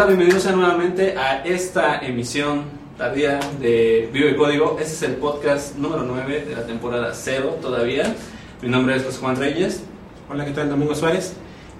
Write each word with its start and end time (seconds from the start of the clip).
Hola, 0.00 0.14
bienvenidos 0.14 0.46
nuevamente 0.56 1.14
a 1.14 1.44
esta 1.44 1.98
emisión 1.98 2.62
tardía 2.96 3.38
de 3.60 4.08
Vivo 4.10 4.30
y 4.30 4.34
Código. 4.34 4.78
Este 4.80 4.94
es 4.94 5.02
el 5.02 5.16
podcast 5.16 5.76
número 5.76 6.04
9 6.04 6.46
de 6.48 6.56
la 6.56 6.64
temporada 6.64 7.12
0 7.12 7.58
todavía. 7.60 8.14
Mi 8.62 8.70
nombre 8.70 8.96
es 8.96 9.04
José 9.04 9.18
Juan 9.18 9.36
Reyes. 9.36 9.82
Hola, 10.30 10.46
¿qué 10.46 10.52
tal? 10.52 10.70
Domingo 10.70 10.94
Suárez. 10.94 11.34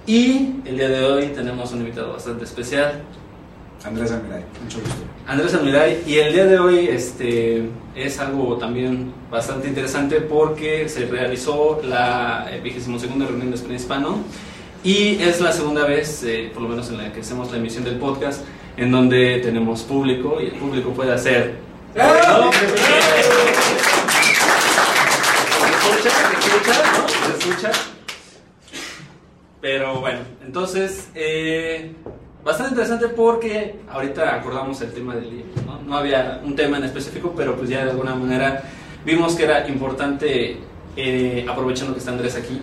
Y 0.07 0.57
el 0.67 0.77
día 0.77 0.91
de 0.91 1.03
hoy 1.03 1.29
tenemos 1.29 1.72
un 1.72 1.79
invitado 1.79 2.12
bastante 2.12 2.45
especial. 2.45 3.00
Andrés 3.86 4.12
Almiray, 4.12 4.45
mucho 4.62 4.80
gusto. 4.80 4.96
Andrés 5.27 5.55
Almiray. 5.55 6.02
Y 6.07 6.18
el 6.18 6.34
día 6.34 6.44
de 6.44 6.58
hoy 6.58 6.89
este, 6.89 7.71
es 7.94 8.21
algo 8.21 8.58
también 8.58 9.14
bastante 9.30 9.66
interesante 9.66 10.21
porque 10.21 10.91
se 10.91 11.07
realizó 11.07 11.80
la 11.82 12.50
22 12.63 13.00
reunión 13.02 13.49
de 13.49 13.57
España 13.57 13.77
Hispano 13.77 14.18
y 14.82 15.22
es 15.22 15.40
la 15.40 15.52
segunda 15.52 15.84
vez, 15.84 16.22
eh, 16.25 16.50
por 16.52 16.62
lo 16.62 16.68
menos 16.68 16.88
en 16.88 16.98
la 16.98 17.12
que 17.12 17.21
hacemos 17.21 17.50
la 17.50 17.58
emisión 17.58 17.84
del 17.84 17.96
podcast, 17.96 18.44
en 18.76 18.90
donde 18.90 19.40
tenemos 19.40 19.82
público 19.82 20.40
y 20.40 20.46
el 20.46 20.52
público 20.52 20.90
puede 20.90 21.12
hacer... 21.12 21.57
¿Se 21.94 22.00
escucha? 25.71 26.11
¿Se 26.30 26.48
escucha? 26.48 26.72
¿No? 26.96 27.08
¿Se 27.08 27.38
escucha? 27.38 27.71
Pero 29.61 30.00
bueno, 30.00 30.21
entonces, 30.46 31.10
eh, 31.14 31.93
bastante 32.42 32.70
interesante 32.70 33.08
porque 33.08 33.77
ahorita 33.91 34.34
acordamos 34.34 34.80
el 34.80 34.92
tema 34.92 35.14
del 35.14 35.28
libro, 35.30 35.62
¿no? 35.66 35.83
No 35.83 35.97
había 35.98 36.41
un 36.42 36.56
tema 36.56 36.78
en 36.78 36.84
específico, 36.84 37.34
pero 37.36 37.56
pues 37.56 37.69
ya 37.69 37.84
de 37.84 37.91
alguna 37.91 38.14
manera 38.14 38.62
vimos 39.05 39.34
que 39.34 39.44
era 39.44 39.68
importante, 39.68 40.56
eh, 40.96 41.46
aprovechando 41.46 41.92
que 41.92 41.98
está 41.98 42.12
Andrés 42.12 42.36
aquí, 42.36 42.62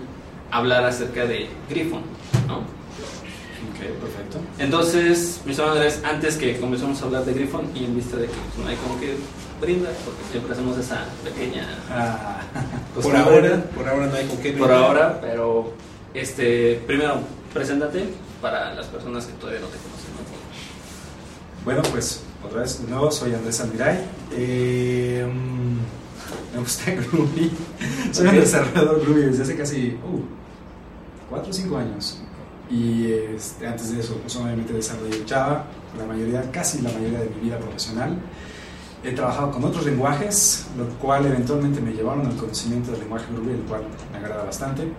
hablar 0.51 0.85
acerca 0.85 1.25
de 1.25 1.49
Griffon, 1.69 2.01
¿no? 2.47 2.57
Ok, 2.57 3.79
perfecto. 4.01 4.39
Entonces, 4.59 5.41
mis 5.45 5.59
Andrés, 5.59 6.01
antes 6.03 6.35
que 6.37 6.59
comencemos 6.59 7.01
a 7.01 7.05
hablar 7.05 7.25
de 7.25 7.33
Griffon 7.33 7.69
y 7.75 7.85
en 7.85 7.95
vista 7.95 8.17
de 8.17 8.27
que 8.27 8.33
pues, 8.33 8.63
no 8.63 8.67
hay 8.69 8.75
como 8.77 8.99
que 8.99 9.15
brindar, 9.61 9.93
porque 10.05 10.21
siempre 10.31 10.53
hacemos 10.53 10.77
esa 10.77 11.05
pequeña... 11.23 11.67
Ah, 11.89 12.41
por 13.01 13.15
ahora, 13.15 13.63
por 13.75 13.87
ahora 13.87 14.07
no 14.07 14.15
hay 14.15 14.25
con 14.25 14.37
qué 14.37 14.51
brindar. 14.51 14.69
Por 14.69 14.77
ahora, 14.77 15.21
pero 15.21 15.73
este, 16.13 16.81
primero, 16.87 17.19
preséntate 17.53 18.05
para 18.41 18.73
las 18.73 18.85
personas 18.87 19.25
que 19.25 19.33
todavía 19.33 19.61
no 19.61 19.67
te 19.67 19.77
conocen. 19.77 20.07
Bueno, 21.65 21.81
pues 21.91 22.23
otra 22.45 22.61
vez, 22.61 22.79
nuevo, 22.87 23.11
soy 23.11 23.33
Andrés 23.33 23.59
Almiray. 23.59 23.99
Eh, 24.31 25.27
me 26.53 26.59
gusta 26.59 26.91
Groovy. 26.91 27.51
Soy 28.11 28.27
un 28.27 28.35
desarrollador 28.35 29.01
Groovy 29.01 29.21
desde 29.21 29.43
hace 29.43 29.55
casi 29.55 29.97
4 31.29 31.45
uh, 31.45 31.49
o 31.49 31.53
5 31.53 31.77
años. 31.77 32.21
Y 32.69 33.11
este, 33.11 33.65
antes 33.65 33.93
de 33.93 34.01
eso, 34.01 34.17
pues 34.17 34.35
obviamente 34.35 34.73
desarrollé 34.73 35.23
Java, 35.27 35.65
la 35.97 36.05
mayoría, 36.05 36.51
casi 36.51 36.81
la 36.81 36.91
mayoría 36.91 37.19
de 37.19 37.29
mi 37.29 37.41
vida 37.41 37.57
profesional. 37.57 38.17
He 39.03 39.11
trabajado 39.11 39.51
con 39.51 39.63
otros 39.63 39.85
lenguajes, 39.85 40.65
lo 40.77 40.85
cual 40.99 41.25
eventualmente 41.27 41.79
me 41.79 41.93
llevaron 41.93 42.25
al 42.25 42.35
conocimiento 42.35 42.91
del 42.91 43.01
lenguaje 43.01 43.25
Groovy, 43.31 43.51
el 43.51 43.61
cual 43.61 43.83
me 44.11 44.17
agrada 44.17 44.43
bastante. 44.43 44.91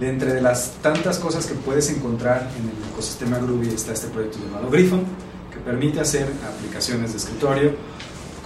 De 0.00 0.08
entre 0.08 0.40
las 0.42 0.72
tantas 0.82 1.18
cosas 1.18 1.46
que 1.46 1.54
puedes 1.54 1.88
encontrar 1.90 2.50
en 2.58 2.68
el 2.68 2.92
ecosistema 2.92 3.38
Groovy 3.38 3.68
está 3.68 3.92
este 3.92 4.08
proyecto 4.08 4.38
llamado 4.40 4.68
Griffon, 4.68 5.04
que 5.50 5.58
permite 5.60 6.00
hacer 6.00 6.30
aplicaciones 6.46 7.12
de 7.12 7.18
escritorio 7.18 7.72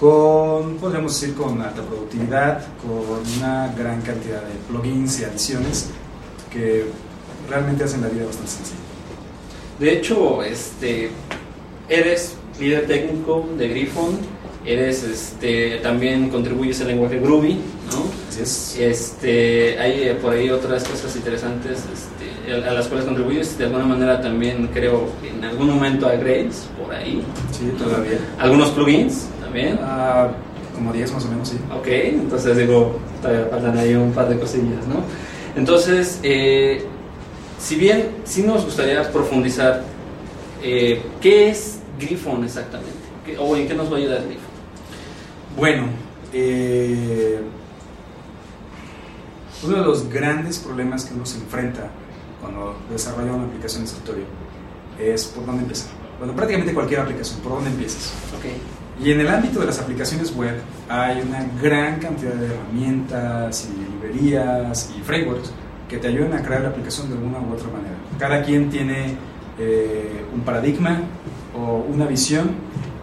con, 0.01 0.77
podríamos 0.77 1.13
decir, 1.13 1.35
con 1.35 1.61
alta 1.61 1.83
productividad, 1.83 2.65
con 2.81 3.21
una 3.37 3.71
gran 3.77 4.01
cantidad 4.01 4.41
de 4.41 4.55
plugins 4.67 5.19
y 5.19 5.25
adiciones 5.25 5.91
que 6.51 6.85
realmente 7.47 7.83
hacen 7.83 8.01
la 8.01 8.07
vida 8.07 8.25
bastante 8.25 8.49
sencilla. 8.49 8.79
De 9.79 9.93
hecho, 9.93 10.41
este, 10.41 11.11
eres 11.87 12.33
líder 12.59 12.87
técnico 12.87 13.47
de 13.55 13.67
Griffon, 13.67 14.17
eres, 14.65 15.03
este, 15.03 15.77
también 15.83 16.29
contribuyes 16.29 16.81
al 16.81 16.87
lenguaje 16.87 17.19
Groovy, 17.19 17.53
¿no? 17.91 18.03
Así 18.27 18.41
es. 18.41 18.77
Este, 18.79 19.77
hay 19.77 20.07
eh, 20.07 20.17
por 20.19 20.33
ahí 20.33 20.49
otras 20.49 20.83
cosas 20.83 21.15
interesantes 21.15 21.77
este, 21.77 22.53
a 22.53 22.73
las 22.73 22.87
cuales 22.87 23.05
contribuyes. 23.05 23.55
De 23.55 23.65
alguna 23.65 23.85
manera 23.85 24.19
también 24.19 24.67
creo 24.73 25.09
en 25.23 25.43
algún 25.43 25.67
momento 25.67 26.07
a 26.07 26.13
Grails, 26.13 26.67
por 26.81 26.91
ahí. 26.91 27.23
Sí, 27.51 27.71
todavía. 27.77 28.17
Algunos 28.39 28.71
plugins 28.71 29.27
también. 29.51 29.79
Ah, 29.83 30.29
como 30.73 30.93
10 30.93 31.11
más 31.11 31.25
o 31.25 31.27
menos, 31.27 31.49
sí. 31.49 31.57
Ok, 31.77 31.87
entonces 31.87 32.57
digo, 32.57 32.99
todavía 33.21 33.47
faltan 33.47 33.77
ahí 33.77 33.93
un 33.93 34.13
par 34.13 34.29
de 34.29 34.39
cosillas, 34.39 34.87
¿no? 34.87 35.03
Entonces, 35.55 36.19
eh, 36.23 36.85
si 37.59 37.75
bien 37.75 38.09
sí 38.23 38.43
nos 38.43 38.63
gustaría 38.63 39.11
profundizar, 39.11 39.83
eh, 40.63 41.01
¿qué 41.19 41.49
es 41.49 41.79
Griffon 41.99 42.43
exactamente? 42.45 42.91
¿O 43.37 43.55
en 43.55 43.67
qué 43.67 43.73
nos 43.73 43.91
va 43.91 43.97
a 43.97 43.99
ayudar 43.99 44.23
Griffon? 44.23 44.51
Bueno, 45.57 45.87
eh, 46.31 47.41
uno 49.63 49.77
de 49.77 49.83
los 49.83 50.09
grandes 50.09 50.59
problemas 50.59 51.03
que 51.03 51.13
uno 51.13 51.25
se 51.25 51.37
enfrenta 51.37 51.89
cuando 52.39 52.77
desarrolla 52.89 53.33
una 53.33 53.45
aplicación 53.45 53.83
de 53.83 53.89
escritorio 53.89 54.23
es 54.97 55.25
por 55.25 55.45
dónde 55.45 55.63
empezar. 55.63 55.91
Bueno, 56.17 56.33
prácticamente 56.33 56.73
cualquier 56.73 57.01
aplicación, 57.01 57.41
¿por 57.41 57.53
dónde 57.53 57.69
empiezas? 57.69 58.13
Okay. 58.39 58.55
Y 59.03 59.11
en 59.11 59.19
el 59.19 59.27
ámbito 59.27 59.59
de 59.59 59.65
las 59.65 59.79
aplicaciones 59.79 60.35
web 60.35 60.55
hay 60.87 61.21
una 61.21 61.45
gran 61.61 61.99
cantidad 61.99 62.33
de 62.33 62.45
herramientas 62.45 63.67
y 63.67 63.91
librerías 63.91 64.91
y 64.95 65.01
frameworks 65.01 65.51
que 65.89 65.97
te 65.97 66.07
ayudan 66.07 66.33
a 66.33 66.43
crear 66.43 66.61
la 66.61 66.69
aplicación 66.69 67.09
de 67.09 67.15
alguna 67.15 67.39
u 67.39 67.53
otra 67.53 67.67
manera. 67.69 67.95
Cada 68.19 68.43
quien 68.43 68.69
tiene 68.69 69.15
eh, 69.57 70.23
un 70.33 70.41
paradigma 70.41 71.01
o 71.57 71.85
una 71.91 72.05
visión 72.05 72.51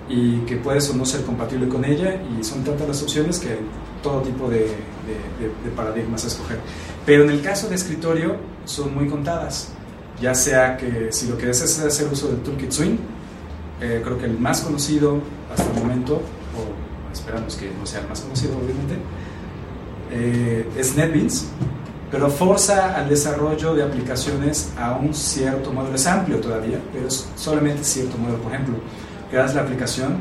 y 0.08 0.38
que 0.40 0.56
puedes 0.56 0.88
o 0.88 0.94
no 0.94 1.04
ser 1.04 1.22
compatible 1.22 1.68
con 1.68 1.84
ella 1.84 2.20
y 2.38 2.44
son 2.44 2.62
tantas 2.62 2.86
las 2.86 3.02
opciones 3.02 3.40
que 3.40 3.58
todo 4.02 4.22
tipo 4.22 4.48
de, 4.48 4.60
de, 4.60 5.70
paradigmas 5.76 6.24
a 6.24 6.28
escoger. 6.28 6.60
Pero 7.04 7.24
en 7.24 7.30
el 7.30 7.42
caso 7.42 7.68
de 7.68 7.74
escritorio 7.74 8.36
son 8.64 8.94
muy 8.94 9.08
contadas, 9.08 9.72
ya 10.20 10.34
sea 10.34 10.76
que 10.76 11.08
si 11.10 11.26
lo 11.26 11.36
que 11.36 11.50
es 11.50 11.62
hacer 11.62 12.08
uso 12.10 12.28
del 12.28 12.38
Toolkit 12.38 12.70
Swing, 12.70 12.96
eh, 13.80 14.00
creo 14.04 14.18
que 14.18 14.26
el 14.26 14.38
más 14.38 14.60
conocido 14.60 15.18
hasta 15.50 15.70
el 15.72 15.82
momento, 15.82 16.14
o 16.14 17.12
esperamos 17.12 17.54
que 17.56 17.70
no 17.78 17.86
sea 17.86 18.00
el 18.00 18.08
más 18.08 18.20
conocido 18.20 18.56
obviamente, 18.56 18.96
eh, 20.10 20.68
es 20.76 20.96
NetBeans, 20.96 21.46
pero 22.10 22.30
forza 22.30 22.96
al 22.96 23.08
desarrollo 23.08 23.74
de 23.74 23.82
aplicaciones 23.82 24.72
a 24.78 24.96
un 24.96 25.12
cierto 25.14 25.72
modelo, 25.72 25.94
es 25.94 26.06
amplio 26.06 26.40
todavía, 26.40 26.80
pero 26.92 27.06
es 27.06 27.28
solamente 27.36 27.84
cierto 27.84 28.16
modelo, 28.16 28.38
por 28.38 28.52
ejemplo, 28.52 28.76
creas 29.30 29.54
la 29.54 29.62
aplicación 29.62 30.16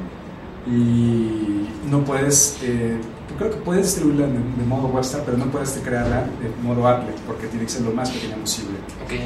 y 0.67 1.67
no 1.89 2.03
puedes, 2.03 2.57
eh, 2.61 2.97
creo 3.37 3.51
que 3.51 3.57
puedes 3.57 3.85
distribuirla 3.85 4.27
de, 4.27 4.65
modo 4.65 4.87
WebStar, 4.87 5.23
pero 5.23 5.37
no 5.37 5.45
puedes 5.45 5.71
crearla 5.83 6.21
de 6.21 6.51
modo 6.61 6.87
Apple, 6.87 7.13
porque 7.25 7.47
tiene 7.47 7.65
que 7.65 7.71
ser 7.71 7.83
lo 7.83 7.91
más 7.91 8.09
pequeña 8.11 8.35
posible. 8.35 8.77
Okay. 9.05 9.21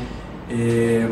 Eh, 0.50 1.08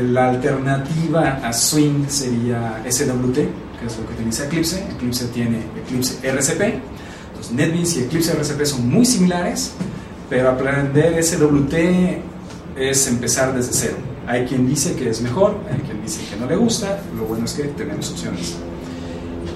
la 0.00 0.30
alternativa 0.30 1.40
a 1.42 1.52
Swing 1.52 2.06
sería 2.08 2.82
SWT, 2.88 3.34
que 3.34 3.86
es 3.86 3.98
lo 3.98 4.06
que 4.06 4.14
utiliza 4.14 4.46
Eclipse. 4.46 4.84
Eclipse 4.96 5.26
tiene 5.26 5.58
Eclipse 5.84 6.26
RCP. 6.26 6.60
Entonces, 7.28 7.52
NetBeans 7.52 7.96
y 7.96 8.00
Eclipse 8.04 8.32
RCP 8.32 8.64
son 8.64 8.88
muy 8.88 9.04
similares, 9.04 9.72
pero 10.30 10.50
aprender 10.50 11.22
SWT 11.22 11.74
es 12.76 13.06
empezar 13.08 13.54
desde 13.54 13.72
cero. 13.72 13.96
Hay 14.26 14.46
quien 14.46 14.68
dice 14.68 14.94
que 14.94 15.10
es 15.10 15.20
mejor, 15.20 15.56
hay 15.70 15.80
quien 15.80 16.00
dice 16.00 16.20
que 16.30 16.36
no 16.36 16.46
le 16.46 16.56
gusta. 16.56 17.00
Lo 17.16 17.24
bueno 17.24 17.44
es 17.44 17.52
que 17.52 17.64
tenemos 17.64 18.10
opciones. 18.10 18.54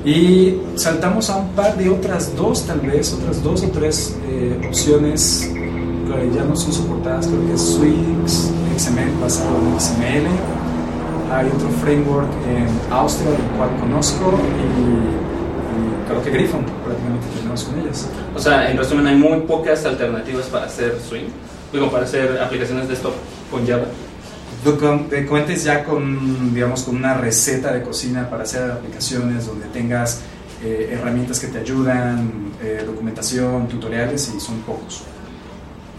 Y 0.04 0.60
saltamos 0.76 1.30
a 1.30 1.36
un 1.36 1.48
par 1.50 1.76
de 1.76 1.88
otras 1.88 2.34
dos, 2.36 2.64
tal 2.66 2.80
vez, 2.80 3.12
otras 3.12 3.42
dos 3.42 3.62
o 3.62 3.68
tres 3.70 4.14
eh, 4.28 4.60
opciones 4.68 5.50
que 6.06 6.30
ya 6.34 6.44
no 6.44 6.56
son 6.56 6.72
soportadas, 6.72 7.26
creo 7.26 7.46
que 7.46 7.54
es 7.54 7.60
Swix, 7.60 8.50
XML 8.78 9.20
basado 9.20 9.56
en 9.58 9.80
XML. 9.80 10.26
Hay 11.32 11.46
otro 11.46 11.68
framework 11.82 12.28
en 12.46 12.68
Austria, 12.92 13.30
el 13.30 13.56
cual 13.56 13.70
conozco, 13.80 14.32
y, 14.32 16.08
creo 16.08 16.22
que 16.22 16.30
Griffon 16.30 16.64
prácticamente 16.84 17.26
tenemos 17.36 17.64
con 17.64 17.80
ellas. 17.80 18.08
O 18.34 18.38
sea, 18.38 18.70
en 18.70 18.76
resumen, 18.76 19.06
hay 19.06 19.16
muy 19.16 19.40
pocas 19.40 19.84
alternativas 19.84 20.46
para 20.46 20.66
hacer 20.66 20.96
Swing, 21.00 21.26
digo, 21.72 21.90
para 21.90 22.04
hacer 22.04 22.40
aplicaciones 22.40 22.86
de 22.88 22.94
esto 22.94 23.12
con 23.50 23.66
Java. 23.66 23.86
Te 25.10 25.26
cuentes 25.26 25.62
ya 25.64 25.84
con, 25.84 26.52
digamos, 26.52 26.82
con 26.82 26.96
una 26.96 27.14
receta 27.14 27.72
de 27.72 27.82
cocina 27.82 28.28
para 28.28 28.42
hacer 28.42 28.70
aplicaciones 28.70 29.46
donde 29.46 29.66
tengas 29.66 30.22
eh, 30.64 30.90
herramientas 30.92 31.38
que 31.38 31.48
te 31.48 31.58
ayudan, 31.58 32.52
eh, 32.62 32.82
documentación, 32.84 33.68
tutoriales 33.68 34.32
y 34.34 34.40
son 34.40 34.60
pocos. 34.60 35.02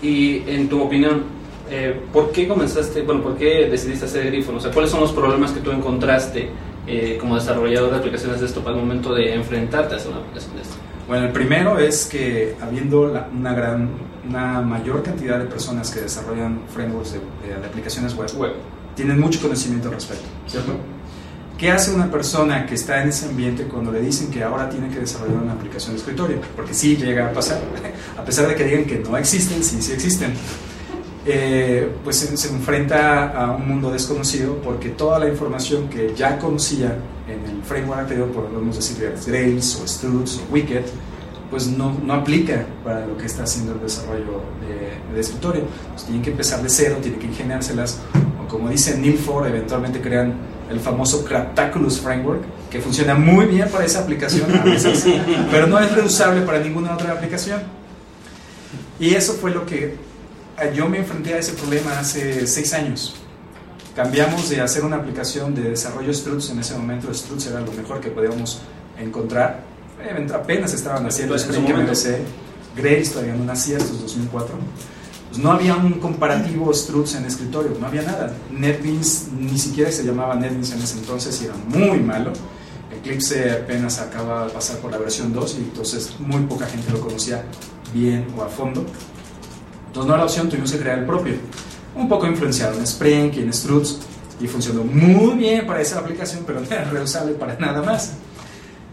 Y 0.01 0.43
en 0.47 0.67
tu 0.67 0.81
opinión, 0.81 1.36
eh, 1.69 1.99
¿por 2.11 2.31
qué 2.31 2.47
comenzaste, 2.47 3.01
bueno, 3.01 3.21
por 3.21 3.37
qué 3.37 3.67
decidiste 3.69 4.05
hacer 4.05 4.27
Griffon? 4.27 4.55
O 4.55 4.59
sea, 4.59 4.71
¿cuáles 4.71 4.91
son 4.91 5.01
los 5.01 5.11
problemas 5.11 5.51
que 5.51 5.59
tú 5.59 5.71
encontraste 5.71 6.49
eh, 6.85 7.17
como 7.19 7.35
desarrollador 7.35 7.91
de 7.91 7.97
aplicaciones 7.97 8.39
de 8.39 8.45
esto 8.45 8.61
para 8.61 8.75
el 8.75 8.81
momento 8.81 9.13
de 9.13 9.33
enfrentarte 9.33 9.93
a 9.95 9.97
hacer 9.97 10.11
una 10.11 10.21
aplicación 10.21 10.55
de 10.55 10.61
esto? 10.61 10.75
Bueno, 11.07 11.25
el 11.25 11.31
primero 11.31 11.79
es 11.79 12.05
que 12.05 12.55
habiendo 12.61 13.01
una 13.33 13.53
gran, 13.53 13.89
una 14.27 14.61
mayor 14.61 15.03
cantidad 15.03 15.39
de 15.39 15.45
personas 15.45 15.89
que 15.89 16.01
desarrollan 16.01 16.61
frameworks 16.73 17.13
de, 17.13 17.19
aplicaciones 17.65 18.13
web, 18.13 18.29
web, 18.37 18.53
tienen 18.95 19.19
mucho 19.19 19.41
conocimiento 19.41 19.87
al 19.87 19.95
respecto, 19.95 20.25
¿cierto? 20.47 20.73
¿Qué 21.57 21.71
hace 21.71 21.93
una 21.93 22.11
persona 22.11 22.65
que 22.65 22.75
está 22.75 23.01
en 23.01 23.09
ese 23.09 23.25
ambiente 23.25 23.63
cuando 23.63 23.91
le 23.91 24.01
dicen 24.01 24.29
que 24.29 24.43
ahora 24.43 24.69
tiene 24.69 24.89
que 24.89 24.99
desarrollar 24.99 25.41
una 25.41 25.53
aplicación 25.53 25.93
de 25.93 25.99
escritorio? 25.99 26.37
Porque 26.55 26.73
sí 26.73 26.97
llega 26.97 27.27
a 27.27 27.33
pasar, 27.33 27.59
a 28.17 28.23
pesar 28.23 28.47
de 28.47 28.55
que 28.55 28.65
digan 28.65 28.85
que 28.85 28.99
no 28.99 29.17
existen, 29.17 29.63
sí, 29.63 29.81
sí 29.81 29.93
existen. 29.93 30.33
Eh, 31.29 31.91
pues 32.05 32.19
se, 32.19 32.47
enfrenta 32.47 33.27
a 33.31 33.51
un 33.51 33.67
mundo 33.67 33.91
desconocido 33.91 34.55
porque 34.63 34.89
toda 34.89 35.19
la 35.19 35.27
información 35.27 35.89
que 35.89 36.15
ya 36.15 36.39
conocía 36.39 36.97
en 37.27 37.45
el 37.53 37.63
framework 37.63 37.99
anterior, 37.99 38.29
podemos 38.29 38.77
decir 38.77 39.13
Grails 39.25 39.75
o 39.83 39.85
Struts 39.85 40.39
o 40.39 40.53
Wicked, 40.53 40.85
pues 41.49 41.67
no, 41.67 41.97
no, 42.01 42.13
aplica 42.13 42.65
para 42.81 43.05
lo 43.05 43.17
que 43.17 43.25
está 43.25 43.43
haciendo 43.43 43.73
el 43.73 43.81
desarrollo 43.81 44.41
de, 44.61 45.13
de 45.13 45.19
escritorio. 45.19 45.63
Pues 45.91 46.05
tienen 46.05 46.21
que 46.21 46.31
empezar 46.31 46.63
de 46.63 46.69
cero, 46.69 46.95
tienen 47.01 47.19
que 47.19 47.27
ingeniárselas, 47.27 47.99
o 48.41 48.47
como 48.47 48.69
dice 48.69 48.97
Neil 48.97 49.17
Ford, 49.17 49.47
eventualmente 49.47 49.99
crean 49.99 50.33
el 50.69 50.79
famoso 50.79 51.25
Craptaculous 51.25 51.99
Framework, 51.99 52.41
que 52.69 52.79
funciona 52.79 53.15
muy 53.15 53.47
bien 53.47 53.67
para 53.69 53.83
esa 53.83 53.99
aplicación 53.99 54.49
a 54.55 54.63
veces, 54.63 55.05
pero 55.51 55.67
no 55.67 55.77
es 55.77 55.91
reusable 55.91 56.41
para 56.43 56.59
ninguna 56.59 56.93
otra 56.93 57.11
aplicación. 57.11 57.61
Y 58.97 59.13
eso 59.13 59.33
fue 59.33 59.51
lo 59.51 59.65
que 59.65 60.06
yo 60.73 60.89
me 60.89 60.99
enfrenté 60.99 61.33
a 61.33 61.39
ese 61.39 61.53
problema 61.53 61.99
hace 61.99 62.47
seis 62.47 62.73
años. 62.73 63.15
Cambiamos 63.95 64.49
de 64.49 64.61
hacer 64.61 64.85
una 64.85 64.97
aplicación 64.97 65.55
de 65.55 65.69
desarrollo 65.71 66.13
Struts, 66.13 66.51
en 66.51 66.59
ese 66.59 66.75
momento 66.77 67.13
Struts 67.13 67.47
era 67.47 67.61
lo 67.61 67.71
mejor 67.71 67.99
que 67.99 68.09
podíamos 68.09 68.61
encontrar. 68.99 69.63
Eh, 70.01 70.27
apenas 70.33 70.73
estaban 70.73 71.05
haciendo 71.05 71.35
Spring 71.35 71.63
MVC, 71.63 72.19
Grace 72.75 73.09
todavía 73.11 73.33
no 73.33 73.45
nacía, 73.45 73.77
esto 73.77 73.93
es 73.93 74.01
2004 74.01 74.55
pues 75.29 75.39
no 75.39 75.51
había 75.51 75.75
un 75.75 75.93
comparativo 75.93 76.73
Struts 76.73 77.15
en 77.15 77.25
escritorio, 77.25 77.77
no 77.79 77.87
había 77.87 78.01
nada. 78.01 78.33
NetBeans 78.51 79.27
ni 79.37 79.57
siquiera 79.57 79.91
se 79.91 80.03
llamaba 80.03 80.35
NetBeans 80.35 80.71
en 80.71 80.81
ese 80.81 80.99
entonces 80.99 81.41
y 81.41 81.45
era 81.45 81.55
muy 81.55 81.99
malo. 81.99 82.31
Eclipse 82.97 83.51
apenas 83.51 83.99
acaba 83.99 84.47
de 84.47 84.53
pasar 84.53 84.77
por 84.77 84.91
la 84.91 84.97
versión 84.97 85.33
2 85.33 85.55
y 85.59 85.63
entonces 85.63 86.15
muy 86.19 86.41
poca 86.43 86.65
gente 86.65 86.91
lo 86.91 87.01
conocía 87.01 87.43
bien 87.93 88.27
o 88.37 88.41
a 88.41 88.47
fondo. 88.47 88.85
Entonces 89.97 90.09
no 90.09 90.13
era 90.13 90.25
opción, 90.25 90.47
tuvimos 90.47 90.71
que 90.71 90.77
crear 90.77 90.99
el 90.99 91.05
propio. 91.05 91.33
Un 91.95 92.07
poco 92.07 92.27
influenciado 92.27 92.77
en 92.77 92.83
Spring 92.83 93.31
y 93.33 93.39
en 93.39 93.51
Struts 93.51 93.97
y 94.39 94.45
funcionó 94.45 94.83
muy 94.83 95.35
bien 95.35 95.65
para 95.65 95.81
esa 95.81 95.97
aplicación, 95.97 96.43
pero 96.45 96.59
no 96.61 96.67
era 96.67 96.83
reusable 96.83 97.33
para 97.33 97.57
nada 97.57 97.81
más. 97.81 98.13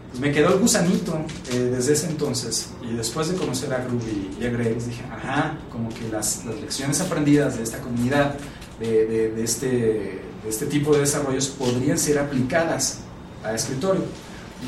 Pues 0.09 0.19
me 0.19 0.33
quedó 0.33 0.55
el 0.55 0.61
gusanito 0.61 1.19
eh, 1.53 1.59
desde 1.59 1.93
ese 1.93 2.07
entonces 2.07 2.71
y 2.81 2.97
después 2.97 3.29
de 3.29 3.35
conocer 3.35 3.75
a 3.75 3.85
Groovy 3.85 4.31
y 4.41 4.47
a 4.47 4.49
Graves 4.49 4.87
dije, 4.87 5.03
ajá, 5.13 5.59
como 5.71 5.91
que 5.91 6.09
las, 6.11 6.47
las 6.47 6.59
lecciones 6.59 6.99
aprendidas 7.03 7.59
de 7.59 7.65
esta 7.65 7.81
comunidad, 7.81 8.37
de, 8.81 9.07
de, 9.07 9.45
este, 9.45 9.67
de 9.67 10.49
este 10.49 10.65
tipo 10.65 10.95
de 10.95 11.01
desarrollos 11.01 11.49
podrían 11.49 11.99
ser 11.99 12.19
aplicadas 12.19 13.01
a 13.45 13.53
escritorio. 13.53 14.05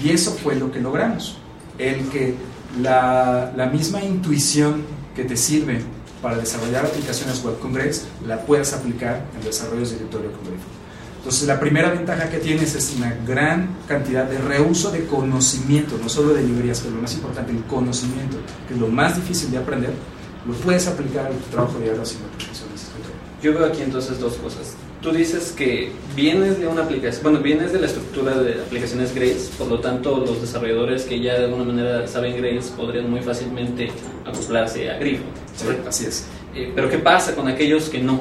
Y 0.04 0.10
eso 0.10 0.32
fue 0.32 0.56
lo 0.56 0.70
que 0.70 0.80
logramos, 0.80 1.38
el 1.78 2.10
que 2.10 2.34
la, 2.82 3.54
la 3.56 3.66
misma 3.70 4.04
intuición 4.04 4.84
que 5.14 5.24
te 5.24 5.38
sirve 5.38 5.95
para 6.22 6.36
desarrollar 6.36 6.86
aplicaciones 6.86 7.42
web 7.44 7.58
con 7.58 7.72
Graves 7.72 8.06
la 8.26 8.40
puedas 8.40 8.72
aplicar 8.72 9.24
en 9.36 9.44
desarrollos 9.44 9.90
de 9.90 9.96
escritorio 9.96 10.32
con 10.32 10.44
Graves. 10.44 10.62
Entonces, 11.18 11.48
la 11.48 11.58
primera 11.58 11.90
ventaja 11.90 12.30
que 12.30 12.38
tienes 12.38 12.74
es 12.76 12.94
una 12.96 13.12
gran 13.26 13.68
cantidad 13.88 14.26
de 14.26 14.38
reuso 14.38 14.92
de 14.92 15.06
conocimiento, 15.06 15.98
no 16.00 16.08
solo 16.08 16.32
de 16.32 16.42
librerías, 16.42 16.80
pero 16.80 16.94
lo 16.94 17.02
más 17.02 17.14
importante, 17.14 17.50
el 17.50 17.64
conocimiento, 17.64 18.36
que 18.68 18.74
es 18.74 18.80
lo 18.80 18.86
más 18.86 19.16
difícil 19.16 19.50
de 19.50 19.58
aprender, 19.58 19.92
lo 20.46 20.54
puedes 20.54 20.86
aplicar 20.86 21.28
tu 21.30 21.50
trabajo 21.50 21.78
diario 21.80 22.00
haciendo 22.00 22.28
aplicaciones. 22.28 22.86
Yo 23.42 23.52
veo 23.54 23.66
aquí 23.66 23.82
entonces 23.82 24.20
dos 24.20 24.34
cosas. 24.34 24.76
Tú 25.06 25.12
dices 25.12 25.54
que 25.56 25.92
vienes 26.16 26.58
de 26.58 26.66
una 26.66 26.82
aplicación, 26.82 27.22
bueno, 27.22 27.38
vienes 27.38 27.72
de 27.72 27.78
la 27.78 27.86
estructura 27.86 28.36
de 28.38 28.54
aplicaciones 28.60 29.14
Grace, 29.14 29.50
por 29.56 29.68
lo 29.68 29.78
tanto 29.78 30.16
los 30.16 30.40
desarrolladores 30.40 31.04
que 31.04 31.20
ya 31.20 31.38
de 31.38 31.44
alguna 31.44 31.62
manera 31.62 32.08
saben 32.08 32.36
Grace 32.36 32.72
podrían 32.76 33.08
muy 33.08 33.20
fácilmente 33.20 33.88
acoplarse 34.24 34.90
a 34.90 34.98
Grifo. 34.98 35.22
Sí, 35.54 35.66
así 35.86 36.06
es. 36.06 36.26
Eh, 36.56 36.72
pero 36.74 36.90
¿qué 36.90 36.98
pasa 36.98 37.36
con 37.36 37.46
aquellos 37.46 37.88
que 37.88 38.00
no? 38.00 38.20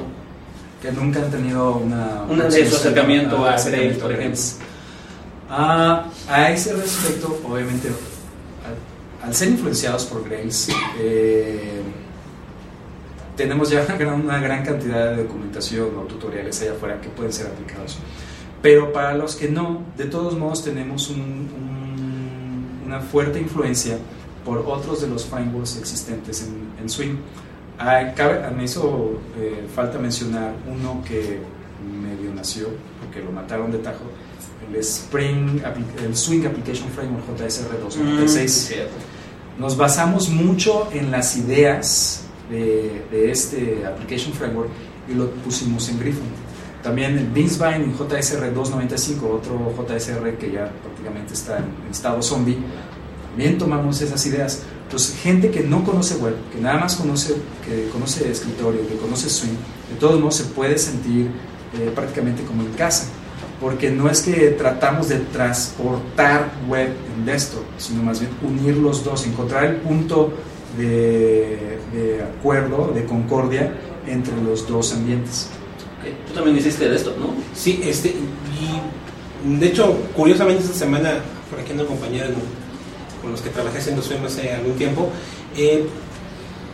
que 0.80 0.92
nunca 0.92 1.18
han 1.18 1.30
tenido 1.32 1.76
una... 1.78 2.22
Un 2.28 2.40
acercamiento 2.40 3.44
a, 3.44 3.54
Grace, 3.54 3.98
por 4.00 4.12
ejemplo. 4.12 4.40
Ah, 5.50 6.04
a 6.28 6.52
ese 6.52 6.72
respecto, 6.72 7.40
obviamente, 7.50 7.88
al, 9.24 9.34
ser 9.34 9.48
influenciados 9.48 10.04
por 10.04 10.22
Grace, 10.22 10.72
eh, 11.00 11.75
tenemos 13.36 13.70
ya 13.70 13.84
una 13.88 13.96
gran, 13.96 14.20
una 14.20 14.40
gran, 14.40 14.64
cantidad 14.64 15.10
de 15.10 15.22
documentación 15.22 15.96
o 15.96 16.02
tutoriales 16.02 16.60
allá 16.62 16.72
afuera 16.72 17.00
que 17.00 17.08
pueden 17.08 17.32
ser 17.32 17.46
aplicados. 17.46 17.98
Pero 18.62 18.92
para 18.92 19.14
los 19.14 19.36
que 19.36 19.48
no, 19.48 19.82
de 19.96 20.06
todos 20.06 20.36
modos 20.36 20.64
tenemos 20.64 21.12
una 22.84 23.00
fuerte 23.00 23.38
influencia 23.38 23.98
por 24.44 24.58
otros 24.58 25.02
de 25.02 25.08
los 25.08 25.24
frameworks 25.26 25.76
existentes 25.76 26.42
en, 26.42 26.70
en 26.80 26.88
Swing. 26.88 27.16
Ah, 27.78 28.12
me 28.56 28.64
hizo 28.64 29.20
eh, 29.38 29.66
falta 29.74 29.98
mencionar 29.98 30.54
uno 30.66 31.02
que 31.06 31.40
medio 32.02 32.32
nació, 32.34 32.68
porque 33.00 33.20
lo 33.20 33.30
mataron 33.30 33.70
de 33.70 33.78
tajo, 33.78 34.04
el 34.68 34.76
Spring, 34.76 35.60
el 36.02 36.16
Swing 36.16 36.46
Application 36.46 36.88
Framework 36.90 37.26
JSR 37.36 37.78
296. 37.80 38.74
Mm, 39.58 39.60
Nos 39.60 39.76
basamos 39.76 40.30
mucho 40.30 40.88
en 40.92 41.10
las 41.10 41.36
ideas 41.36 42.25
de, 42.50 43.02
de, 43.10 43.30
este 43.30 43.84
Application 43.86 44.32
Framework 44.32 44.70
y 45.08 45.14
lo 45.14 45.30
pusimos 45.30 45.88
en 45.88 45.98
Griffon. 45.98 46.26
También 46.82 47.18
el 47.18 47.26
Beansvine 47.26 47.92
JSR 47.92 48.52
295, 48.54 49.28
otro 49.28 49.72
JSR 49.76 50.36
que 50.38 50.52
ya 50.52 50.70
prácticamente 50.82 51.34
está 51.34 51.58
en 51.58 51.90
estado 51.90 52.22
zombie, 52.22 52.58
también 53.30 53.58
tomamos 53.58 54.00
esas 54.00 54.24
ideas 54.26 54.62
entonces, 54.86 55.18
gente 55.20 55.50
que 55.50 55.64
no 55.64 55.84
conoce 55.84 56.14
web, 56.18 56.36
que 56.52 56.60
nada 56.60 56.78
más 56.78 56.94
conoce, 56.94 57.34
que 57.66 57.88
conoce 57.88 58.30
escritorio, 58.30 58.86
que 58.86 58.96
conoce 58.96 59.28
Swing, 59.28 59.56
de 59.90 59.98
todos 59.98 60.20
modos 60.20 60.36
se 60.36 60.44
puede 60.44 60.78
sentir 60.78 61.26
eh, 61.74 61.90
prácticamente 61.92 62.44
como 62.44 62.62
en 62.62 62.72
casa, 62.74 63.08
porque 63.60 63.90
no 63.90 64.08
es 64.08 64.20
que 64.20 64.50
tratamos 64.50 65.08
de 65.08 65.18
transportar 65.18 66.52
web 66.68 66.90
en 67.16 67.26
desktop, 67.26 67.64
sino 67.78 68.04
más 68.04 68.20
bien 68.20 68.30
unir 68.42 68.76
los 68.76 69.02
dos, 69.02 69.26
encontrar 69.26 69.64
el 69.64 69.76
punto 69.78 70.32
de, 70.76 71.78
de 71.92 72.22
acuerdo, 72.22 72.92
de 72.94 73.04
concordia 73.04 73.72
entre 74.06 74.34
los 74.42 74.66
dos 74.68 74.92
ambientes. 74.92 75.48
Tú 76.28 76.34
también 76.34 76.56
hiciste 76.56 76.88
desktop, 76.88 77.18
¿no? 77.18 77.34
Sí, 77.54 77.80
este, 77.82 78.10
y 78.10 79.58
de 79.58 79.66
hecho, 79.66 79.96
curiosamente 80.14 80.62
esta 80.62 80.74
semana, 80.74 81.14
por 81.50 81.60
aquí 81.60 81.72
ando 81.72 81.86
compañero 81.86 82.28
con 83.20 83.32
los 83.32 83.40
que 83.40 83.50
trabajé 83.50 83.78
haciendo 83.78 84.02
Swim 84.02 84.24
hace 84.24 84.52
algún 84.52 84.74
tiempo, 84.74 85.08
eh, 85.56 85.86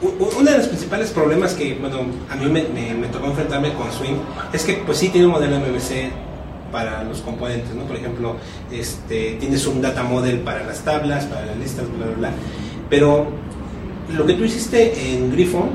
uno 0.03 0.51
de 0.51 0.59
los 0.59 0.67
principales 0.67 1.11
problemas 1.11 1.55
que, 1.55 1.75
bueno, 1.75 2.01
a 2.29 2.37
mí 2.37 2.47
me, 2.47 2.65
me, 2.95 3.07
tocó 3.09 3.27
enfrentarme 3.27 3.73
con 3.75 3.91
Swing 3.93 4.17
es 4.53 4.65
que, 4.65 4.75
pues 4.85 4.99
sí, 4.99 5.11
tiene 5.11 5.29
un 5.29 5.33
modelo 5.33 5.59
MVC 5.61 6.11
para 6.73 7.05
los 7.05 7.21
componentes, 7.21 7.73
¿no? 7.75 7.85
Por 7.85 7.97
ejemplo, 7.97 8.37
este, 8.73 9.37
tienes 9.39 9.67
un 9.67 9.81
data 9.81 10.03
model 10.03 10.41
para 10.41 10.65
las 10.65 10.81
tablas, 10.81 11.27
para 11.27 11.47
las 11.47 11.57
listas, 11.57 11.87
bla, 11.97 12.07
bla, 12.07 12.17
bla. 12.17 12.31
Pero 12.91 13.29
lo 14.15 14.27
que 14.27 14.35
tú 14.35 14.45
hiciste 14.45 15.15
en 15.15 15.31
Grifo 15.33 15.69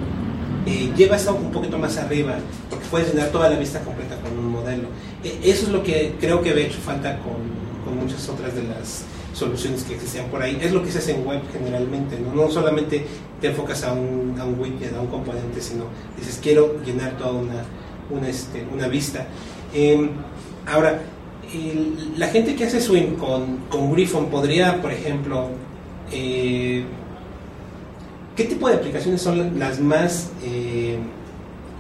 eh, 0.66 0.92
lleva 0.98 1.16
eso 1.16 1.34
un 1.34 1.52
poquito 1.52 1.78
más 1.78 1.98
arriba, 1.98 2.36
porque 2.70 2.86
puedes 2.92 3.14
llenar 3.14 3.30
toda 3.30 3.50
la 3.50 3.58
vista 3.58 3.80
completa 3.82 4.18
con 4.18 4.38
un 4.38 4.52
modelo. 4.52 4.90
E, 5.24 5.50
eso 5.50 5.68
es 5.68 5.72
lo 5.72 5.82
que 5.82 6.16
creo 6.20 6.42
que 6.42 6.50
había 6.50 6.66
hecho 6.66 6.80
falta 6.80 7.20
con, 7.20 7.68
muchas 7.96 8.28
otras 8.28 8.54
de 8.54 8.64
las 8.64 9.06
soluciones 9.32 9.84
que 9.84 9.96
existían 9.96 10.26
por 10.26 10.42
ahí. 10.42 10.60
Es 10.62 10.74
lo 10.74 10.84
que 10.84 10.92
se 10.92 10.98
hace 10.98 11.16
en 11.16 11.26
web 11.26 11.40
generalmente, 11.54 12.20
¿no? 12.20 12.52
Solamente 12.52 13.06
te 13.40 13.48
enfocas 13.48 13.82
a 13.86 13.94
un, 13.94 14.36
widget, 14.60 14.94
a 14.94 15.00
un 15.00 15.08
componente, 15.08 15.62
sino 15.62 15.86
dices, 16.18 16.38
quiero 16.44 16.84
llenar 16.84 17.18
toda 17.18 17.32
una, 17.32 18.28
este, 18.28 18.66
vista. 18.90 19.26
Em, 19.74 20.10
ahora, 20.66 21.02
la 22.18 22.28
gente 22.28 22.56
que 22.56 22.66
hace 22.66 22.82
Swing 22.82 23.16
con, 23.16 23.60
con 23.70 23.94
Griffon 23.94 24.30
podría, 24.30 24.82
por 24.82 24.92
ejemplo, 24.92 25.48
eh, 26.12 26.84
¿qué 28.38 28.44
tipo 28.44 28.70
de 28.70 28.76
aplicaciones 28.76 29.22
son 29.22 29.60
las 29.60 29.82
más 29.82 30.30
eh, 30.44 30.98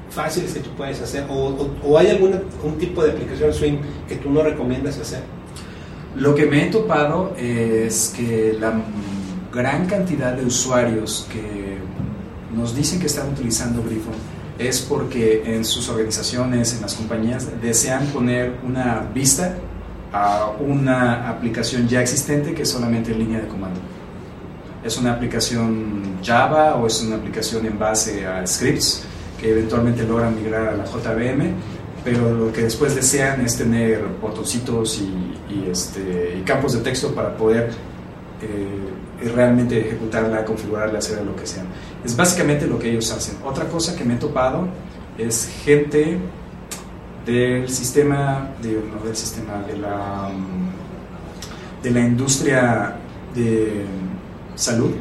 fáciles 0.09 0.53
que 0.53 0.59
tú 0.59 0.71
puedes 0.71 0.99
hacer? 0.99 1.25
¿O, 1.29 1.97
hay 1.97 2.07
algún 2.07 2.41
tipo 2.79 3.03
de 3.03 3.11
aplicación 3.11 3.53
Swing 3.53 3.77
que 4.09 4.15
tú 4.17 4.31
no 4.31 4.41
recomiendas 4.41 4.97
hacer? 4.97 5.21
Lo 6.15 6.33
que 6.33 6.47
me 6.47 6.65
he 6.65 6.71
topado 6.71 7.35
es 7.37 8.13
que 8.17 8.57
la 8.59 8.73
gran 9.53 9.85
cantidad 9.85 10.33
de 10.33 10.45
usuarios 10.45 11.27
que 11.31 11.77
nos 12.55 12.75
dicen 12.75 12.99
que 12.99 13.05
están 13.05 13.29
utilizando 13.29 13.83
Grifo 13.83 14.09
es 14.57 14.81
porque 14.81 15.43
en 15.45 15.63
sus 15.63 15.87
organizaciones, 15.89 16.73
en 16.73 16.81
las 16.81 16.95
compañías, 16.95 17.47
desean 17.61 18.07
poner 18.07 18.55
una 18.65 19.07
vista 19.13 19.55
a 20.11 20.51
una 20.59 21.29
aplicación 21.29 21.87
ya 21.87 22.01
existente 22.01 22.55
que 22.55 22.63
es 22.63 22.69
solamente 22.69 23.11
en 23.11 23.19
línea 23.19 23.41
de 23.41 23.47
comando. 23.47 23.79
Es 24.83 24.97
una 24.97 25.13
aplicación 25.13 26.19
Java 26.23 26.75
o 26.75 26.87
es 26.87 27.01
una 27.01 27.17
aplicación 27.17 27.65
en 27.65 27.77
base 27.77 28.25
a 28.25 28.45
scripts 28.45 29.03
que 29.39 29.51
eventualmente 29.51 30.03
logran 30.03 30.35
migrar 30.35 30.69
a 30.69 30.77
la 30.77 30.85
JVM 30.85 31.53
pero 32.07 32.33
lo 32.33 32.53
que 32.53 32.61
después 32.61 32.95
desean 32.95 33.41
es 33.41 33.57
tener 33.57 34.01
botoncitos 34.21 35.01
y, 35.01 35.69
este, 35.69 36.37
y 36.39 36.41
campos 36.43 36.71
de 36.71 36.79
texto 36.79 37.13
para 37.13 37.35
poder 37.35 37.71
eh, 38.41 39.27
realmente 39.35 39.77
ejecutarla, 39.77 40.45
configurarla, 40.45 40.99
hacer 40.99 41.21
lo 41.25 41.35
que 41.35 41.45
sea. 41.45 41.65
Es 42.05 42.15
básicamente 42.15 42.65
lo 42.65 42.79
que 42.79 42.91
ellos 42.91 43.11
hacen. 43.11 43.35
Otra 43.43 43.65
cosa 43.65 43.93
que 43.93 44.05
me 44.05 44.13
he 44.13 44.17
topado 44.17 44.69
es 45.17 45.49
gente 45.65 46.17
del 47.25 47.67
sistema, 47.67 48.51
de, 48.61 48.81
no 48.89 49.05
del 49.05 49.15
sistema, 49.17 49.61
de 49.67 49.77
la, 49.77 50.29
de 51.83 51.91
la 51.91 51.99
industria 51.99 52.95
de 53.35 53.83
salud. 54.57 54.91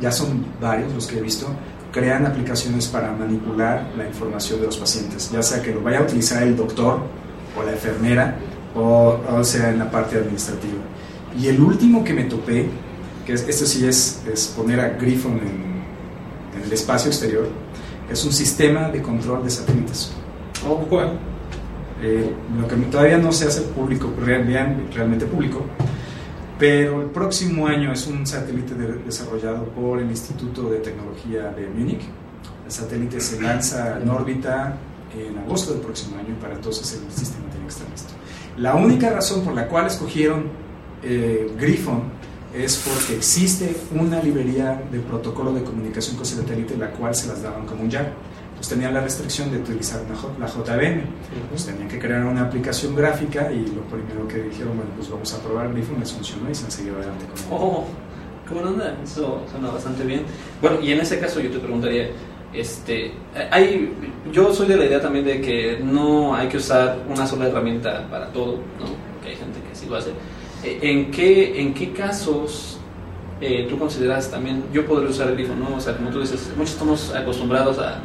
Ya 0.00 0.12
son 0.12 0.44
varios 0.60 0.92
los 0.92 1.06
que 1.06 1.18
he 1.18 1.22
visto 1.22 1.48
crean 1.94 2.26
aplicaciones 2.26 2.88
para 2.88 3.12
manipular 3.12 3.88
la 3.96 4.04
información 4.04 4.60
de 4.60 4.66
los 4.66 4.76
pacientes, 4.76 5.30
ya 5.30 5.42
sea 5.44 5.62
que 5.62 5.72
lo 5.72 5.80
vaya 5.80 6.00
a 6.00 6.02
utilizar 6.02 6.42
el 6.42 6.56
doctor 6.56 6.98
o 7.56 7.62
la 7.62 7.70
enfermera 7.70 8.36
o, 8.74 9.20
o 9.30 9.44
sea 9.44 9.70
en 9.70 9.78
la 9.78 9.88
parte 9.88 10.16
administrativa. 10.16 10.82
Y 11.38 11.46
el 11.46 11.60
último 11.60 12.02
que 12.02 12.12
me 12.12 12.24
topé, 12.24 12.66
que 13.24 13.34
es, 13.34 13.48
esto 13.48 13.64
sí 13.64 13.86
es, 13.86 14.22
es 14.30 14.48
poner 14.48 14.80
a 14.80 14.88
Griffon 14.88 15.34
en, 15.34 16.58
en, 16.58 16.64
el 16.64 16.72
espacio 16.72 17.10
exterior, 17.10 17.48
es 18.10 18.24
un 18.24 18.32
sistema 18.32 18.88
de 18.88 19.00
control 19.00 19.44
de 19.44 19.50
satélites. 19.50 20.12
Oh, 20.68 20.78
¿cuál? 20.78 21.18
Eh, 22.02 22.28
lo 22.60 22.66
que 22.66 22.74
todavía 22.86 23.18
no 23.18 23.30
se 23.30 23.46
hace 23.46 23.62
público, 23.62 24.12
realmente 24.18 25.26
público, 25.26 25.64
pero 26.58 27.02
el 27.02 27.10
próximo 27.10 27.66
año 27.66 27.92
es 27.92 28.06
un 28.06 28.26
satélite 28.26 28.74
de, 28.74 28.94
desarrollado 29.04 29.64
por 29.66 29.98
el 29.98 30.10
Instituto 30.10 30.70
de 30.70 30.78
Tecnología 30.78 31.50
de 31.50 31.68
Múnich. 31.68 32.02
El 32.64 32.70
satélite 32.70 33.20
se 33.20 33.40
lanza 33.40 33.98
en 34.00 34.08
órbita 34.08 34.76
en 35.16 35.38
agosto 35.38 35.72
del 35.72 35.82
próximo 35.82 36.16
año 36.18 36.30
y 36.30 36.42
para 36.42 36.54
entonces 36.54 37.00
el 37.00 37.10
sistema 37.12 37.48
tiene 37.50 37.66
que 37.66 37.72
estar 37.72 37.88
listo. 37.90 38.12
La 38.56 38.74
única 38.74 39.10
razón 39.10 39.44
por 39.44 39.54
la 39.54 39.68
cual 39.68 39.86
escogieron 39.86 40.44
eh, 41.02 41.52
Griffon 41.58 42.02
es 42.54 42.76
porque 42.88 43.16
existe 43.16 43.76
una 43.92 44.22
librería 44.22 44.80
de 44.90 45.00
protocolo 45.00 45.52
de 45.52 45.62
comunicación 45.62 46.16
con 46.16 46.24
satélite 46.24 46.76
la 46.76 46.90
cual 46.92 47.14
se 47.14 47.26
las 47.26 47.42
daban 47.42 47.66
como 47.66 47.82
un 47.82 47.90
jack 47.90 48.12
pues 48.56 48.68
tenían 48.68 48.94
la 48.94 49.00
restricción 49.00 49.50
de 49.50 49.58
utilizar 49.58 50.00
la 50.38 50.46
JVM. 50.46 51.02
Pues 51.50 51.66
tenían 51.66 51.88
que 51.88 51.98
crear 51.98 52.24
una 52.24 52.42
aplicación 52.42 52.94
gráfica 52.94 53.50
y 53.52 53.66
lo 53.66 53.82
primero 53.82 54.26
que 54.28 54.38
dijeron, 54.38 54.76
bueno, 54.76 54.90
pues 54.96 55.10
vamos 55.10 55.32
a 55.34 55.42
probar 55.42 55.72
Griffon, 55.72 56.00
les 56.00 56.12
funcionó 56.12 56.50
y 56.50 56.54
se 56.54 56.64
han 56.64 56.70
seguido 56.70 56.96
adelante 56.96 57.26
con 57.26 57.58
Oh, 57.58 57.84
qué 58.48 58.54
buena 58.54 58.70
onda, 58.70 58.96
eso 59.02 59.42
suena 59.50 59.70
bastante 59.70 60.04
bien. 60.04 60.22
Bueno, 60.60 60.80
y 60.80 60.92
en 60.92 61.00
ese 61.00 61.18
caso 61.18 61.40
yo 61.40 61.50
te 61.50 61.58
preguntaría, 61.58 62.10
este, 62.52 63.12
hay, 63.50 63.92
yo 64.32 64.54
soy 64.54 64.68
de 64.68 64.76
la 64.76 64.84
idea 64.84 65.00
también 65.00 65.24
de 65.24 65.40
que 65.40 65.80
no 65.82 66.34
hay 66.34 66.48
que 66.48 66.58
usar 66.58 66.98
una 67.08 67.26
sola 67.26 67.48
herramienta 67.48 68.06
para 68.08 68.32
todo, 68.32 68.58
¿no? 68.78 68.86
Porque 69.14 69.30
hay 69.30 69.36
gente 69.36 69.58
que 69.68 69.74
sí 69.74 69.86
lo 69.88 69.96
hace. 69.96 70.10
Eh, 70.62 70.78
¿En 70.80 71.10
qué, 71.10 71.60
en 71.60 71.74
qué 71.74 71.92
casos 71.92 72.78
eh, 73.40 73.66
tú 73.68 73.78
consideras 73.78 74.30
también, 74.30 74.64
yo 74.72 74.86
podría 74.86 75.10
usar 75.10 75.28
el 75.28 75.34
Griffon, 75.34 75.58
¿no? 75.58 75.76
O 75.76 75.80
sea, 75.80 75.96
como 75.96 76.10
tú 76.10 76.20
dices, 76.20 76.52
muchos 76.56 76.74
estamos 76.74 77.14
acostumbrados 77.14 77.78
a 77.78 78.00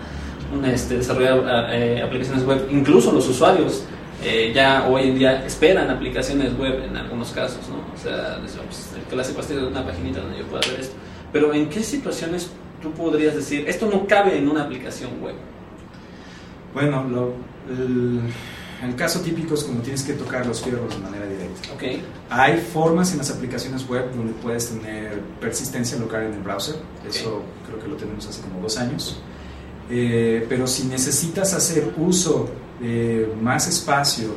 este, 0.65 0.97
desarrollar 0.97 1.73
eh, 1.73 2.01
aplicaciones 2.01 2.45
web, 2.45 2.67
incluso 2.71 3.11
los 3.11 3.27
usuarios 3.27 3.83
eh, 4.21 4.51
ya 4.53 4.85
hoy 4.89 5.09
en 5.09 5.17
día 5.17 5.45
esperan 5.45 5.89
aplicaciones 5.89 6.57
web 6.57 6.83
en 6.83 6.97
algunos 6.97 7.31
casos, 7.31 7.69
¿no? 7.69 7.77
O 7.93 7.97
sea, 7.97 8.37
pues, 8.41 8.91
el 8.95 9.03
clásico 9.03 9.41
de 9.41 9.67
una 9.67 9.85
paginita 9.85 10.19
donde 10.19 10.39
yo 10.39 10.45
pueda 10.45 10.61
ver 10.69 10.81
esto. 10.81 10.95
Pero 11.31 11.53
¿en 11.53 11.69
qué 11.69 11.81
situaciones 11.81 12.49
tú 12.81 12.91
podrías 12.91 13.35
decir, 13.35 13.67
esto 13.67 13.89
no 13.89 14.05
cabe 14.07 14.37
en 14.37 14.49
una 14.49 14.63
aplicación 14.63 15.21
web? 15.21 15.35
Bueno, 16.73 17.03
lo, 17.05 17.33
el, 17.69 18.19
el, 18.83 18.95
caso 18.95 19.21
típico 19.21 19.53
es 19.53 19.63
como 19.63 19.81
tienes 19.81 20.03
que 20.03 20.13
tocar 20.13 20.45
los 20.45 20.61
fierros 20.61 20.93
de 20.93 21.01
manera 21.01 21.25
directa. 21.25 21.73
Okay. 21.75 22.03
Hay 22.29 22.57
formas 22.57 23.13
en 23.13 23.19
las 23.19 23.31
aplicaciones 23.31 23.87
web 23.87 24.13
donde 24.13 24.33
puedes 24.33 24.69
tener 24.69 25.21
persistencia 25.39 25.97
local 25.97 26.23
en 26.23 26.33
el 26.33 26.41
browser. 26.41 26.75
Eso 27.07 27.41
creo 27.65 27.79
que 27.79 27.87
lo 27.87 27.95
tenemos 27.95 28.27
hace 28.27 28.41
como 28.41 28.61
dos 28.61 28.77
años. 28.77 29.21
Eh, 29.89 30.45
pero 30.47 30.67
si 30.67 30.85
necesitas 30.85 31.53
hacer 31.53 31.93
uso 31.97 32.49
de 32.79 33.33
más 33.41 33.67
espacio 33.67 34.35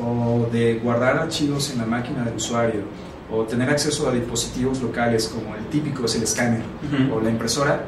o 0.00 0.46
de 0.52 0.78
guardar 0.82 1.16
archivos 1.16 1.70
en 1.70 1.78
la 1.78 1.86
máquina 1.86 2.24
del 2.24 2.36
usuario 2.36 2.82
o 3.32 3.44
tener 3.44 3.70
acceso 3.70 4.08
a 4.08 4.12
dispositivos 4.12 4.80
locales 4.82 5.28
como 5.28 5.54
el 5.54 5.64
típico 5.66 6.04
es 6.04 6.16
el 6.16 6.24
escáner 6.24 6.60
uh 6.60 6.94
-huh. 6.94 7.12
o 7.14 7.20
la 7.20 7.30
impresora, 7.30 7.84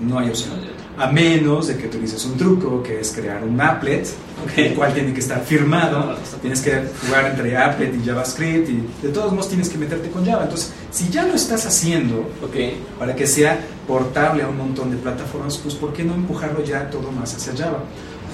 no 0.00 0.18
hay 0.18 0.28
opción. 0.28 0.52
A 0.96 1.10
menos 1.10 1.66
de 1.66 1.76
que 1.76 1.86
utilices 1.86 2.24
un 2.24 2.36
truco 2.36 2.82
que 2.82 3.00
es 3.00 3.12
crear 3.12 3.42
un 3.42 3.60
applet, 3.60 4.06
okay. 4.44 4.66
el 4.68 4.74
cual 4.74 4.94
tiene 4.94 5.12
que 5.12 5.20
estar 5.20 5.40
firmado. 5.42 6.16
Tienes 6.40 6.60
que 6.60 6.84
jugar 7.04 7.26
entre 7.26 7.56
applet 7.56 7.94
y 7.94 8.06
JavaScript 8.06 8.68
y 8.68 8.88
de 9.02 9.08
todos 9.12 9.32
modos 9.32 9.48
tienes 9.48 9.68
que 9.68 9.76
meterte 9.76 10.08
con 10.10 10.24
Java. 10.24 10.44
Entonces, 10.44 10.72
si 10.92 11.08
ya 11.10 11.24
lo 11.24 11.34
estás 11.34 11.66
haciendo 11.66 12.30
okay. 12.42 12.80
para 12.98 13.14
que 13.14 13.26
sea 13.26 13.58
portable 13.86 14.42
a 14.42 14.48
un 14.48 14.56
montón 14.56 14.90
de 14.90 14.96
plataformas, 14.96 15.58
pues 15.58 15.74
¿por 15.74 15.92
qué 15.92 16.04
no 16.04 16.14
empujarlo 16.14 16.64
ya 16.64 16.88
todo 16.90 17.10
más 17.12 17.34
hacia 17.34 17.54
Java? 17.56 17.84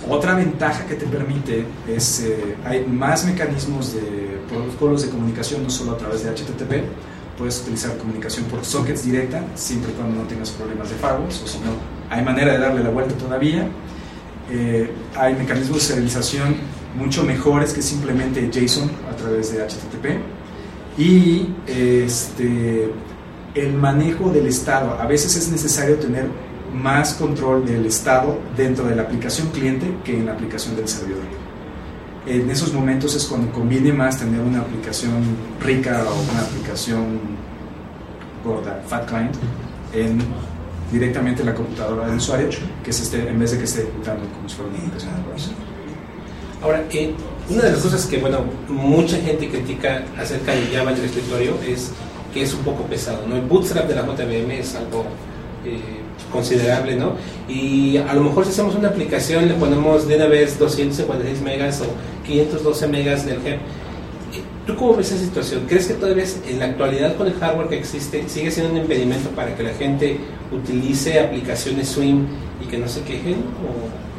Otra 0.08 0.34
ventaja 0.34 0.86
que 0.86 0.94
te 0.94 1.06
permite 1.06 1.66
es, 1.86 2.20
eh, 2.20 2.56
hay 2.64 2.86
más 2.86 3.24
mecanismos 3.24 3.92
de 3.94 4.40
protocolos 4.48 5.02
de 5.02 5.10
comunicación, 5.10 5.62
no 5.62 5.70
solo 5.70 5.92
a 5.92 5.98
través 5.98 6.24
de 6.24 6.30
HTTP, 6.30 6.84
puedes 7.36 7.60
utilizar 7.60 7.96
comunicación 7.98 8.46
por 8.46 8.64
sockets 8.64 9.04
directa, 9.04 9.44
siempre 9.54 9.92
y 9.92 9.94
cuando 9.94 10.22
no 10.22 10.28
tengas 10.28 10.50
problemas 10.50 10.88
de 10.88 10.96
firewalls, 10.96 11.42
o 11.42 11.46
si 11.46 11.58
no, 11.58 11.72
hay 12.08 12.24
manera 12.24 12.52
de 12.52 12.58
darle 12.58 12.82
la 12.82 12.90
vuelta 12.90 13.14
todavía. 13.14 13.68
Eh, 14.50 14.90
hay 15.16 15.34
mecanismos 15.34 15.78
de 15.78 15.84
serialización 15.84 16.56
mucho 16.96 17.22
mejores 17.24 17.72
que 17.72 17.82
simplemente 17.82 18.50
JSON 18.50 18.90
a 19.10 19.16
través 19.16 19.52
de 19.52 19.62
HTTP. 19.62 20.18
Y 20.98 21.48
este, 21.66 22.90
el 23.54 23.72
manejo 23.72 24.30
del 24.30 24.46
estado. 24.46 25.00
A 25.00 25.06
veces 25.06 25.36
es 25.36 25.50
necesario 25.50 25.96
tener 25.96 26.26
más 26.72 27.14
control 27.14 27.66
del 27.66 27.86
estado 27.86 28.38
dentro 28.56 28.86
de 28.86 28.94
la 28.94 29.02
aplicación 29.02 29.48
cliente 29.48 29.86
que 30.04 30.16
en 30.16 30.26
la 30.26 30.32
aplicación 30.32 30.76
del 30.76 30.88
servidor. 30.88 31.22
En 32.26 32.50
esos 32.50 32.72
momentos 32.72 33.14
es 33.14 33.24
cuando 33.24 33.50
conviene 33.52 33.92
más 33.92 34.18
tener 34.18 34.40
una 34.40 34.60
aplicación 34.60 35.22
rica 35.60 36.04
o 36.08 36.32
una 36.32 36.42
aplicación 36.42 37.18
gorda, 38.44 38.82
fat 38.86 39.08
client, 39.08 39.34
en 39.92 40.18
directamente 40.92 41.42
en 41.42 41.46
la 41.46 41.54
computadora 41.54 42.06
del 42.06 42.16
usuario, 42.16 42.48
que 42.84 42.92
se 42.92 43.04
esté, 43.04 43.28
en 43.28 43.38
vez 43.38 43.52
de 43.52 43.58
que 43.58 43.64
esté 43.64 43.82
ejecutando 43.82 44.26
como 44.32 44.48
si 44.48 44.56
fuera 44.56 44.70
una 44.70 44.78
aplicación 44.78 45.16
de 45.16 45.22
browser. 45.22 45.52
Ahora, 46.62 46.84
eh, 46.90 47.14
una 47.48 47.62
de 47.62 47.72
las 47.72 47.80
cosas 47.80 48.06
que, 48.06 48.18
bueno, 48.18 48.44
mucha 48.68 49.16
gente 49.16 49.48
critica 49.48 50.04
acerca 50.18 50.52
de 50.52 50.66
Java 50.66 50.92
en 50.92 50.98
el 50.98 51.04
escritorio 51.04 51.54
es 51.66 51.92
que 52.32 52.42
es 52.42 52.54
un 52.54 52.60
poco 52.60 52.84
pesado, 52.84 53.26
¿no? 53.26 53.36
El 53.36 53.42
bootstrap 53.42 53.88
de 53.88 53.94
la 53.94 54.02
JVM 54.02 54.50
es 54.52 54.74
algo 54.74 55.04
eh, 55.64 55.80
considerable, 56.32 56.96
¿no? 56.96 57.14
Y 57.48 57.96
a 57.96 58.14
lo 58.14 58.22
mejor 58.22 58.44
si 58.44 58.52
hacemos 58.52 58.74
una 58.74 58.88
aplicación 58.88 59.48
le 59.48 59.54
ponemos 59.54 60.06
de 60.06 60.16
una 60.16 60.26
vez 60.26 60.58
256 60.58 61.42
megas 61.42 61.80
o 61.80 61.86
512 62.26 62.88
megas 62.88 63.26
del 63.26 63.40
GEM. 63.40 63.58
¿Tú 64.66 64.76
cómo 64.76 64.94
ves 64.94 65.10
esa 65.10 65.24
situación? 65.24 65.64
¿Crees 65.66 65.86
que 65.86 65.94
todavía 65.94 66.24
en 66.46 66.58
la 66.58 66.66
actualidad 66.66 67.16
con 67.16 67.26
el 67.26 67.34
hardware 67.34 67.68
que 67.68 67.78
existe 67.78 68.28
sigue 68.28 68.50
siendo 68.50 68.72
un 68.72 68.78
impedimento 68.78 69.30
para 69.30 69.56
que 69.56 69.62
la 69.62 69.74
gente 69.74 70.20
utilice 70.52 71.18
aplicaciones 71.18 71.88
Swim 71.88 72.26
y 72.62 72.66
que 72.66 72.78
no 72.78 72.86
se 72.86 73.02
quejen? 73.02 73.34
O... 73.34 74.10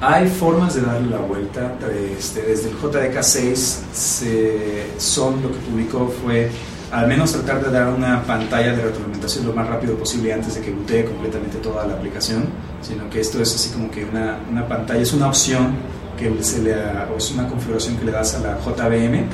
Hay 0.00 0.28
formas 0.28 0.74
de 0.74 0.82
darle 0.82 1.10
la 1.10 1.18
vuelta. 1.18 1.76
Este, 2.18 2.42
desde 2.42 2.70
el 2.70 2.76
JDK6 2.76 3.54
se, 3.92 4.86
son 4.98 5.42
lo 5.42 5.48
que 5.48 5.58
publicó 5.58 6.12
fue 6.22 6.50
al 6.94 7.08
menos 7.08 7.32
tratar 7.32 7.64
de 7.64 7.72
dar 7.72 7.92
una 7.92 8.22
pantalla 8.22 8.72
de 8.72 8.82
retroalimentación 8.82 9.46
lo 9.46 9.52
más 9.52 9.66
rápido 9.66 9.96
posible 9.96 10.32
antes 10.32 10.54
de 10.54 10.60
que 10.60 10.70
bootee 10.70 11.04
completamente 11.04 11.58
toda 11.58 11.84
la 11.86 11.94
aplicación, 11.94 12.44
sino 12.82 13.10
que 13.10 13.20
esto 13.20 13.42
es 13.42 13.52
así 13.52 13.70
como 13.70 13.90
que 13.90 14.04
una, 14.04 14.38
una 14.48 14.68
pantalla, 14.68 15.00
es 15.00 15.12
una 15.12 15.26
opción 15.26 15.74
que 16.16 16.32
se 16.44 16.62
le, 16.62 16.72
o 16.72 17.16
es 17.16 17.32
una 17.32 17.48
configuración 17.48 17.96
que 17.96 18.04
le 18.04 18.12
das 18.12 18.36
a 18.36 18.38
la 18.38 18.58
JVM 18.60 19.24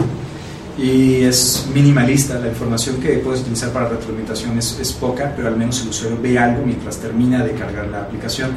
y 0.79 1.23
es 1.23 1.67
minimalista, 1.75 2.39
la 2.39 2.49
información 2.49 2.97
que 2.97 3.19
puedes 3.19 3.43
utilizar 3.43 3.69
para 3.71 3.91
retroalimentación 3.91 4.57
es, 4.57 4.79
es 4.81 4.93
poca, 4.95 5.35
pero 5.37 5.49
al 5.49 5.57
menos 5.57 5.83
el 5.83 5.91
usuario 5.91 6.19
ve 6.23 6.39
algo 6.39 6.65
mientras 6.65 6.97
termina 6.97 7.45
de 7.45 7.53
cargar 7.53 7.89
la 7.89 8.01
aplicación. 8.01 8.53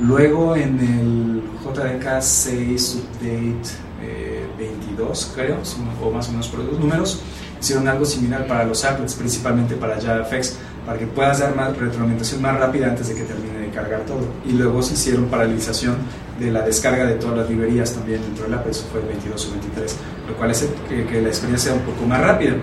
Luego 0.00 0.56
en 0.56 0.80
el 0.80 1.42
JDK 1.62 2.20
6 2.20 2.98
Update 3.04 3.70
eh, 4.02 4.44
22, 4.58 5.32
creo, 5.36 5.58
o 6.02 6.10
más 6.10 6.28
o 6.28 6.32
menos 6.32 6.48
por 6.48 6.64
los 6.64 6.80
números, 6.80 7.22
hicieron 7.60 7.86
algo 7.88 8.04
similar 8.04 8.46
para 8.46 8.64
los 8.64 8.84
applets, 8.84 9.14
principalmente 9.14 9.76
para 9.76 10.00
JavaFX, 10.00 10.56
para 10.86 10.98
que 10.98 11.06
puedas 11.06 11.40
dar 11.40 11.54
más 11.54 11.76
retroalimentación 11.76 12.40
más 12.42 12.58
rápida 12.58 12.86
antes 12.88 13.08
de 13.08 13.14
que 13.14 13.22
termine 13.22 13.58
de 13.58 13.70
cargar 13.70 14.00
todo. 14.00 14.26
Y 14.46 14.52
luego 14.52 14.82
se 14.82 14.94
hicieron 14.94 15.26
paralización 15.26 15.96
de 16.38 16.50
la 16.50 16.62
descarga 16.62 17.04
de 17.04 17.14
todas 17.14 17.38
las 17.38 17.50
librerías 17.50 17.92
también 17.92 18.22
dentro 18.22 18.44
del 18.44 18.54
app, 18.54 18.66
eso 18.66 18.86
fue 18.90 19.00
el 19.00 19.08
22 19.08 19.46
o 19.46 19.50
23, 19.52 19.96
lo 20.28 20.36
cual 20.36 20.50
hace 20.50 20.68
que, 20.88 21.06
que 21.06 21.20
la 21.20 21.28
experiencia 21.28 21.70
sea 21.70 21.78
un 21.78 21.84
poco 21.84 22.06
más 22.06 22.20
rápida. 22.20 22.54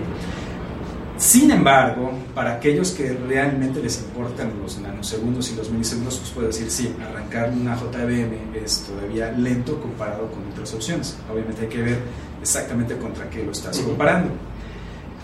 Sin 1.18 1.50
embargo, 1.50 2.12
para 2.32 2.54
aquellos 2.54 2.92
que 2.92 3.12
realmente 3.12 3.82
les 3.82 3.98
importan 3.98 4.52
los 4.62 4.78
nanosegundos 4.78 5.50
y 5.50 5.56
los 5.56 5.68
milisegundos, 5.68 6.16
pues 6.18 6.30
puedo 6.30 6.46
decir, 6.46 6.70
sí, 6.70 6.94
arrancar 7.04 7.50
una 7.50 7.74
JVM 7.74 8.54
es 8.54 8.84
todavía 8.84 9.32
lento 9.32 9.80
comparado 9.80 10.30
con 10.30 10.46
otras 10.52 10.72
opciones. 10.74 11.16
Obviamente 11.32 11.62
hay 11.62 11.68
que 11.68 11.82
ver 11.82 11.98
exactamente 12.40 12.96
contra 12.98 13.28
qué 13.28 13.42
lo 13.42 13.50
estás 13.50 13.80
comparando. 13.80 14.30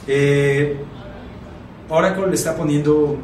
Eh, 0.06 0.76
Oracle 1.88 2.26
le 2.28 2.34
está 2.34 2.56
poniendo 2.56 3.18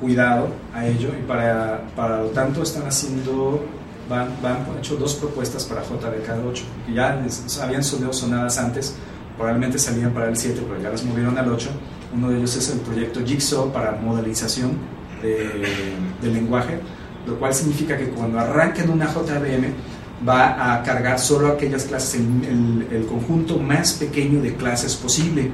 cuidado 0.00 0.48
a 0.74 0.86
ello 0.86 1.10
y 1.18 1.22
para, 1.26 1.82
para 1.94 2.22
lo 2.22 2.28
tanto 2.28 2.62
están 2.62 2.86
haciendo, 2.86 3.64
van, 4.08 4.28
van 4.42 4.66
hecho 4.78 4.96
dos 4.96 5.14
propuestas 5.14 5.64
para 5.64 5.82
JDK8, 5.82 6.62
que 6.86 6.94
ya 6.94 7.22
habían 7.62 7.84
sonado 7.84 8.12
sonadas 8.12 8.58
antes, 8.58 8.96
probablemente 9.36 9.78
salían 9.78 10.12
para 10.12 10.28
el 10.28 10.36
7, 10.36 10.62
pero 10.68 10.80
ya 10.80 10.90
las 10.90 11.04
movieron 11.04 11.38
al 11.38 11.50
8 11.50 11.70
uno 12.14 12.30
de 12.30 12.38
ellos 12.38 12.56
es 12.56 12.70
el 12.70 12.80
proyecto 12.80 13.20
Jigsaw 13.24 13.72
para 13.72 13.92
modelización 13.92 14.72
de, 15.22 16.28
lenguaje, 16.28 16.78
lo 17.26 17.36
cual 17.36 17.54
significa 17.54 17.96
que 17.96 18.08
cuando 18.08 18.38
arranquen 18.38 18.90
una 18.90 19.06
JVM 19.06 20.28
va 20.28 20.74
a 20.74 20.82
cargar 20.82 21.18
solo 21.18 21.48
aquellas 21.48 21.84
clases, 21.84 22.20
el, 22.20 22.86
el, 22.90 23.06
conjunto 23.06 23.58
más 23.58 23.94
pequeño 23.94 24.40
de 24.40 24.54
clases 24.54 24.94
posible. 24.96 25.50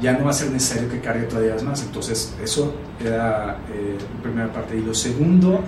Ya 0.00 0.12
no 0.12 0.24
va 0.24 0.30
a 0.30 0.34
ser 0.34 0.50
necesario 0.50 0.90
que 0.90 1.00
cargue 1.00 1.24
todavía 1.24 1.56
más. 1.64 1.82
Entonces, 1.82 2.34
eso 2.42 2.74
era 3.00 3.58
eh, 3.72 3.96
la 3.98 4.22
primera 4.22 4.52
parte. 4.52 4.76
Y 4.76 4.82
lo 4.82 4.94
segundo, 4.94 5.60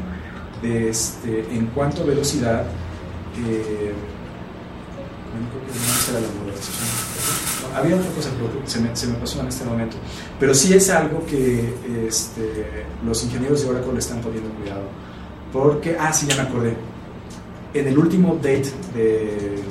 este, 0.62 1.46
en 1.54 1.66
cuanto 1.68 2.02
a 2.02 2.06
velocidad, 2.06 2.64
eh, 3.46 3.92
había 7.74 7.96
otra 7.96 8.10
cosa, 8.10 8.30
que 8.30 8.70
se 8.70 8.80
me, 8.80 8.96
se 8.96 9.06
me, 9.06 9.14
pasó 9.14 9.40
en 9.40 9.48
este 9.48 9.64
momento. 9.64 9.96
Pero 10.40 10.54
sí 10.54 10.74
es 10.74 10.90
algo 10.90 11.24
que 11.26 11.74
este, 12.06 12.84
los 13.04 13.22
ingenieros 13.24 13.62
de 13.62 13.70
Oracle 13.70 13.92
le 13.92 13.98
están 13.98 14.20
poniendo 14.20 14.50
cuidado. 14.50 14.82
Porque, 15.52 15.96
ah, 15.98 16.12
sí, 16.12 16.26
ya 16.26 16.36
me 16.36 16.42
acordé. 16.42 16.74
En 17.74 17.86
el 17.86 17.98
último 17.98 18.32
update 18.32 18.70
de 18.94 19.62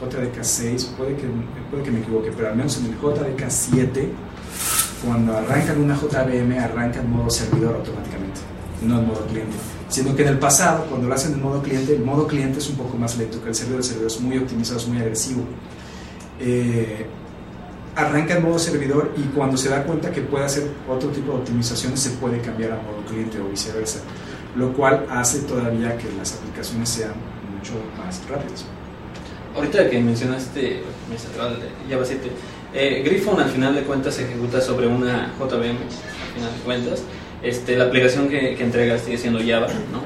JDK 0.00 0.42
6, 0.42 0.94
puede 0.96 1.16
que, 1.16 1.26
puede 1.70 1.82
que 1.82 1.90
me 1.90 2.00
equivoque, 2.00 2.32
pero 2.36 2.48
al 2.48 2.56
menos 2.56 2.78
en 2.78 2.86
el 2.86 2.92
JDK 2.92 3.44
7, 3.48 4.12
cuando 5.04 5.36
arrancan 5.36 5.80
una 5.80 5.96
JVM, 5.96 6.58
arranca 6.58 7.00
en 7.00 7.10
modo 7.10 7.30
servidor 7.30 7.76
automáticamente, 7.76 8.40
no 8.82 9.00
en 9.00 9.06
modo 9.06 9.26
cliente. 9.26 9.56
Siendo 9.88 10.14
que 10.14 10.22
en 10.22 10.28
el 10.28 10.38
pasado, 10.38 10.84
cuando 10.88 11.08
lo 11.08 11.14
hacen 11.14 11.32
en 11.32 11.42
modo 11.42 11.62
cliente, 11.62 11.94
el 11.94 12.04
modo 12.04 12.26
cliente 12.26 12.58
es 12.58 12.68
un 12.68 12.76
poco 12.76 12.96
más 12.98 13.16
lento 13.16 13.42
que 13.42 13.48
el 13.48 13.54
servidor. 13.54 13.80
El 13.80 13.84
servidor 13.84 14.10
es 14.10 14.20
muy 14.20 14.36
optimizado, 14.36 14.78
es 14.78 14.86
muy 14.86 14.98
agresivo 14.98 15.42
eh, 16.40 17.06
arranca 17.96 18.36
en 18.36 18.44
modo 18.44 18.58
servidor 18.58 19.12
y 19.16 19.22
cuando 19.34 19.56
se 19.56 19.68
da 19.68 19.82
cuenta 19.82 20.12
que 20.12 20.20
puede 20.20 20.44
hacer 20.44 20.70
otro 20.88 21.10
tipo 21.10 21.32
de 21.32 21.38
optimizaciones 21.38 21.98
se 21.98 22.10
puede 22.10 22.40
cambiar 22.40 22.72
a 22.72 22.76
modo 22.76 23.04
cliente 23.08 23.40
o 23.40 23.48
viceversa, 23.48 24.00
lo 24.54 24.72
cual 24.72 25.04
hace 25.10 25.40
todavía 25.40 25.98
que 25.98 26.08
las 26.16 26.34
aplicaciones 26.34 26.88
sean 26.88 27.14
mucho 27.56 27.72
más 27.98 28.22
rápidas. 28.28 28.64
Ahorita 29.58 29.90
que 29.90 29.98
mencionaste 29.98 30.82
Java 31.90 32.04
7, 32.04 32.30
eh, 32.74 33.02
Griffon 33.04 33.40
al 33.40 33.50
final 33.50 33.74
de 33.74 33.82
cuentas 33.82 34.14
se 34.14 34.24
ejecuta 34.24 34.60
sobre 34.60 34.86
una 34.86 35.34
JVM, 35.36 35.50
al 35.50 36.34
final 36.34 36.54
de 36.56 36.64
cuentas. 36.64 37.02
Este, 37.42 37.76
la 37.76 37.84
aplicación 37.84 38.28
que, 38.28 38.54
que 38.54 38.62
entrega 38.62 38.98
sigue 38.98 39.18
siendo 39.18 39.40
Java, 39.40 39.66
¿no? 39.90 40.02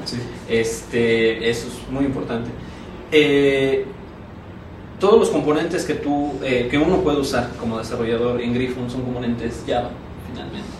Este, 0.49 1.49
eso 1.49 1.67
es 1.67 1.91
muy 1.91 2.05
importante. 2.05 2.49
Eh, 3.11 3.85
todos 4.99 5.19
los 5.19 5.29
componentes 5.29 5.85
que 5.85 5.93
tú, 5.93 6.33
eh, 6.43 6.67
que 6.71 6.79
uno 6.79 7.01
puede 7.01 7.19
usar 7.19 7.51
como 7.59 7.77
desarrollador 7.77 8.41
en 8.41 8.55
Griffon 8.55 8.89
son 8.89 9.03
componentes 9.03 9.63
Java, 9.67 9.91
finalmente. 10.31 10.73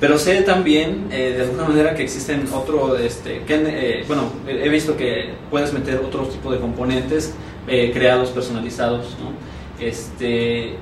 Pero 0.00 0.18
sé 0.18 0.42
también, 0.42 1.06
eh, 1.10 1.34
de 1.36 1.42
alguna 1.42 1.64
manera, 1.68 1.94
que 1.94 2.02
existen 2.02 2.46
otro, 2.52 2.96
este, 2.96 3.42
que, 3.42 3.54
eh, 3.54 4.04
bueno, 4.06 4.24
he 4.48 4.68
visto 4.68 4.96
que 4.96 5.34
puedes 5.50 5.72
meter 5.72 5.96
otro 6.04 6.26
tipo 6.26 6.52
de 6.52 6.58
componentes 6.58 7.32
creados, 7.66 8.30
personalizados. 8.30 9.16
Este, 9.80 10.74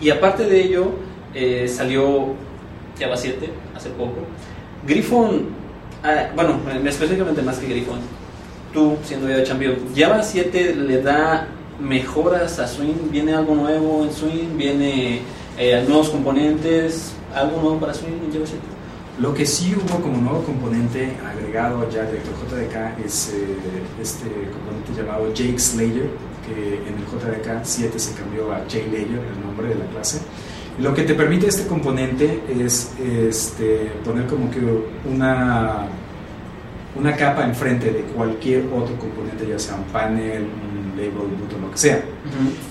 y 0.00 0.10
aparte 0.10 0.44
de 0.44 0.60
ello, 0.62 0.90
salió 1.66 2.34
Java 2.98 3.16
7 3.16 3.50
hace 3.74 3.90
poco. 3.90 4.16
Griffon, 4.86 5.46
ah, 6.02 6.30
bueno, 6.34 6.60
específicamente 6.84 7.42
más 7.42 7.58
que 7.58 7.66
Griffon, 7.66 7.98
tú 8.72 8.96
siendo 9.04 9.28
ya 9.28 9.42
champion, 9.42 9.76
Java 9.94 10.22
7 10.22 10.74
le 10.74 11.02
da 11.02 11.48
mejoras 11.78 12.58
a 12.58 12.66
Swing? 12.66 13.10
¿Viene 13.10 13.34
algo 13.34 13.54
nuevo 13.54 14.04
en 14.04 14.12
Swing? 14.12 14.56
¿Viene 14.56 15.20
eh, 15.56 15.84
nuevos 15.86 16.10
componentes? 16.10 17.12
¿Algo 17.34 17.60
nuevo 17.60 17.78
para 17.78 17.94
Swing 17.94 18.12
en 18.26 18.32
JavaScript? 18.32 18.77
Lo 19.20 19.34
que 19.34 19.44
sí 19.44 19.74
hubo 19.74 20.00
como 20.00 20.18
nuevo 20.18 20.44
componente 20.44 21.16
agregado 21.26 21.90
ya 21.90 22.04
directo 22.04 22.30
JDK 22.30 23.04
es 23.04 23.32
eh, 23.34 23.46
este 24.00 24.26
componente 24.52 24.92
llamado 24.96 25.34
Jake 25.34 25.58
Slayer, 25.58 26.08
que 26.46 26.76
en 26.86 26.94
el 26.94 27.04
JDK 27.04 27.64
7 27.64 27.98
se 27.98 28.14
cambió 28.14 28.52
a 28.52 28.64
JLayer, 28.68 29.18
el 29.18 29.44
nombre 29.44 29.68
de 29.70 29.74
la 29.74 29.86
clase. 29.86 30.20
lo 30.78 30.94
que 30.94 31.02
te 31.02 31.14
permite 31.14 31.48
este 31.48 31.66
componente 31.66 32.44
es 32.48 32.92
este, 33.02 33.90
poner 34.04 34.28
como 34.28 34.48
que 34.52 34.60
una, 35.10 35.88
una 36.94 37.16
capa 37.16 37.44
enfrente 37.44 37.90
de 37.90 38.02
cualquier 38.02 38.66
otro 38.66 38.96
componente, 38.98 39.48
ya 39.48 39.58
sea 39.58 39.74
un 39.74 39.84
panel, 39.86 40.46
label, 40.96 41.28
button, 41.40 41.62
lo 41.62 41.70
que 41.72 41.78
sea. 41.78 42.04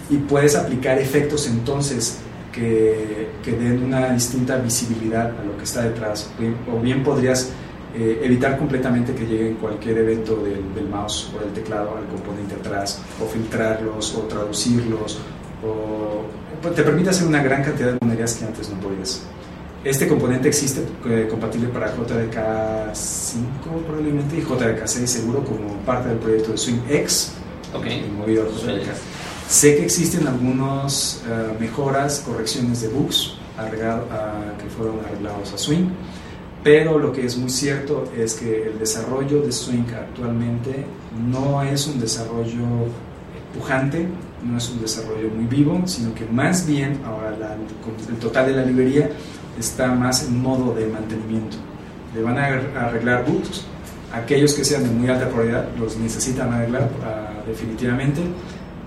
Y 0.09 0.15
puedes 0.15 0.55
aplicar 0.55 0.97
efectos 0.97 1.45
entonces 1.47 2.19
que, 2.53 3.26
que, 3.43 3.51
den 3.51 3.83
una 3.83 4.09
distinta 4.09 4.57
visibilidad 4.57 5.31
a 5.39 5.43
lo 5.43 5.57
que 5.57 5.63
está 5.63 5.83
detrás. 5.83 6.29
O 6.71 6.79
bien 6.79 7.03
podrías 7.03 7.51
eh, 7.95 8.21
evitar 8.23 8.57
completamente 8.57 9.13
que 9.13 9.25
lleguen 9.25 9.55
cualquier 9.55 9.97
evento 9.99 10.35
del, 10.37 10.73
del, 10.73 10.87
mouse 10.89 11.31
o 11.35 11.39
del 11.39 11.53
teclado 11.53 11.97
al 11.97 12.05
componente 12.05 12.55
atrás, 12.55 13.01
o 13.21 13.25
filtrarlos, 13.27 14.15
o 14.15 14.21
traducirlos, 14.21 15.19
o 15.65 16.25
pues, 16.61 16.75
te 16.75 16.83
permite 16.83 17.09
hacer 17.09 17.27
una 17.27 17.41
gran 17.41 17.63
cantidad 17.63 17.93
de 17.93 17.97
monerías 18.01 18.35
que 18.35 18.45
antes 18.45 18.69
no 18.69 18.79
podías. 18.79 19.23
Este 19.83 20.07
componente 20.07 20.49
existe 20.49 20.81
eh, 21.05 21.27
compatible 21.29 21.69
para 21.69 21.95
JDK5 21.95 23.37
probablemente 23.85 24.37
y 24.37 24.41
JDK6 24.41 25.05
seguro 25.05 25.43
como 25.43 25.77
parte 25.85 26.09
del 26.09 26.17
proyecto 26.17 26.51
de 26.51 26.57
SwingX 26.57 27.37
Okay. 27.73 28.01
Sé 29.49 29.77
que 29.77 29.85
existen 29.85 30.27
algunas 30.27 31.23
eh, 31.25 31.55
mejoras, 31.57 32.21
correcciones 32.25 32.81
de 32.81 32.89
bugs 32.89 33.35
que 33.57 34.69
fueron 34.69 34.99
arreglados 35.03 35.53
a 35.53 35.57
Swing, 35.57 35.87
pero 36.63 36.99
lo 36.99 37.11
que 37.11 37.25
es 37.25 37.37
muy 37.37 37.49
cierto 37.49 38.03
es 38.15 38.35
que 38.35 38.67
el 38.67 38.77
desarrollo 38.77 39.41
de 39.41 39.51
Swing 39.51 39.85
actualmente 39.95 40.85
no 41.31 41.63
es 41.63 41.87
un 41.87 41.99
desarrollo 41.99 42.65
pujante, 43.55 44.05
no 44.43 44.57
es 44.57 44.69
un 44.69 44.81
desarrollo 44.81 45.29
muy 45.29 45.45
vivo, 45.45 45.81
sino 45.85 46.13
que 46.13 46.25
más 46.25 46.67
bien 46.67 46.99
ahora 47.05 47.35
el 48.09 48.15
total 48.17 48.47
de 48.47 48.53
la 48.53 48.65
librería 48.65 49.09
está 49.57 49.87
más 49.87 50.23
en 50.23 50.39
modo 50.39 50.75
de 50.75 50.87
mantenimiento. 50.87 51.57
Le 52.13 52.21
van 52.21 52.37
a 52.37 52.45
arreglar 52.85 53.25
bugs, 53.25 53.65
aquellos 54.13 54.53
que 54.53 54.63
sean 54.63 54.83
de 54.83 54.89
muy 54.89 55.07
alta 55.09 55.29
prioridad 55.29 55.67
los 55.79 55.97
necesitan 55.97 56.53
arreglar 56.53 56.83
uh, 56.83 57.49
definitivamente, 57.49 58.21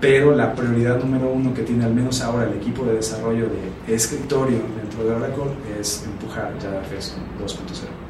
pero 0.01 0.35
la 0.35 0.53
prioridad 0.55 0.97
número 0.99 1.29
uno 1.29 1.53
que 1.53 1.61
tiene 1.61 1.85
al 1.85 1.93
menos 1.93 2.21
ahora 2.21 2.49
el 2.49 2.57
equipo 2.57 2.83
de 2.83 2.95
desarrollo 2.95 3.45
de 3.87 3.93
escritorio 3.95 4.57
dentro 4.81 5.03
de 5.05 5.11
Oracle 5.11 5.43
es 5.79 6.03
empujar 6.05 6.53
JavaFX 6.59 7.17
2.0. 7.39 8.01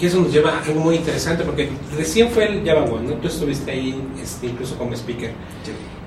Y 0.00 0.06
eso 0.06 0.20
nos 0.20 0.32
lleva 0.32 0.58
a 0.58 0.62
algo 0.62 0.80
muy 0.80 0.96
interesante 0.96 1.44
porque 1.44 1.70
recién 1.96 2.28
fue 2.30 2.46
el 2.46 2.66
Java 2.66 2.84
One, 2.84 3.08
¿no? 3.08 3.14
Tú 3.14 3.28
estuviste 3.28 3.70
ahí 3.70 4.02
este, 4.20 4.48
incluso 4.48 4.76
como 4.76 4.92
speaker. 4.92 5.32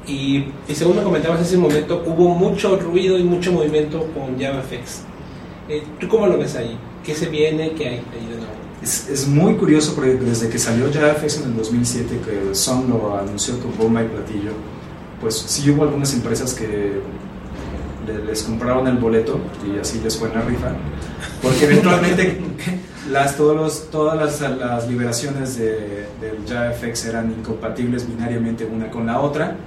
Y, 0.05 0.45
y, 0.67 0.75
según 0.75 0.97
me 0.97 1.03
comentabas 1.03 1.39
en 1.39 1.45
ese 1.45 1.57
momento, 1.57 2.03
hubo 2.05 2.29
mucho 2.29 2.77
ruido 2.77 3.17
y 3.17 3.23
mucho 3.23 3.51
movimiento 3.51 4.07
con 4.13 4.39
JavaFX. 4.39 5.03
Eh, 5.69 5.83
¿Tú 5.99 6.07
cómo 6.07 6.27
lo 6.27 6.37
ves 6.37 6.55
ahí? 6.55 6.77
¿Qué 7.03 7.13
se 7.13 7.27
viene? 7.27 7.71
¿Qué 7.71 7.87
hay 7.87 7.95
ahí 7.95 8.27
de 8.29 8.37
nuevo? 8.37 8.56
Es, 8.87 9.09
es, 9.09 9.27
muy 9.27 9.55
curioso 9.57 9.93
porque 9.95 10.13
desde 10.13 10.47
que 10.47 10.57
salió 10.57 10.89
JavaFX 10.89 11.39
en 11.41 11.43
el 11.49 11.57
2007, 11.57 12.21
que 12.23 12.55
Son 12.55 12.87
lo 12.89 13.19
anunció 13.19 13.59
con 13.59 13.77
bomba 13.77 14.01
y 14.01 14.07
platillo, 14.07 14.51
pues 15.19 15.35
sí 15.35 15.69
hubo 15.69 15.83
algunas 15.83 16.13
empresas 16.13 16.53
que 16.53 17.01
les 18.25 18.43
compraron 18.43 18.87
el 18.87 18.95
boleto 18.97 19.41
y 19.65 19.77
así 19.77 19.99
les 19.99 20.15
fue 20.15 20.29
en 20.29 20.35
la 20.35 20.41
rifa, 20.41 20.69
porque 21.41 21.65
eventualmente 21.65 22.39
las, 23.11 23.35
todos 23.35 23.57
los, 23.57 23.91
todas 23.91 24.15
las, 24.15 24.57
las 24.57 24.87
liberaciones 24.87 25.57
de, 25.57 26.07
del 26.21 26.47
JavaFX 26.47 27.07
eran 27.07 27.31
incompatibles 27.31 28.07
binariamente 28.07 28.63
una 28.63 28.89
con 28.89 29.07
la 29.07 29.19
otra, 29.19 29.57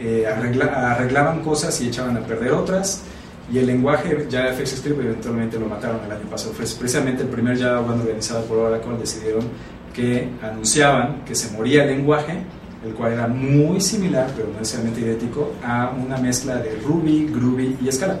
eh, 0.00 0.26
arregla, 0.26 0.92
arreglaban 0.92 1.42
cosas 1.42 1.78
y 1.82 1.88
echaban 1.88 2.16
a 2.16 2.20
perder 2.20 2.52
otras 2.52 3.02
y 3.50 3.58
el 3.58 3.66
lenguaje 3.66 4.26
JavaFX 4.30 4.76
Script 4.76 5.00
eventualmente 5.00 5.58
lo 5.58 5.66
mataron 5.66 6.00
el 6.04 6.12
año 6.12 6.24
pasado. 6.30 6.52
Fue 6.52 6.64
precisamente 6.78 7.22
el 7.22 7.28
primer 7.28 7.58
Java 7.58 7.80
organizado 7.80 8.44
por 8.44 8.58
Oracle 8.58 8.96
decidieron 8.98 9.44
que 9.92 10.28
anunciaban 10.42 11.24
que 11.24 11.34
se 11.34 11.50
moría 11.50 11.84
el 11.84 11.90
lenguaje, 11.90 12.42
el 12.84 12.94
cual 12.94 13.12
era 13.12 13.28
muy 13.28 13.80
similar, 13.80 14.30
pero 14.34 14.48
no 14.48 14.58
necesariamente 14.58 15.00
idéntico, 15.00 15.52
a 15.62 15.90
una 15.90 16.16
mezcla 16.16 16.56
de 16.56 16.76
Ruby, 16.76 17.26
Groovy 17.26 17.78
y 17.80 17.92
Scala. 17.92 18.18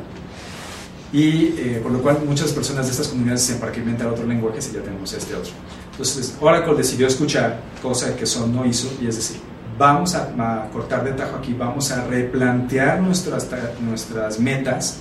Y 1.12 1.54
eh, 1.58 1.80
por 1.82 1.92
lo 1.92 2.00
cual 2.00 2.20
muchas 2.26 2.52
personas 2.52 2.86
de 2.86 2.92
estas 2.92 3.08
comunidades 3.08 3.46
dicen, 3.46 3.60
¿para 3.60 3.70
qué 3.70 3.80
inventar 3.80 4.06
otro 4.06 4.26
lenguaje 4.26 4.62
si 4.62 4.72
ya 4.72 4.80
tenemos 4.80 5.12
este 5.12 5.34
otro? 5.34 5.52
Entonces 5.92 6.36
Oracle 6.40 6.74
decidió 6.74 7.06
escuchar, 7.06 7.60
cosa 7.82 8.16
que 8.16 8.24
Son 8.24 8.54
no 8.54 8.64
hizo, 8.64 8.88
y 9.00 9.06
es 9.06 9.16
decir, 9.16 9.36
vamos 9.82 10.14
a, 10.14 10.28
a 10.38 10.70
cortar 10.70 11.02
de 11.02 11.10
tajo 11.10 11.38
aquí, 11.38 11.54
vamos 11.58 11.90
a 11.90 12.04
replantear 12.04 13.00
nuestras, 13.00 13.48
nuestras 13.80 14.38
metas 14.38 15.00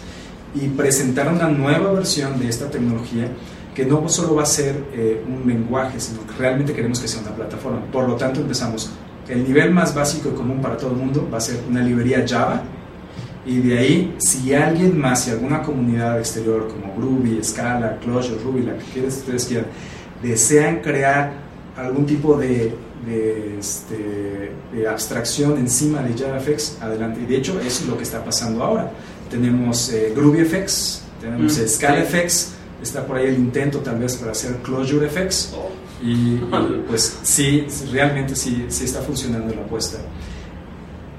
y 0.55 0.69
presentar 0.69 1.31
una 1.31 1.47
nueva 1.47 1.91
versión 1.91 2.39
de 2.39 2.49
esta 2.49 2.67
tecnología 2.67 3.27
que 3.75 3.85
no 3.85 4.09
solo 4.09 4.33
va 4.33 4.41
a 4.41 4.47
ser 4.47 4.83
eh, 4.91 5.23
un 5.27 5.47
lenguaje, 5.47 5.99
sino 5.99 6.25
que 6.25 6.33
realmente 6.33 6.73
queremos 6.73 6.99
que 6.99 7.07
sea 7.07 7.21
una 7.21 7.29
plataforma. 7.29 7.79
Por 7.91 8.09
lo 8.09 8.15
tanto, 8.15 8.41
empezamos. 8.41 8.91
El 9.29 9.43
nivel 9.43 9.69
más 9.71 9.93
básico 9.93 10.29
y 10.29 10.31
común 10.31 10.59
para 10.63 10.75
todo 10.77 10.89
el 10.89 10.97
mundo 10.97 11.29
va 11.31 11.37
a 11.37 11.41
ser 11.41 11.59
una 11.69 11.81
librería 11.83 12.25
Java. 12.27 12.63
Y 13.45 13.59
de 13.59 13.77
ahí, 13.77 14.15
si 14.17 14.51
alguien 14.55 14.99
más, 14.99 15.25
si 15.25 15.29
alguna 15.29 15.61
comunidad 15.61 16.17
exterior 16.17 16.67
como 16.67 16.95
Groovy, 16.95 17.43
Scala, 17.43 17.97
Clojure, 17.99 18.41
Ruby, 18.43 18.63
la 18.63 18.73
que 18.77 19.05
ustedes 19.05 19.45
quieran, 19.45 19.67
desean 20.23 20.79
crear 20.81 21.33
algún 21.77 22.07
tipo 22.07 22.35
de, 22.35 22.75
de, 23.05 23.59
este, 23.59 24.51
de 24.73 24.87
abstracción 24.87 25.57
encima 25.57 26.01
de 26.01 26.17
JavaFX, 26.17 26.81
adelante. 26.81 27.21
Y 27.21 27.25
de 27.25 27.37
hecho, 27.37 27.59
eso 27.59 27.83
es 27.83 27.87
lo 27.87 27.97
que 27.97 28.03
está 28.03 28.23
pasando 28.23 28.63
ahora. 28.63 28.91
Tenemos 29.29 29.91
eh, 29.91 30.13
GroovyFX, 30.15 31.03
tenemos 31.21 31.57
mm, 31.57 31.67
ScalaFX, 31.67 32.53
está 32.81 33.05
por 33.05 33.17
ahí 33.17 33.27
el 33.27 33.35
intento 33.35 33.79
tal 33.79 33.99
vez 33.99 34.15
para 34.17 34.31
hacer 34.31 34.57
Clojure 34.57 35.09
FX. 35.09 35.53
Oh. 35.55 35.69
Y, 36.03 36.37
pues 36.87 37.19
sí, 37.23 37.67
realmente 37.91 38.35
sí, 38.35 38.65
sí 38.69 38.85
está 38.85 39.01
funcionando 39.01 39.53
la 39.53 39.61
apuesta. 39.61 39.97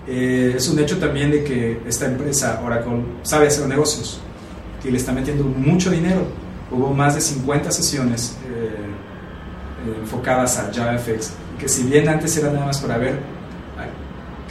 Eh, 0.06 0.54
es 0.56 0.68
un 0.68 0.78
hecho 0.80 0.98
también 0.98 1.30
de 1.30 1.44
que 1.44 1.80
esta 1.86 2.06
empresa, 2.06 2.60
Oracle, 2.64 3.04
sabe 3.22 3.46
hacer 3.46 3.66
negocios 3.68 4.20
y 4.84 4.90
le 4.90 4.96
está 4.96 5.12
metiendo 5.12 5.44
mucho 5.44 5.90
dinero. 5.90 6.26
Hubo 6.70 6.92
más 6.92 7.14
de 7.14 7.20
50 7.20 7.70
sesiones 7.70 8.36
eh, 8.46 10.00
enfocadas 10.00 10.58
a 10.58 10.72
JavaFX, 10.72 11.32
que 11.62 11.68
si 11.68 11.84
bien 11.84 12.08
antes 12.08 12.36
era 12.36 12.50
nada 12.50 12.66
más 12.66 12.80
para 12.80 12.98
ver 12.98 13.20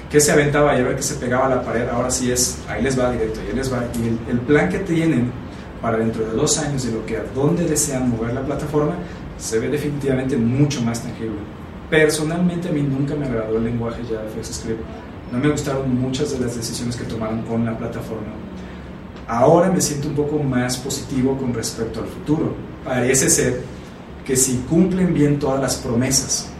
qué 0.10 0.22
se 0.22 0.32
aventaba 0.32 0.78
y 0.78 0.80
a 0.80 0.84
ver 0.86 0.96
qué 0.96 1.04
se 1.04 1.16
pegaba 1.16 1.48
a 1.48 1.50
la 1.50 1.62
pared, 1.62 1.90
ahora 1.90 2.10
sí 2.10 2.32
es, 2.32 2.60
ahí 2.70 2.82
les 2.82 2.98
va 2.98 3.12
directo, 3.12 3.42
ahí 3.42 3.54
les 3.54 3.72
va. 3.72 3.84
Y 4.02 4.08
el, 4.08 4.20
el 4.30 4.40
plan 4.40 4.70
que 4.70 4.80
tienen 4.80 5.30
para 5.82 5.98
dentro 5.98 6.26
de 6.26 6.32
dos 6.32 6.58
años 6.60 6.86
de 6.86 6.94
lo 6.94 7.06
que 7.06 7.18
a 7.18 7.24
dónde 7.36 7.66
desean 7.66 8.10
mover 8.10 8.34
la 8.34 8.46
plataforma, 8.46 8.94
se 9.38 9.60
ve 9.60 9.68
definitivamente 9.68 10.38
mucho 10.38 10.82
más 10.84 11.02
tangible. 11.02 11.36
Personalmente 11.90 12.70
a 12.70 12.72
mí 12.72 12.82
nunca 12.82 13.14
me 13.14 13.26
agradó 13.26 13.58
el 13.58 13.66
lenguaje 13.66 14.04
JavaFX 14.10 14.56
Script. 14.56 14.80
No 15.34 15.38
me 15.38 15.50
gustaron 15.50 15.94
muchas 16.00 16.32
de 16.32 16.40
las 16.40 16.56
decisiones 16.56 16.96
que 16.96 17.04
tomaron 17.04 17.42
con 17.42 17.66
la 17.66 17.78
plataforma. 17.78 18.32
Ahora 19.28 19.70
me 19.70 19.82
siento 19.82 20.08
un 20.08 20.16
poco 20.16 20.42
más 20.42 20.78
positivo 20.78 21.38
con 21.38 21.54
respecto 21.54 22.00
al 22.00 22.08
futuro. 22.08 22.56
Parece 22.86 23.30
ser 23.30 23.62
que 24.26 24.38
si 24.38 24.64
cumplen 24.70 25.14
bien 25.14 25.40
todas 25.40 25.60
las 25.60 25.76
promesas 25.76 26.51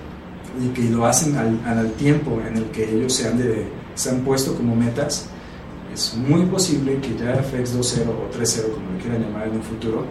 y 0.60 0.70
que 0.70 0.84
lo 0.90 1.06
hacen 1.06 1.38
al, 1.38 1.60
al 1.66 1.92
tiempo 1.94 2.40
en 2.48 2.58
el 2.58 2.66
que 2.66 2.96
ellos 2.96 3.14
se 3.14 3.28
han, 3.28 3.38
de, 3.38 3.68
se 3.96 4.10
han 4.10 4.22
puesto 4.22 4.56
como 4.56 4.76
metas, 4.76 5.28
es 5.94 6.16
muy 6.16 6.46
posible 6.46 7.00
que 7.02 7.18
ya 7.18 7.36
FX 7.36 7.76
2.0 7.76 8.10
o 8.10 8.32
3.0, 8.38 8.74
como 8.74 8.92
le 8.92 9.02
quieran 9.02 9.22
llamar 9.24 9.48
en 9.48 9.56
un 9.56 9.64
futuro, 9.64 10.06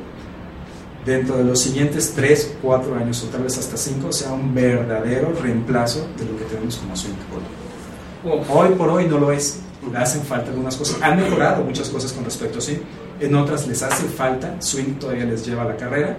dentro 1.05 1.39
de 1.39 1.45
los 1.45 1.61
siguientes 1.61 2.13
3, 2.15 2.57
4 2.63 2.95
años 2.97 3.25
o 3.25 3.29
tal 3.29 3.43
vez 3.43 3.59
hasta 3.59 3.77
5, 3.77 4.13
sea 4.13 4.33
un 4.33 4.55
verdadero 4.55 5.33
reemplazo 5.41 6.07
de 6.19 6.27
lo 6.27 6.37
que 6.37 6.45
tenemos 6.45 6.77
como 6.77 6.95
Swing 6.95 7.15
hoy. 7.35 8.41
Hoy 8.51 8.69
por 8.77 8.91
hoy 8.91 9.07
no 9.07 9.19
lo 9.19 9.33
es, 9.33 9.61
le 9.91 9.97
hacen 9.97 10.23
falta 10.23 10.51
algunas 10.51 10.77
cosas. 10.77 11.01
Han 11.01 11.17
mejorado 11.17 11.65
muchas 11.65 11.89
cosas 11.89 12.13
con 12.13 12.25
respecto 12.25 12.59
a 12.59 12.61
Swing, 12.61 12.81
en 13.19 13.35
otras 13.35 13.67
les 13.67 13.83
hace 13.83 14.05
falta, 14.05 14.61
Swing 14.61 14.99
todavía 14.99 15.25
les 15.25 15.45
lleva 15.47 15.63
a 15.63 15.67
la 15.67 15.77
carrera. 15.77 16.17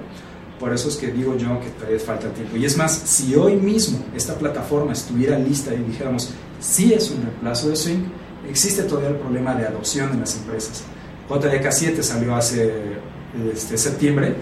Por 0.61 0.71
eso 0.71 0.89
es 0.89 0.95
que 0.95 1.07
digo 1.07 1.35
yo 1.35 1.59
que 1.59 1.71
todavía 1.71 1.99
falta 1.99 2.31
tiempo. 2.31 2.55
Y 2.55 2.65
es 2.65 2.77
más, 2.77 2.93
si 2.93 3.33
hoy 3.33 3.55
mismo 3.55 3.97
esta 4.15 4.35
plataforma 4.35 4.93
estuviera 4.93 5.39
lista 5.39 5.73
y 5.73 5.79
dijéramos, 5.79 6.29
sí 6.59 6.93
es 6.93 7.09
un 7.09 7.23
reemplazo 7.23 7.69
de 7.69 7.75
Swing, 7.75 8.03
existe 8.47 8.83
todavía 8.83 9.09
el 9.09 9.15
problema 9.15 9.55
de 9.55 9.65
adopción 9.65 10.11
en 10.11 10.19
las 10.19 10.37
empresas. 10.37 10.83
JDK7 11.27 12.03
salió 12.03 12.35
hace 12.35 12.71
este, 13.51 13.75
septiembre 13.75 14.35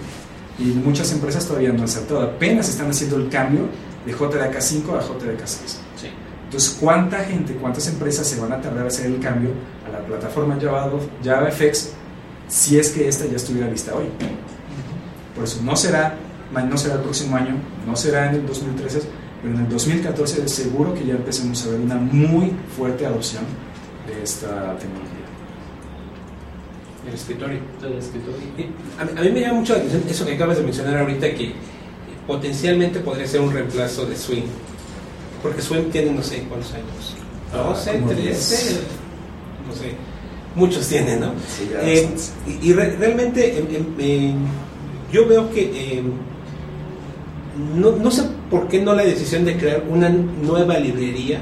y 0.60 0.64
muchas 0.64 1.10
empresas 1.14 1.46
todavía 1.48 1.72
no 1.72 1.84
han 1.84 1.88
saltado, 1.88 2.22
apenas 2.22 2.68
están 2.68 2.90
haciendo 2.90 3.16
el 3.16 3.30
cambio 3.30 3.62
de 4.06 4.14
JDK5 4.14 4.98
a 4.98 5.02
JDK6. 5.02 5.78
Entonces, 6.44 6.78
¿cuánta 6.82 7.20
gente, 7.20 7.54
cuántas 7.54 7.88
empresas 7.88 8.28
se 8.28 8.42
van 8.42 8.52
a 8.52 8.60
tardar 8.60 8.84
a 8.84 8.88
hacer 8.88 9.06
el 9.06 9.20
cambio 9.22 9.52
a 9.88 9.90
la 9.90 10.06
plataforma 10.06 10.58
Java, 10.60 10.92
JavaFX 11.24 11.92
si 12.50 12.78
es 12.78 12.90
que 12.90 13.08
esta 13.08 13.26
ya 13.26 13.38
estuviera 13.38 13.70
lista 13.70 13.94
hoy? 13.96 14.08
Por 15.40 15.48
eso 15.48 15.62
no 15.64 15.74
será, 15.74 16.18
no 16.52 16.78
será 16.78 16.96
el 16.96 17.00
próximo 17.00 17.38
año, 17.38 17.56
no 17.88 17.96
será 17.96 18.28
en 18.28 18.36
el 18.36 18.46
2013, 18.46 19.00
pero 19.42 19.56
en 19.56 19.62
el 19.62 19.70
2014 19.70 20.50
seguro 20.50 20.94
que 20.94 21.06
ya 21.06 21.14
empecemos 21.14 21.66
a 21.66 21.70
ver 21.70 21.80
una 21.80 21.96
muy 21.96 22.52
fuerte 22.76 23.06
adopción 23.06 23.46
de 24.06 24.22
esta 24.22 24.78
tecnología. 24.78 25.28
El 27.08 27.14
escritorio. 27.14 27.60
El 27.82 27.94
escritorio. 28.00 28.38
A, 29.00 29.22
mí 29.22 29.32
me 29.32 29.40
llama 29.40 29.62
mucho 29.62 29.76
la 29.76 29.80
atención 29.80 30.04
eso 30.10 30.26
que 30.26 30.34
acabas 30.34 30.58
de 30.58 30.64
mencionar 30.64 30.98
ahorita, 30.98 31.34
que 31.34 31.54
potencialmente 32.28 33.00
podría 33.00 33.26
ser 33.26 33.40
un 33.40 33.54
reemplazo 33.54 34.06
de 34.06 34.18
Swing. 34.18 34.44
Porque 35.42 35.62
Swing 35.62 35.90
tiene 35.90 36.12
no 36.12 36.22
sé 36.22 36.44
cuántos 36.50 36.74
años. 36.74 37.16
12, 37.54 37.92
ah, 37.92 38.08
13, 38.10 38.82
no 39.70 39.74
sé. 39.74 39.96
Muchos 40.56 40.86
tienen, 40.86 41.22
¿no? 41.22 41.32
Sí, 41.48 41.72
eh, 41.80 42.10
y, 42.62 42.74
realmente 42.74 43.64
yo 45.12 45.28
veo 45.28 45.50
que 45.52 45.62
eh, 45.62 46.04
no, 47.76 47.92
no 47.92 48.12
sé 48.12 48.24
por 48.50 48.68
qué 48.68 48.82
no 48.82 48.94
la 48.94 49.04
decisión 49.04 49.46
de 49.46 49.58
crear 49.58 49.84
una 49.90 50.10
nueva 50.10 50.78
librería 50.78 51.40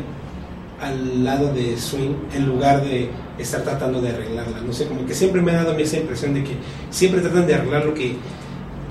al 0.82 1.23
lado 1.23 1.53
de 1.53 1.77
Swing 1.77 2.13
en 2.34 2.45
lugar 2.45 2.84
de 2.84 3.10
estar 3.38 3.62
tratando 3.63 4.01
de 4.01 4.10
arreglarla. 4.10 4.62
No 4.62 4.73
sé, 4.73 4.88
como 4.88 5.06
que 5.06 5.13
siempre 5.13 5.41
me 5.41 5.51
ha 5.51 5.56
dado 5.56 5.71
a 5.71 5.73
mí 5.73 5.84
esa 5.84 5.97
impresión 5.97 6.34
de 6.34 6.43
que 6.43 6.56
siempre 6.89 7.21
tratan 7.21 7.47
de 7.47 7.56
arreglar 7.56 7.86
lo 7.86 7.93
que 7.93 8.15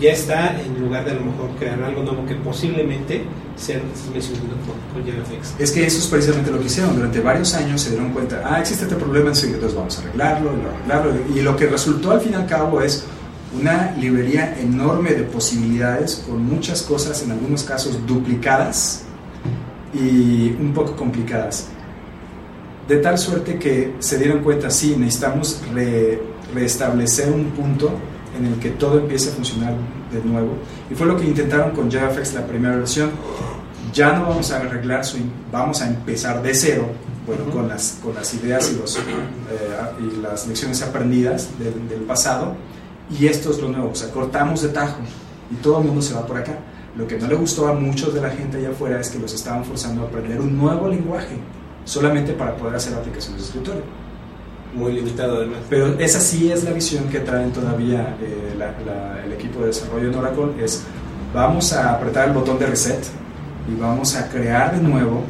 ya 0.01 0.13
está 0.13 0.61
en 0.61 0.79
lugar 0.79 1.05
de 1.05 1.13
a 1.13 1.15
lo 1.15 1.23
mejor 1.23 1.51
crear 1.59 1.83
algo 1.83 2.03
nuevo 2.03 2.27
que 2.27 2.35
posiblemente 2.35 3.23
sea 3.57 3.81
mencionado 4.13 4.49
con, 4.93 5.03
con 5.03 5.13
Es 5.59 5.73
que 5.73 5.87
eso 5.87 5.99
es 5.99 6.07
precisamente 6.07 6.51
lo 6.51 6.61
que 6.61 6.67
hicieron. 6.67 6.97
Durante 6.97 7.21
varios 7.21 7.55
años 7.55 7.81
se 7.81 7.91
dieron 7.91 8.13
cuenta, 8.13 8.43
ah, 8.45 8.61
existe 8.61 8.85
este 8.85 8.97
problema 8.97 9.31
entonces 9.31 9.75
vamos 9.75 9.99
a 9.99 10.03
arreglarlo, 10.03 10.51
y 10.53 10.67
arreglarlo. 10.67 11.15
Y 11.35 11.41
lo 11.41 11.57
que 11.57 11.67
resultó 11.67 12.11
al 12.11 12.21
fin 12.21 12.33
y 12.33 12.35
al 12.35 12.47
cabo 12.47 12.83
es 12.83 13.07
una 13.55 13.95
librería 13.97 14.59
enorme 14.59 15.11
de 15.11 15.23
posibilidades 15.23 16.25
con 16.27 16.45
muchas 16.45 16.83
cosas, 16.83 17.23
en 17.23 17.31
algunos 17.31 17.63
casos 17.63 18.07
duplicadas 18.07 19.05
y 19.95 20.51
un 20.61 20.73
poco 20.75 20.97
complicadas 20.97 21.69
de 22.89 22.97
tal 22.99 23.19
suerte 23.19 23.59
que 23.59 23.95
se 23.99 24.19
dieron 24.19 24.43
cuenta, 24.43 24.71
sí, 24.71 24.95
necesitamos 24.97 25.61
restablecer 26.55 27.33
un 27.33 27.51
punto 27.51 27.91
en 28.39 28.47
el 28.47 28.59
que 28.59 28.71
todo 28.71 28.99
empiece 28.99 29.31
a 29.31 29.33
funcionar 29.33 29.75
de 30.13 30.23
nuevo. 30.23 30.57
Y 30.91 30.95
fue 30.95 31.07
lo 31.07 31.17
que 31.17 31.25
intentaron 31.25 31.73
con 31.73 31.91
JavaFX 31.91 32.35
la 32.35 32.47
primera 32.47 32.77
versión. 32.77 33.11
Ya 33.93 34.13
no 34.13 34.29
vamos 34.29 34.53
a 34.53 34.59
arreglar 34.59 35.05
Swing, 35.05 35.31
vamos 35.51 35.81
a 35.81 35.89
empezar 35.89 36.43
de 36.43 36.55
cero, 36.55 36.87
bueno, 37.27 37.51
con, 37.51 37.67
las, 37.67 37.99
con 38.03 38.15
las 38.15 38.33
ideas 38.35 38.71
y, 38.73 38.79
los, 38.79 38.97
eh, 38.97 39.01
y 40.01 40.21
las 40.21 40.47
lecciones 40.47 40.83
aprendidas 40.83 41.49
del, 41.59 41.89
del 41.89 42.01
pasado. 42.03 42.55
Y 43.11 43.27
esto 43.27 43.51
es 43.51 43.61
lo 43.61 43.69
nuevo, 43.69 43.91
o 43.91 43.95
sea, 43.95 44.11
cortamos 44.11 44.63
de 44.63 44.69
tajo 44.69 44.99
y 45.51 45.55
todo 45.57 45.79
el 45.79 45.87
mundo 45.87 46.03
se 46.03 46.15
va 46.15 46.27
por 46.27 46.39
acá. 46.39 46.59
Lo 46.97 47.07
que 47.07 47.19
no 47.19 47.27
le 47.27 47.35
gustó 47.35 47.69
a 47.69 47.75
muchos 47.75 48.15
de 48.15 48.21
la 48.21 48.31
gente 48.31 48.57
allá 48.57 48.71
afuera 48.71 49.01
es 49.01 49.11
que 49.11 49.19
los 49.19 49.33
estaban 49.33 49.65
forzando 49.65 50.03
a 50.03 50.07
aprender 50.07 50.41
un 50.41 50.57
nuevo 50.57 50.89
lenguaje 50.89 51.37
solamente 51.85 52.33
para 52.33 52.57
poder 52.57 52.77
hacer 52.77 52.95
aplicaciones 52.95 53.43
de 53.43 53.47
escritorio. 53.47 53.83
Muy 54.75 54.93
limitado 54.93 55.37
además. 55.37 55.61
Pero 55.71 55.99
esa 55.99 56.21
sí 56.21 56.51
es 56.51 56.65
la 56.65 56.73
visión 56.73 57.05
que 57.09 57.21
traen 57.21 57.53
todavía 57.53 58.17
eh, 58.21 58.59
el 59.25 59.33
equipo 59.33 59.61
de 59.61 59.67
desarrollo 59.67 60.09
en 60.09 60.15
Oracle, 60.15 60.65
es 60.65 60.83
vamos 61.33 61.73
a 61.73 61.95
apretar 61.95 62.29
el 62.29 62.35
botón 62.35 62.59
de 62.59 62.67
reset 62.67 63.05
y 63.71 63.81
vamos 63.81 64.17
a 64.17 64.29
crear 64.29 64.75
de 64.75 64.83
nuevo 64.87 65.23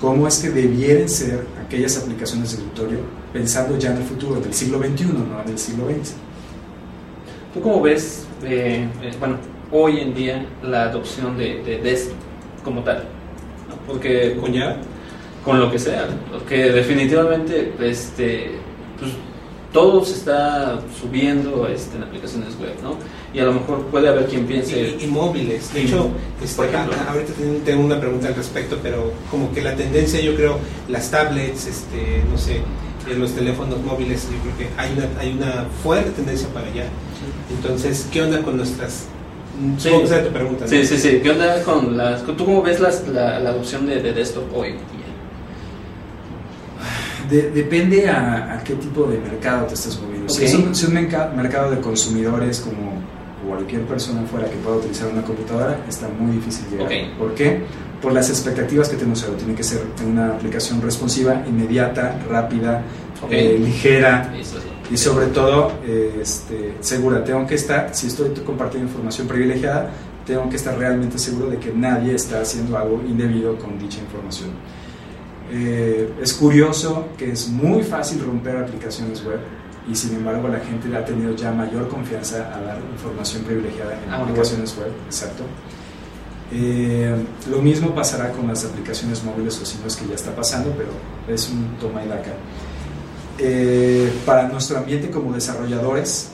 cómo 0.00 0.26
es 0.28 0.38
que 0.38 0.50
debieran 0.50 1.08
ser 1.08 1.46
aquellas 1.64 1.96
aplicaciones 1.96 2.50
de 2.50 2.58
escritorio 2.58 2.98
pensando 3.32 3.78
ya 3.78 3.90
en 3.90 3.98
el 3.98 4.04
futuro 4.04 4.40
del 4.40 4.52
siglo 4.52 4.78
XXI, 4.78 5.04
no 5.04 5.42
en 5.42 5.48
el 5.48 5.58
siglo 5.58 5.86
XX. 5.86 6.12
¿Tú 7.54 7.60
cómo 7.60 7.80
ves, 7.80 8.26
eh, 8.42 8.86
eh, 9.00 9.12
bueno, 9.20 9.36
hoy 9.70 10.00
en 10.00 10.12
día 10.12 10.44
la 10.62 10.82
adopción 10.90 11.38
de, 11.38 11.62
de 11.62 12.08
como 12.64 12.82
tal? 12.82 13.04
Porque 13.86 14.36
con 14.40 14.52
ya 14.52 14.76
con 15.44 15.60
lo 15.60 15.70
que 15.70 15.78
sea, 15.78 16.08
porque 16.32 16.72
definitivamente 16.72 17.72
este, 17.80 18.52
pues, 18.98 19.12
todo 19.72 20.04
se 20.04 20.14
está 20.14 20.80
subiendo 21.00 21.68
este, 21.68 21.96
en 21.96 22.04
aplicaciones 22.04 22.58
web, 22.58 22.74
¿no? 22.82 22.96
Y 23.32 23.40
a 23.40 23.44
lo 23.44 23.52
mejor 23.52 23.82
puede 23.86 24.08
haber 24.08 24.26
quien 24.26 24.46
piense... 24.46 24.96
Y, 24.98 25.06
móviles, 25.06 25.72
de 25.74 25.82
hecho, 25.82 26.08
este, 26.42 26.56
por 26.56 26.66
ejemplo, 26.66 26.94
ahorita 27.08 27.32
tengo 27.64 27.84
una 27.84 28.00
pregunta 28.00 28.28
al 28.28 28.34
respecto, 28.34 28.78
pero 28.82 29.12
como 29.30 29.52
que 29.52 29.60
la 29.62 29.76
tendencia, 29.76 30.20
yo 30.20 30.34
creo, 30.34 30.58
las 30.88 31.10
tablets, 31.10 31.66
este, 31.66 32.22
no 32.30 32.38
sé, 32.38 32.60
en 33.10 33.20
los 33.20 33.32
teléfonos 33.32 33.80
móviles, 33.82 34.26
yo 34.30 34.38
creo 34.40 34.70
que 34.70 34.80
hay 34.80 34.92
una, 34.92 35.20
hay 35.20 35.32
una 35.32 35.66
fuerte 35.82 36.10
tendencia 36.12 36.48
para 36.48 36.68
allá. 36.68 36.86
Entonces, 37.56 38.06
¿qué 38.12 38.22
onda 38.22 38.42
con 38.42 38.56
nuestras... 38.56 39.06
Sí. 39.78 39.88
Tu 39.88 40.32
pregunta. 40.32 40.64
¿no? 40.64 40.68
Sí, 40.68 40.84
sí, 40.84 40.98
sí. 40.98 41.20
¿Qué 41.22 41.30
onda 41.30 41.62
con 41.62 41.96
las... 41.96 42.22
¿Tú 42.24 42.36
cómo 42.44 42.62
ves 42.62 42.80
las, 42.80 43.06
la, 43.08 43.38
la 43.38 43.50
adopción 43.50 43.86
de, 43.86 44.02
de 44.02 44.12
desktop 44.12 44.44
hoy? 44.54 44.68
en 44.70 44.74
día? 44.74 44.80
De- 47.30 47.50
depende 47.52 48.08
a, 48.08 48.54
a 48.54 48.64
qué 48.64 48.74
tipo 48.74 49.04
de 49.04 49.18
mercado 49.18 49.66
te 49.66 49.74
estás 49.74 49.98
moviendo. 50.00 50.28
Si 50.28 50.40
Ok. 50.42 50.48
es 50.48 50.54
un, 50.54 50.74
si 50.74 50.82
es 50.84 50.88
un 50.88 50.94
merca- 50.94 51.32
mercado 51.34 51.70
de 51.70 51.80
consumidores 51.80 52.60
como 52.60 52.92
cualquier 53.48 53.82
persona 53.82 54.22
fuera 54.26 54.48
que 54.48 54.56
pueda 54.56 54.76
utilizar 54.76 55.08
una 55.08 55.22
computadora, 55.22 55.78
está 55.88 56.08
muy 56.08 56.32
difícil 56.36 56.66
llegar. 56.70 56.90
¿Por 57.18 57.34
qué? 57.34 57.60
Por 58.02 58.12
las 58.12 58.28
expectativas 58.28 58.88
que 58.88 58.96
tenemos 58.96 59.22
ahora. 59.24 59.38
Tiene 59.38 59.54
que 59.54 59.62
ser 59.62 59.82
una 60.06 60.28
aplicación 60.28 60.82
responsiva, 60.82 61.42
inmediata, 61.46 62.18
rápida, 62.28 62.82
eh, 63.30 63.56
ligera 63.58 64.34
Eso 64.38 64.56
sí. 64.60 64.66
Y 64.90 64.96
sobre 64.96 65.26
todo 65.26 65.72
eh, 65.86 66.18
este, 66.20 66.74
segura. 66.80 67.24
Tengo 67.24 67.46
que 67.46 67.54
estar, 67.54 67.94
si 67.94 68.08
estoy 68.08 68.30
compartiendo 68.44 68.88
información 68.88 69.26
privilegiada, 69.26 69.90
tengo 70.26 70.48
que 70.48 70.56
estar 70.56 70.76
realmente 70.76 71.18
seguro 71.18 71.48
de 71.50 71.58
que 71.58 71.72
nadie 71.72 72.14
está 72.14 72.40
haciendo 72.40 72.76
algo 72.76 73.02
indebido 73.06 73.56
con 73.58 73.78
dicha 73.78 74.00
información. 74.00 74.50
Eh, 75.50 76.12
es 76.20 76.32
curioso 76.32 77.08
que 77.18 77.30
es 77.32 77.48
muy 77.48 77.82
fácil 77.82 78.24
romper 78.24 78.56
aplicaciones 78.56 79.24
web 79.24 79.38
y 79.90 79.94
sin 79.94 80.14
embargo 80.16 80.48
la 80.48 80.60
gente 80.60 80.88
le 80.88 80.96
ha 80.96 81.04
tenido 81.04 81.36
ya 81.36 81.52
mayor 81.52 81.88
confianza 81.88 82.50
a 82.54 82.60
dar 82.62 82.78
información 82.92 83.42
privilegiada 83.44 83.92
en 84.02 84.10
Ah, 84.10 84.22
aplicaciones 84.22 84.74
web. 84.78 84.90
Exacto. 85.06 85.44
Eh, 86.52 87.14
lo 87.50 87.60
mismo 87.60 87.94
pasará 87.94 88.30
con 88.30 88.46
las 88.46 88.64
aplicaciones 88.64 89.22
móviles 89.24 89.60
o 89.60 89.66
si 89.66 89.78
no 89.78 89.86
es 89.86 89.96
que 89.96 90.06
ya 90.06 90.14
está 90.14 90.34
pasando, 90.34 90.72
pero 90.76 90.90
es 91.28 91.48
un 91.50 91.76
toma 91.78 92.04
y 92.04 92.08
daca. 92.08 92.32
Eh, 93.38 94.12
para 94.24 94.48
nuestro 94.48 94.78
ambiente 94.78 95.10
como 95.10 95.32
desarrolladores, 95.32 96.30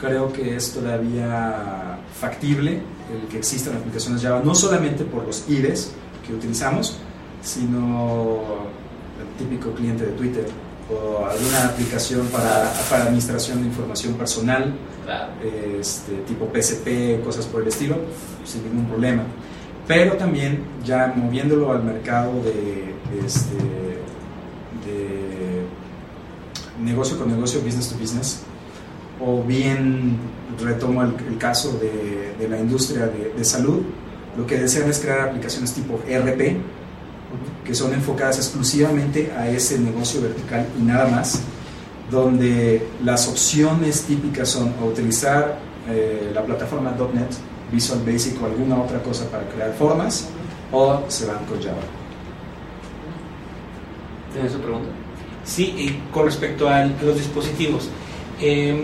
creo 0.00 0.32
que 0.32 0.56
es 0.56 0.72
todavía 0.72 1.98
factible 2.18 2.80
el 3.12 3.28
que 3.28 3.38
existan 3.38 3.76
aplicaciones 3.76 4.22
Java, 4.22 4.40
no 4.44 4.54
solamente 4.54 5.04
por 5.04 5.24
los 5.24 5.48
IDEs 5.48 5.92
que 6.26 6.34
utilizamos, 6.34 6.98
sino 7.42 8.40
el 9.20 9.38
típico 9.38 9.72
cliente 9.72 10.04
de 10.06 10.12
Twitter 10.12 10.46
o 10.90 11.26
alguna 11.26 11.66
aplicación 11.66 12.26
para, 12.28 12.72
para 12.88 13.04
administración 13.04 13.60
de 13.62 13.68
información 13.68 14.14
personal, 14.14 14.72
Claro. 15.04 15.32
este, 15.80 16.12
tipo 16.26 16.50
PSP, 16.52 17.22
cosas 17.24 17.46
por 17.46 17.62
el 17.62 17.68
estilo, 17.68 17.96
sin 18.44 18.64
ningún 18.64 18.86
problema. 18.86 19.22
Pero 19.86 20.14
también 20.14 20.62
ya 20.84 21.12
moviéndolo 21.16 21.72
al 21.72 21.82
mercado 21.82 22.32
de, 22.42 22.94
este, 23.26 23.54
de 23.56 23.97
negocio 26.88 27.18
con 27.18 27.28
negocio, 27.28 27.60
business 27.60 27.88
to 27.88 27.98
business, 27.98 28.40
o 29.20 29.42
bien 29.42 30.16
retomo 30.62 31.02
el, 31.02 31.38
caso 31.38 31.78
de, 31.78 32.48
la 32.48 32.58
industria 32.58 33.06
de, 33.06 33.44
salud, 33.44 33.82
lo 34.36 34.46
que 34.46 34.58
desean 34.58 34.88
es 34.88 34.98
crear 34.98 35.28
aplicaciones 35.28 35.72
tipo 35.72 36.00
ERP, 36.06 36.56
que 37.64 37.74
son 37.74 37.92
enfocadas 37.92 38.38
exclusivamente 38.38 39.32
a 39.36 39.48
ese 39.48 39.78
negocio 39.78 40.22
vertical 40.22 40.66
y 40.78 40.82
nada 40.82 41.06
más, 41.08 41.42
donde 42.10 42.82
las 43.04 43.28
opciones 43.28 44.02
típicas 44.02 44.48
son 44.48 44.72
utilizar 44.82 45.58
eh, 45.88 46.30
la 46.34 46.42
plataforma 46.42 46.92
.NET, 46.92 47.30
Visual 47.70 48.00
Basic 48.04 48.42
o 48.42 48.46
alguna 48.46 48.80
otra 48.80 49.02
cosa 49.02 49.30
para 49.30 49.44
crear 49.48 49.74
formas, 49.74 50.28
o 50.72 51.02
se 51.08 51.26
van 51.26 51.44
con 51.44 51.60
Java. 51.62 51.82
¿Tienes 54.32 54.52
su 54.52 54.60
pregunta? 54.60 54.88
Sí, 55.48 55.74
y 55.78 56.12
con 56.12 56.26
respecto 56.26 56.68
a 56.68 56.84
los 56.84 57.16
dispositivos. 57.16 57.88
eh, 58.40 58.76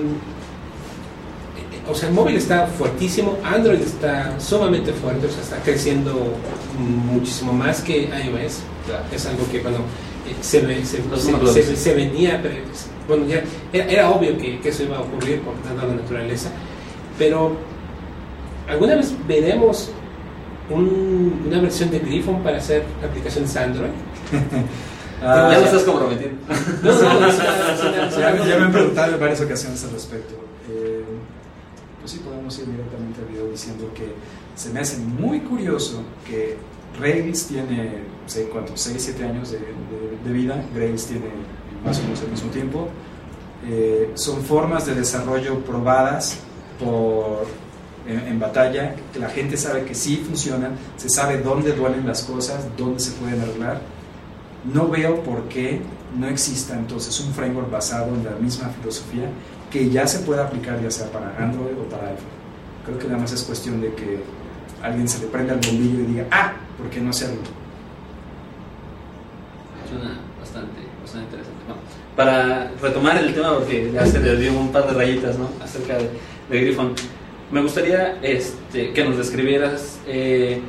o 1.86 1.94
sea, 1.94 2.08
el 2.08 2.14
móvil 2.14 2.36
está 2.36 2.66
fuertísimo, 2.66 3.36
Android 3.44 3.80
está 3.80 4.40
sumamente 4.40 4.90
fuerte, 4.94 5.26
o 5.26 5.30
sea, 5.30 5.42
está 5.42 5.56
creciendo 5.58 6.32
muchísimo 6.78 7.52
más 7.52 7.82
que 7.82 8.04
iOS. 8.04 8.60
Claro. 8.86 9.04
Es 9.12 9.26
algo 9.26 9.44
que, 9.52 9.60
bueno, 9.60 9.78
eh, 10.26 10.34
se, 10.40 10.60
ve- 10.62 10.82
se, 10.86 11.02
se- 11.52 11.62
se- 11.62 11.76
se 11.76 11.94
venía, 11.94 12.40
pero, 12.42 12.54
bueno, 13.06 13.26
ya 13.26 13.42
era, 13.70 13.84
era 13.90 14.10
obvio 14.10 14.38
que, 14.38 14.58
que 14.60 14.70
eso 14.70 14.84
iba 14.84 14.96
a 14.96 15.00
ocurrir 15.02 15.42
por 15.42 15.52
dada 15.62 15.86
la 15.86 15.94
naturaleza, 16.00 16.48
pero 17.18 17.54
¿alguna 18.66 18.94
vez 18.96 19.14
veremos 19.28 19.90
un- 20.70 21.42
una 21.46 21.60
versión 21.60 21.90
de 21.90 21.98
Griffon 21.98 22.42
para 22.42 22.56
hacer 22.56 22.82
aplicaciones 23.06 23.54
Android? 23.56 23.90
Ah, 25.22 25.48
ya 25.52 25.58
lo 25.60 25.64
estás 25.66 25.82
comprometiendo. 25.84 26.36
No, 26.82 26.92
no, 26.92 27.18
una 27.18 27.30
Ya, 28.10 28.36
ya 28.44 28.58
me 28.58 28.64
han 28.64 28.72
preguntado 28.72 29.14
en 29.14 29.20
varias 29.20 29.40
ocasiones 29.40 29.82
al 29.84 29.90
respecto. 29.92 30.34
Eh, 30.70 31.04
pues 32.00 32.12
sí, 32.12 32.18
podemos 32.18 32.58
ir 32.58 32.66
directamente 32.66 33.20
al 33.20 33.26
video 33.28 33.46
diciendo 33.50 33.90
que 33.94 34.12
se 34.54 34.70
me 34.70 34.80
hace 34.80 34.98
muy 34.98 35.40
curioso 35.40 36.02
que 36.28 36.56
Rails 37.00 37.46
tiene, 37.46 38.02
no 38.22 38.28
sé 38.28 38.44
cuántos, 38.48 38.80
6, 38.80 38.96
7 39.02 39.24
años 39.24 39.50
de, 39.50 39.58
de- 39.58 40.18
de 40.24 40.32
vida, 40.32 40.62
Rails 40.76 41.06
tiene 41.06 41.26
más 41.84 41.98
o 41.98 42.02
menos 42.02 42.20
al 42.20 42.28
mismo 42.28 42.50
tiempo. 42.50 42.88
Eh, 43.66 44.10
son 44.14 44.42
formas 44.42 44.84
de 44.86 44.94
desarrollo 44.94 45.60
probadas 45.60 46.36
por, 46.78 47.46
en, 48.06 48.20
en 48.28 48.38
batalla, 48.38 48.94
que 49.12 49.18
la 49.18 49.30
gente 49.30 49.56
sabe 49.56 49.84
que 49.84 49.94
sí 49.94 50.22
funcionan, 50.26 50.76
se 50.96 51.08
sabe 51.08 51.38
dónde 51.38 51.72
duelen 51.72 52.06
las 52.06 52.22
cosas, 52.24 52.64
dónde 52.76 53.00
se 53.00 53.12
pueden 53.12 53.40
arreglar 53.40 53.80
no 54.72 54.88
veo 54.88 55.22
por 55.22 55.42
qué 55.48 55.80
no 56.16 56.28
exista 56.28 56.74
entonces 56.74 57.18
un 57.20 57.32
framework 57.34 57.70
basado 57.70 58.14
en 58.14 58.24
la 58.24 58.30
misma 58.32 58.68
filosofía 58.68 59.28
que 59.70 59.90
ya 59.90 60.06
se 60.06 60.20
pueda 60.20 60.44
aplicar 60.44 60.80
ya 60.80 60.90
sea 60.90 61.10
para 61.10 61.36
Android 61.38 61.76
o 61.78 61.88
para 61.88 62.08
iPhone. 62.08 62.34
Creo 62.86 62.98
que 62.98 63.06
nada 63.06 63.18
más 63.18 63.32
es 63.32 63.42
cuestión 63.42 63.80
de 63.80 63.92
que 63.94 64.20
alguien 64.82 65.08
se 65.08 65.20
le 65.20 65.26
prenda 65.26 65.54
el 65.54 65.60
bombillo 65.60 66.00
y 66.00 66.06
diga, 66.06 66.26
ah, 66.30 66.52
¿por 66.78 66.88
qué 66.90 67.00
no 67.00 67.10
hacerlo? 67.10 67.40
Suena 69.88 70.20
bastante, 70.38 70.80
bastante 71.02 71.24
interesante. 71.24 71.64
Bueno, 71.66 71.80
para 72.14 72.70
retomar 72.80 73.16
el 73.16 73.34
tema, 73.34 73.54
porque 73.54 73.90
ya 73.92 74.06
se 74.06 74.20
le 74.20 74.36
dio 74.36 74.52
un 74.52 74.70
par 74.70 74.86
de 74.86 74.92
rayitas 74.92 75.38
¿no? 75.38 75.48
acerca 75.62 75.94
de, 75.94 76.10
de 76.50 76.60
Griffon, 76.60 76.94
me 77.50 77.62
gustaría 77.62 78.18
este, 78.22 78.92
que 78.92 79.04
nos 79.04 79.16
describieras 79.16 79.98
eh, 80.06 80.60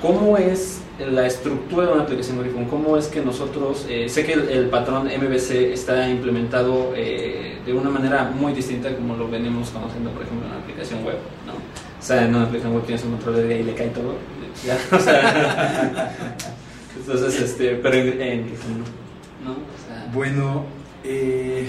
cómo 0.00 0.36
es 0.36 0.80
la 0.98 1.26
estructura 1.26 1.86
de 1.86 1.92
una 1.92 2.02
aplicación 2.02 2.38
Griffon, 2.38 2.66
cómo 2.66 2.96
es 2.96 3.08
que 3.08 3.20
nosotros, 3.20 3.86
eh, 3.88 4.08
sé 4.08 4.24
que 4.24 4.34
el, 4.34 4.48
el 4.48 4.68
patrón 4.68 5.06
MVC 5.06 5.72
está 5.72 6.08
implementado 6.08 6.92
eh, 6.94 7.58
de 7.66 7.72
una 7.72 7.90
manera 7.90 8.30
muy 8.32 8.52
distinta 8.52 8.94
como 8.94 9.16
lo 9.16 9.28
venimos 9.28 9.70
conociendo, 9.70 10.10
por 10.10 10.22
ejemplo, 10.22 10.46
en 10.46 10.52
una 10.52 10.62
aplicación 10.62 11.04
web, 11.04 11.16
¿no? 11.46 11.54
O 11.54 12.06
sea, 12.06 12.24
en 12.24 12.34
una 12.34 12.44
aplicación 12.44 12.74
web 12.74 12.84
tienes 12.84 13.04
un 13.04 13.12
control 13.12 13.48
de 13.48 13.60
y 13.60 13.62
le 13.64 13.74
cae 13.74 13.88
todo, 13.88 14.14
ya, 14.64 14.78
o 14.96 15.00
sea, 15.00 16.14
entonces, 16.96 17.40
este, 17.40 17.74
pero 17.76 17.96
en, 17.96 18.22
en 18.22 18.46
¿no? 19.44 19.52
O 19.52 19.88
sea, 19.88 20.10
Bueno, 20.12 20.64
eh, 21.02 21.66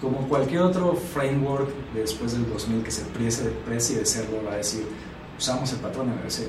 como 0.00 0.28
cualquier 0.28 0.62
otro 0.62 0.94
framework 0.94 1.68
después 1.94 2.32
del 2.32 2.48
2000 2.48 2.82
que 2.84 2.90
se 2.90 3.02
precie, 3.06 3.50
precie 3.66 3.98
de 3.98 4.06
serlo, 4.06 4.42
va 4.46 4.52
a 4.52 4.56
decir, 4.56 4.84
usamos 5.42 5.72
el 5.72 5.78
patrón 5.80 6.06
MVC. 6.08 6.46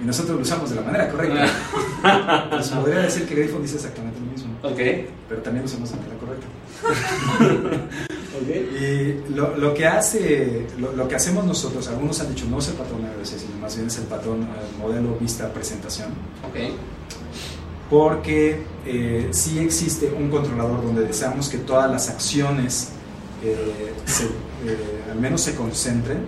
Y 0.00 0.04
nosotros 0.06 0.36
lo 0.36 0.42
usamos 0.42 0.70
de 0.70 0.76
la 0.76 0.82
manera 0.82 1.08
correcta. 1.10 1.46
Pues 2.50 2.68
podría 2.68 3.00
decir 3.00 3.26
que 3.26 3.34
Griffon 3.34 3.62
dice 3.62 3.76
exactamente 3.76 4.20
lo 4.20 4.26
mismo, 4.26 4.54
Ok. 4.62 4.78
pero 5.28 5.40
también 5.42 5.64
lo 5.64 5.70
usamos 5.70 5.90
de 5.90 5.96
la 5.96 6.02
manera 6.02 6.20
correcta. 6.20 6.46
Y 8.44 9.32
lo, 9.34 9.56
lo 9.56 9.72
que 9.74 9.86
hace, 9.86 10.66
lo, 10.78 10.92
lo 10.92 11.08
que 11.08 11.14
hacemos 11.14 11.44
nosotros, 11.44 11.86
algunos 11.88 12.20
han 12.20 12.28
dicho 12.34 12.46
no 12.50 12.58
es 12.58 12.68
el 12.68 12.74
patrón 12.74 13.02
MVC, 13.02 13.38
sino 13.38 13.56
más 13.60 13.74
bien 13.76 13.86
es 13.86 13.96
el 13.98 14.04
patrón 14.04 14.42
eh, 14.42 14.46
modelo 14.78 15.16
vista 15.20 15.50
presentación, 15.52 16.08
Ok. 16.46 16.72
porque 17.88 18.62
eh, 18.84 19.28
sí 19.30 19.58
existe 19.60 20.12
un 20.12 20.30
controlador 20.30 20.82
donde 20.84 21.02
deseamos 21.06 21.48
que 21.48 21.58
todas 21.58 21.90
las 21.90 22.10
acciones 22.10 22.88
eh, 23.42 23.94
se- 24.04 24.24
eh, 24.24 25.04
al 25.10 25.18
menos 25.20 25.40
se 25.40 25.54
concentren. 25.54 26.18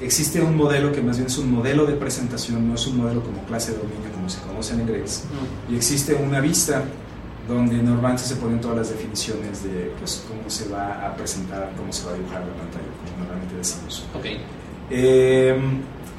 Existe 0.00 0.40
un 0.40 0.56
modelo 0.56 0.92
que 0.92 1.02
más 1.02 1.16
bien 1.16 1.26
es 1.26 1.38
un 1.38 1.50
modelo 1.50 1.84
de 1.84 1.94
presentación, 1.94 2.68
no 2.68 2.74
es 2.74 2.86
un 2.86 2.98
modelo 2.98 3.22
como 3.22 3.42
clase 3.44 3.72
de 3.72 3.78
dominio 3.78 4.10
como 4.14 4.28
se 4.28 4.40
conoce 4.40 4.74
en 4.74 4.86
Grace. 4.86 5.22
Y 5.68 5.76
existe 5.76 6.14
una 6.14 6.40
vista 6.40 6.84
donde 7.48 7.82
normalmente 7.82 8.24
se 8.24 8.36
ponen 8.36 8.60
todas 8.60 8.76
las 8.76 8.90
definiciones 8.90 9.64
de 9.64 9.92
pues, 9.98 10.24
cómo 10.28 10.48
se 10.48 10.68
va 10.68 11.06
a 11.06 11.16
presentar, 11.16 11.72
cómo 11.76 11.92
se 11.92 12.04
va 12.04 12.12
a 12.12 12.14
dibujar 12.14 12.40
la 12.40 12.54
pantalla, 12.54 12.84
como 13.04 13.18
normalmente 13.18 13.56
decimos. 13.56 14.04
Ok. 14.14 14.26
Eh, 14.90 15.58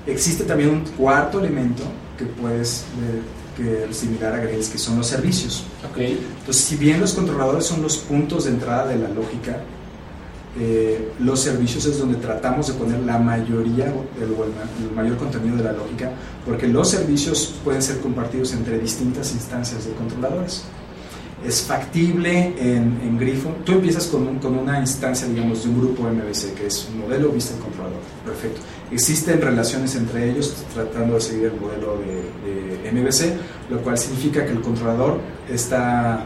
existe 0.08 0.44
también 0.44 0.70
un 0.70 0.82
cuarto 0.82 1.40
elemento 1.40 1.84
que 2.18 2.26
puedes 2.26 2.82
eh, 2.82 3.22
que 3.56 3.94
similar 3.94 4.34
a 4.34 4.38
Grace, 4.40 4.72
que 4.72 4.78
son 4.78 4.98
los 4.98 5.08
servicios. 5.08 5.64
Ok. 5.90 5.98
Entonces, 5.98 6.64
si 6.64 6.76
bien 6.76 7.00
los 7.00 7.14
controladores 7.14 7.66
son 7.66 7.82
los 7.82 7.98
puntos 7.98 8.46
de 8.46 8.52
entrada 8.52 8.88
de 8.88 8.98
la 8.98 9.10
lógica, 9.10 9.62
eh, 10.60 11.12
los 11.20 11.40
servicios 11.40 11.86
es 11.86 11.98
donde 12.00 12.18
tratamos 12.18 12.68
de 12.68 12.74
poner 12.74 13.00
la 13.02 13.18
mayoría 13.18 13.86
el, 13.86 14.24
el 14.24 14.30
ma- 14.30 14.90
el 14.90 14.96
mayor 14.96 15.18
contenido 15.18 15.56
de 15.58 15.64
la 15.64 15.72
lógica, 15.74 16.12
porque 16.46 16.68
los 16.68 16.90
servicios 16.90 17.56
pueden 17.64 17.82
ser 17.82 18.00
compartidos 18.00 18.54
entre 18.54 18.78
distintas 18.80 19.32
instancias 19.34 19.86
de 19.86 19.94
controladores. 19.94 20.64
es 21.48 21.62
factible 21.62 22.54
en, 22.60 23.00
en 23.02 23.18
Griffon. 23.18 23.54
Tú 23.64 23.72
empiezas 23.74 24.08
con, 24.08 24.28
un- 24.28 24.40
con 24.40 24.58
una 24.58 24.80
instancia, 24.82 25.26
digamos, 25.28 25.64
de 25.64 25.70
un 25.70 25.80
grupo 25.80 26.04
MVC, 26.04 26.54
que 26.54 26.68
es 26.68 26.90
un 26.92 27.00
modelo 27.02 27.30
vista 27.30 27.54
en 27.56 27.62
controlador. 27.62 28.00
Perfecto. 28.26 28.60
Existen 28.92 29.40
relaciones 29.40 29.96
entre 29.96 30.30
ellos 30.32 30.54
tratando 30.74 31.14
de 31.16 31.22
seguir 31.22 31.46
el 31.46 31.62
modelo 31.62 31.98
de, 32.04 32.84
de 32.84 32.92
MVC, 32.92 33.72
lo 33.72 33.78
cual 33.82 33.98
significa 33.98 34.44
que 34.46 34.52
el 34.52 34.60
controlador 34.62 35.20
está 35.50 36.26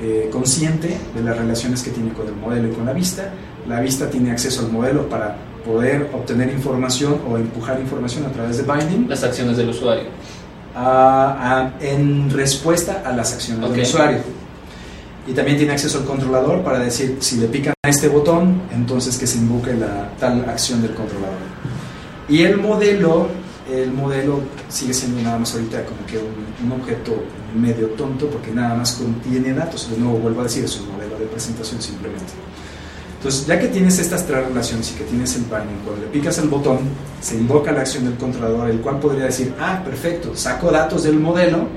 eh, 0.00 0.28
consciente 0.30 0.96
de 1.14 1.22
las 1.22 1.36
relaciones 1.36 1.82
que 1.82 1.90
tiene 1.90 2.12
con 2.12 2.28
el 2.28 2.36
modelo 2.36 2.68
y 2.68 2.72
con 2.72 2.86
la 2.86 2.92
vista. 2.92 3.32
La 3.68 3.80
vista 3.80 4.10
tiene 4.10 4.30
acceso 4.32 4.62
al 4.66 4.72
modelo 4.72 5.08
para 5.08 5.36
poder 5.64 6.10
obtener 6.12 6.50
información 6.50 7.20
o 7.28 7.36
empujar 7.38 7.78
información 7.80 8.26
a 8.26 8.32
través 8.32 8.56
de 8.56 8.64
binding 8.64 9.08
Las 9.08 9.22
acciones 9.22 9.56
del 9.56 9.68
usuario. 9.68 10.04
a- 10.74 11.70
a- 11.78 11.84
en 11.84 12.30
respuesta 12.30 13.02
a 13.04 13.12
las 13.12 13.32
acciones 13.34 13.70
del 13.70 13.82
usuario. 13.82 14.18
Y 15.26 15.32
también 15.32 15.56
tiene 15.56 15.72
acceso 15.72 15.98
al 15.98 16.04
controlador 16.04 16.62
para 16.62 16.80
decir 16.80 17.18
si 17.20 17.36
le 17.36 17.46
pican 17.46 17.74
a 17.84 17.88
este 17.88 18.08
botón, 18.08 18.62
entonces 18.72 19.16
que 19.18 19.26
se 19.26 19.38
invoque 19.38 19.72
la 19.74 20.08
tal 20.18 20.44
acción 20.48 20.82
del 20.82 20.94
controlador. 20.94 21.36
Y 22.28 22.42
el 22.42 22.56
modelo, 22.56 23.28
el 23.72 23.92
modelo 23.92 24.40
sigue 24.68 24.92
siendo 24.92 25.22
nada 25.22 25.38
más 25.38 25.52
ahorita 25.54 25.84
como 25.84 26.04
que 26.06 26.18
un, 26.18 26.66
un 26.72 26.80
objeto 26.80 27.12
medio 27.54 27.86
tonto 27.90 28.26
porque 28.26 28.50
nada 28.50 28.74
más 28.74 28.92
contiene 28.94 29.52
datos. 29.54 29.88
De 29.90 29.96
nuevo, 29.98 30.18
vuelvo 30.18 30.40
a 30.40 30.44
decir, 30.44 30.64
es 30.64 30.80
un 30.80 30.90
modelo 30.92 31.16
de 31.18 31.26
presentación 31.26 31.80
simplemente. 31.80 32.32
Entonces, 33.22 33.46
ya 33.46 33.56
que 33.56 33.68
tienes 33.68 34.00
estas 34.00 34.26
tres 34.26 34.44
relaciones 34.48 34.90
y 34.90 34.94
que 34.94 35.04
tienes 35.04 35.36
el 35.36 35.42
binding, 35.42 35.78
cuando 35.84 36.02
le 36.02 36.08
picas 36.08 36.38
el 36.38 36.48
botón, 36.48 36.80
se 37.20 37.36
invoca 37.36 37.70
la 37.70 37.82
acción 37.82 38.04
del 38.04 38.16
controlador, 38.16 38.68
el 38.68 38.80
cual 38.80 38.98
podría 38.98 39.26
decir, 39.26 39.54
ah, 39.60 39.80
perfecto, 39.84 40.34
saco 40.34 40.72
datos 40.72 41.04
del 41.04 41.20
modelo, 41.20 41.68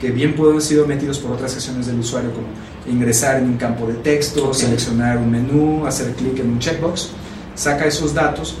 que 0.00 0.10
bien 0.10 0.34
pueden 0.34 0.54
haber 0.54 0.62
sido 0.62 0.86
metidos 0.86 1.18
por 1.18 1.32
otras 1.32 1.54
acciones 1.54 1.86
del 1.86 1.98
usuario, 1.98 2.30
como 2.32 2.46
ingresar 2.90 3.36
en 3.36 3.44
un 3.44 3.56
campo 3.58 3.86
de 3.86 3.92
texto, 3.96 4.54
seleccionar 4.54 5.18
un 5.18 5.30
menú, 5.30 5.86
hacer 5.86 6.14
clic 6.14 6.38
en 6.38 6.52
un 6.52 6.58
checkbox, 6.60 7.10
saca 7.54 7.84
esos 7.84 8.14
datos, 8.14 8.56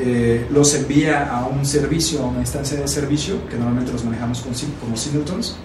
eh, 0.00 0.46
los 0.50 0.74
envía 0.74 1.28
a 1.30 1.44
un 1.44 1.66
servicio, 1.66 2.22
a 2.22 2.28
una 2.28 2.40
instancia 2.40 2.80
de 2.80 2.88
servicio, 2.88 3.46
que 3.50 3.56
normalmente 3.56 3.92
los 3.92 4.02
manejamos 4.06 4.40
con, 4.40 4.54
como 4.80 4.96
singletons, 4.96 5.56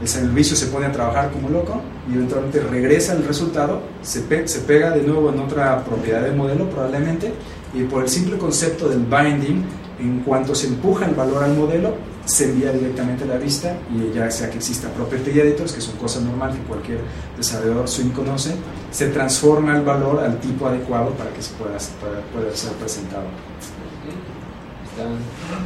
el 0.00 0.08
servicio 0.08 0.56
se 0.56 0.66
pone 0.66 0.86
a 0.86 0.92
trabajar 0.92 1.30
como 1.30 1.48
loco 1.48 1.80
y 2.10 2.14
eventualmente 2.14 2.60
regresa 2.60 3.12
el 3.14 3.24
resultado, 3.24 3.80
se, 4.02 4.20
pe- 4.20 4.46
se 4.48 4.60
pega 4.60 4.90
de 4.90 5.02
nuevo 5.02 5.30
en 5.30 5.38
otra 5.40 5.84
propiedad 5.84 6.22
del 6.22 6.34
modelo 6.36 6.68
probablemente 6.68 7.32
y 7.72 7.84
por 7.84 8.02
el 8.02 8.08
simple 8.08 8.36
concepto 8.38 8.88
del 8.88 9.00
binding, 9.00 9.64
en 10.00 10.20
cuanto 10.20 10.54
se 10.54 10.66
empuja 10.66 11.06
el 11.06 11.14
valor 11.14 11.44
al 11.44 11.54
modelo, 11.54 11.94
se 12.24 12.44
envía 12.46 12.72
directamente 12.72 13.24
a 13.24 13.26
la 13.28 13.36
vista 13.36 13.76
y 13.94 14.14
ya 14.14 14.30
sea 14.30 14.50
que 14.50 14.56
exista 14.56 14.88
property 14.88 15.30
editors, 15.38 15.72
que 15.72 15.80
son 15.80 15.96
cosas 15.96 16.22
normales 16.22 16.56
que 16.56 16.62
cualquier 16.64 16.98
desarrollador 17.36 17.86
swing 17.88 18.10
conoce, 18.10 18.54
se 18.90 19.08
transforma 19.08 19.76
el 19.76 19.82
valor 19.82 20.20
al 20.20 20.38
tipo 20.40 20.66
adecuado 20.66 21.10
para 21.10 21.30
que 21.30 21.42
se 21.42 21.52
pueda, 21.54 21.76
para 22.00 22.20
poder 22.32 22.56
ser 22.56 22.72
presentado. 22.72 23.24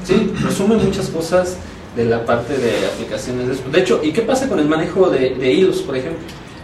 Sí, 0.04 0.32
resume 0.42 0.76
muchas 0.76 1.08
cosas 1.08 1.56
de 1.96 2.04
la 2.04 2.24
parte 2.24 2.56
de 2.56 2.86
aplicaciones. 2.86 3.48
de- 3.64 3.70
De 3.70 3.80
hecho, 3.80 4.00
¿y 4.02 4.12
qué 4.12 4.22
pasa 4.22 4.48
con 4.48 4.58
el 4.58 4.68
manejo 4.68 5.08
de, 5.10 5.34
de 5.34 5.52
hilos, 5.52 5.78
por 5.82 5.96
ejemplo? 5.96 6.20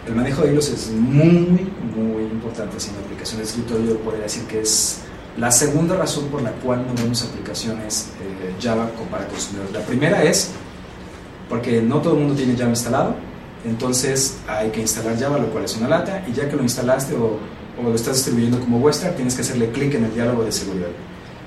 El 0.07 0.15
manejo 0.15 0.43
de 0.43 0.51
hilos 0.51 0.69
es 0.69 0.89
muy, 0.91 1.67
muy 1.95 2.23
importante 2.23 2.77
en 2.77 3.03
aplicaciones 3.03 3.47
de 3.47 3.61
escritorio. 3.61 3.93
Yo 3.93 3.99
podría 3.99 4.23
decir 4.23 4.43
que 4.43 4.61
es 4.61 4.99
la 5.37 5.51
segunda 5.51 5.95
razón 5.97 6.25
por 6.27 6.41
la 6.41 6.51
cual 6.51 6.85
no 6.87 6.93
vemos 7.01 7.23
aplicaciones 7.23 8.09
eh, 8.21 8.53
Java 8.61 8.89
para 9.11 9.27
consumidores. 9.27 9.73
La 9.73 9.81
primera 9.81 10.23
es 10.23 10.51
porque 11.49 11.81
no 11.81 12.01
todo 12.01 12.13
el 12.13 12.19
mundo 12.19 12.35
tiene 12.35 12.55
Java 12.57 12.69
instalado, 12.69 13.15
entonces 13.65 14.37
hay 14.47 14.69
que 14.69 14.81
instalar 14.81 15.17
Java, 15.19 15.37
lo 15.39 15.47
cual 15.47 15.65
es 15.65 15.75
una 15.75 15.87
lata, 15.87 16.23
y 16.27 16.33
ya 16.33 16.47
que 16.47 16.55
lo 16.55 16.61
instalaste 16.63 17.15
o, 17.15 17.39
o 17.79 17.83
lo 17.89 17.95
estás 17.95 18.15
distribuyendo 18.17 18.59
como 18.59 18.79
vuestra, 18.79 19.15
tienes 19.15 19.35
que 19.35 19.41
hacerle 19.41 19.69
clic 19.71 19.93
en 19.95 20.05
el 20.05 20.13
diálogo 20.13 20.43
de 20.43 20.51
seguridad. 20.51 20.87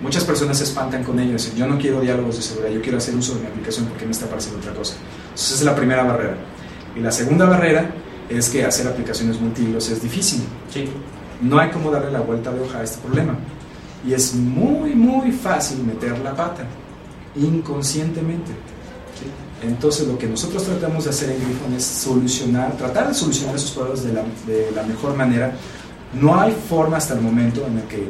Muchas 0.01 0.25
personas 0.25 0.59
se 0.59 0.65
espantan 0.65 1.03
con 1.03 1.19
ello, 1.19 1.33
dicen, 1.33 1.57
yo 1.57 1.67
no 1.67 1.77
quiero 1.77 2.01
diálogos 2.01 2.37
de 2.37 2.43
seguridad, 2.43 2.73
yo 2.73 2.81
quiero 2.81 2.99
hacer 2.99 3.17
uso 3.17 3.35
de 3.35 3.41
mi 3.41 3.47
aplicación 3.49 3.87
porque 3.87 4.05
me 4.05 4.13
está 4.13 4.27
apareciendo 4.27 4.61
otra 4.61 4.73
cosa. 4.73 4.95
Entonces 4.95 5.47
esa 5.47 5.55
es 5.57 5.63
la 5.63 5.75
primera 5.75 6.05
barrera. 6.05 6.37
Y 6.95 7.01
la 7.01 7.11
segunda 7.11 7.47
barrera 7.47 7.91
es 8.29 8.49
que 8.49 8.65
hacer 8.65 8.87
aplicaciones 8.87 9.41
multihilos 9.41 9.89
es 9.89 10.01
difícil. 10.01 10.43
Sí. 10.73 10.89
No 11.41 11.59
hay 11.59 11.71
como 11.71 11.91
darle 11.91 12.13
la 12.13 12.21
vuelta 12.21 12.53
de 12.53 12.61
hoja 12.61 12.79
a 12.79 12.85
este 12.85 12.99
problema. 12.99 13.37
Y 14.07 14.13
es 14.13 14.35
muy, 14.35 14.95
muy 14.95 15.33
fácil 15.33 15.83
meter 15.85 16.17
la 16.21 16.35
pata, 16.35 16.63
inconscientemente. 17.35 18.53
¿sí? 19.19 19.67
Entonces 19.67 20.07
lo 20.07 20.17
que 20.17 20.29
nosotros 20.29 20.63
tratamos 20.63 21.05
de 21.05 21.11
hacer 21.11 21.31
en 21.31 21.45
Griffon 21.45 21.75
es 21.75 21.85
solucionar, 21.85 22.77
tratar 22.77 23.09
de 23.09 23.15
solucionar 23.15 23.57
esos 23.57 23.73
problemas 23.73 24.05
de 24.05 24.13
la, 24.13 24.23
de 24.47 24.71
la 24.75 24.85
mejor 24.85 25.17
manera. 25.17 25.53
No 26.21 26.41
hay 26.41 26.57
forma 26.69 26.99
hasta 26.99 27.15
el 27.15 27.21
momento 27.21 27.67
en 27.67 27.77
la 27.77 27.83
que 27.83 28.09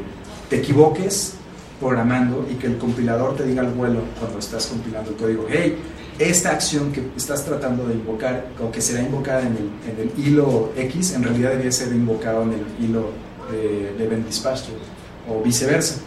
te 0.50 0.58
equivoques 0.58 1.37
programando 1.80 2.46
y 2.50 2.54
que 2.54 2.66
el 2.66 2.78
compilador 2.78 3.36
te 3.36 3.44
diga 3.44 3.62
al 3.62 3.72
vuelo 3.72 4.00
cuando 4.18 4.38
estás 4.38 4.66
compilando 4.66 5.10
el 5.10 5.16
código, 5.16 5.46
hey, 5.48 5.76
esta 6.18 6.50
acción 6.50 6.90
que 6.90 7.02
estás 7.16 7.44
tratando 7.44 7.86
de 7.86 7.94
invocar 7.94 8.48
o 8.60 8.72
que 8.72 8.80
será 8.80 9.02
invocada 9.02 9.42
en 9.42 9.56
el, 9.56 9.70
en 9.88 10.00
el 10.00 10.26
hilo 10.26 10.72
X, 10.76 11.12
en 11.14 11.22
realidad 11.22 11.52
debía 11.52 11.70
ser 11.70 11.92
invocado 11.92 12.42
en 12.42 12.54
el 12.54 12.84
hilo 12.84 13.10
de, 13.50 13.94
de 13.96 14.04
event 14.04 14.26
dispatcher 14.26 14.74
o 15.28 15.42
viceversa. 15.42 16.00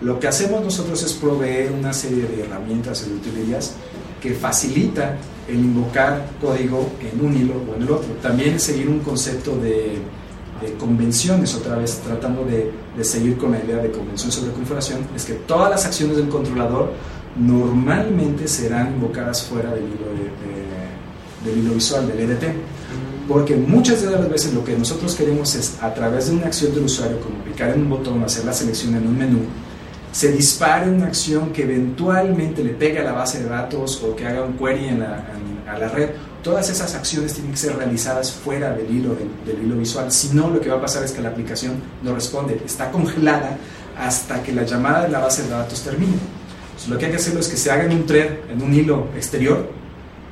Lo 0.00 0.20
que 0.20 0.28
hacemos 0.28 0.62
nosotros 0.62 1.02
es 1.02 1.12
proveer 1.14 1.72
una 1.72 1.92
serie 1.92 2.22
de 2.22 2.44
herramientas 2.44 3.04
y 3.04 3.10
de 3.10 3.16
utilidades 3.16 3.74
que 4.22 4.32
facilita 4.32 5.16
el 5.48 5.56
invocar 5.56 6.24
código 6.40 6.88
en 7.00 7.24
un 7.24 7.36
hilo 7.36 7.54
o 7.68 7.74
en 7.74 7.82
el 7.82 7.90
otro. 7.90 8.12
También 8.22 8.60
seguir 8.60 8.88
un 8.88 9.00
concepto 9.00 9.56
de 9.56 10.00
convenciones, 10.78 11.54
otra 11.56 11.76
vez 11.76 12.00
tratando 12.04 12.44
de, 12.44 12.70
de, 12.98 13.04
seguir 13.04 13.38
con 13.38 13.52
la 13.52 13.58
idea 13.62 13.76
de 13.76 13.90
convención 13.90 14.32
sobre 14.32 14.52
configuración, 14.52 15.06
es 15.14 15.24
que 15.24 15.34
todas 15.34 15.70
las 15.70 15.86
acciones 15.86 16.16
del 16.16 16.28
controlador 16.28 16.92
normalmente 17.36 18.48
serán 18.48 18.94
invocadas 18.94 19.42
fuera 19.42 19.70
del 19.70 19.84
hilo, 19.84 20.06
de, 20.16 21.50
de, 21.50 21.50
del 21.50 21.64
hilo 21.64 21.74
visual, 21.74 22.06
del 22.08 22.20
EDT. 22.20 22.44
Porque 23.28 23.56
muchas 23.56 24.00
de 24.02 24.10
las 24.10 24.28
veces 24.28 24.54
lo 24.54 24.64
que 24.64 24.76
nosotros 24.76 25.14
queremos 25.14 25.54
es, 25.54 25.76
a 25.82 25.92
través 25.92 26.28
de 26.28 26.36
una 26.36 26.46
acción 26.46 26.74
del 26.74 26.84
usuario, 26.84 27.20
como 27.20 27.44
picar 27.44 27.70
en 27.70 27.82
un 27.82 27.90
botón, 27.90 28.24
hacer 28.24 28.44
la 28.44 28.54
selección 28.54 28.96
en 28.96 29.06
un 29.06 29.18
menú, 29.18 29.40
se 30.12 30.32
dispare 30.32 30.90
una 30.90 31.06
acción 31.06 31.52
que 31.52 31.62
eventualmente 31.62 32.64
le 32.64 32.70
pegue 32.70 32.98
a 32.98 33.04
la 33.04 33.12
base 33.12 33.42
de 33.42 33.48
datos 33.48 34.02
o 34.02 34.16
que 34.16 34.26
haga 34.26 34.42
un 34.42 34.54
query 34.54 34.86
en 34.86 35.00
la, 35.00 35.26
a 35.68 35.78
la 35.78 35.88
red. 35.88 36.10
Todas 36.42 36.70
esas 36.70 36.94
acciones 36.94 37.34
tienen 37.34 37.52
que 37.52 37.58
ser 37.58 37.76
realizadas 37.76 38.32
fuera 38.32 38.72
del 38.72 38.90
hilo, 38.90 39.14
del, 39.14 39.28
del, 39.44 39.64
hilo 39.64 39.76
visual. 39.76 40.10
Si 40.12 40.28
no, 40.34 40.48
lo 40.48 40.60
que 40.60 40.68
va 40.68 40.76
a 40.76 40.80
pasar 40.80 41.04
es 41.04 41.12
que 41.12 41.20
la 41.20 41.30
aplicación 41.30 41.74
no 42.02 42.14
responde. 42.14 42.60
Está 42.64 42.90
congelada 42.90 43.58
hasta 43.98 44.42
que 44.42 44.52
la 44.52 44.64
llamada 44.64 45.02
de 45.02 45.08
la 45.08 45.18
base 45.18 45.42
de 45.42 45.50
datos 45.50 45.82
termine. 45.82 46.12
Entonces, 46.12 46.88
lo 46.88 46.98
que 46.98 47.06
hay 47.06 47.10
que 47.10 47.16
hacerlo 47.16 47.40
es 47.40 47.48
que 47.48 47.56
se 47.56 47.70
haga 47.70 47.84
en 47.84 47.92
un 47.92 48.06
thread, 48.06 48.50
en 48.50 48.62
un 48.62 48.72
hilo 48.72 49.08
exterior, 49.16 49.68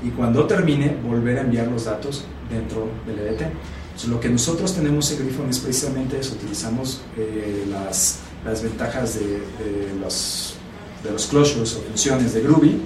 y 0.02 0.10
cuando 0.10 0.46
termine, 0.46 0.96
volver 1.02 1.38
a 1.38 1.40
enviar 1.40 1.66
los 1.66 1.84
datos 1.84 2.24
dentro 2.50 2.88
del 3.06 3.18
EDT. 3.18 3.42
Entonces, 3.42 4.08
lo 4.08 4.20
que 4.20 4.28
nosotros 4.28 4.74
tenemos 4.74 5.10
en 5.10 5.18
Griffon 5.18 5.50
es 5.50 5.58
precisamente 5.58 6.20
eso. 6.20 6.34
Utilizamos 6.34 7.02
eh, 7.16 7.66
las 7.70 8.20
las 8.46 8.62
ventajas 8.62 9.18
de, 9.18 9.26
de, 9.26 9.94
los, 10.00 10.54
de 11.02 11.10
los 11.10 11.26
closures 11.26 11.74
o 11.74 11.80
funciones 11.80 12.32
de 12.32 12.42
Groovy 12.42 12.80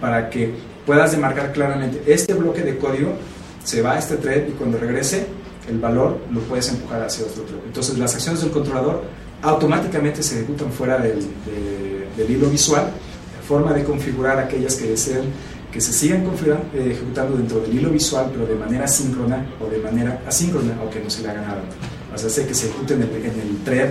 para 0.00 0.28
que 0.28 0.54
puedas 0.86 1.12
demarcar 1.12 1.52
claramente 1.52 2.02
este 2.06 2.34
bloque 2.34 2.62
de 2.62 2.78
código 2.78 3.12
se 3.64 3.82
va 3.82 3.92
a 3.92 3.98
este 3.98 4.16
thread 4.16 4.48
y 4.48 4.52
cuando 4.52 4.78
regrese 4.78 5.26
el 5.68 5.78
valor 5.78 6.18
lo 6.32 6.40
puedes 6.40 6.68
empujar 6.68 7.02
hacia 7.02 7.26
otro 7.26 7.42
thread. 7.44 7.60
Entonces 7.66 7.98
las 7.98 8.14
acciones 8.14 8.40
del 8.40 8.50
controlador 8.50 9.02
automáticamente 9.42 10.22
se 10.22 10.36
ejecutan 10.36 10.72
fuera 10.72 10.98
del, 10.98 11.20
de, 11.20 12.08
del 12.16 12.30
hilo 12.30 12.48
visual, 12.48 12.84
la 12.84 13.46
forma 13.46 13.72
de 13.72 13.84
configurar 13.84 14.38
aquellas 14.38 14.76
que 14.76 14.88
deseen 14.88 15.24
que 15.72 15.80
se 15.80 15.92
sigan 15.92 16.24
eh, 16.74 16.90
ejecutando 16.90 17.36
dentro 17.36 17.60
del 17.60 17.74
hilo 17.74 17.90
visual, 17.90 18.30
pero 18.32 18.46
de 18.46 18.54
manera 18.54 18.88
síncrona 18.88 19.46
o 19.60 19.70
de 19.70 19.78
manera 19.78 20.20
asíncrona, 20.26 20.76
aunque 20.80 21.00
no 21.00 21.08
se 21.08 21.22
le 21.22 21.30
haga 21.30 21.42
nada. 21.42 21.62
O 22.12 22.18
sea, 22.18 22.46
que 22.46 22.54
se 22.54 22.66
ejecuten 22.66 23.02
en 23.02 23.08
el, 23.08 23.24
en 23.24 23.40
el 23.40 23.56
thread 23.64 23.90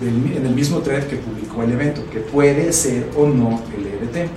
del, 0.00 0.36
en 0.36 0.46
el 0.46 0.54
mismo 0.54 0.80
thread 0.80 1.04
que 1.04 1.16
publicó 1.16 1.62
el 1.62 1.72
evento, 1.72 2.02
que 2.10 2.18
puede 2.18 2.72
ser 2.72 3.08
o 3.16 3.28
no 3.28 3.62
el 3.76 3.86
EDT. 3.86 4.28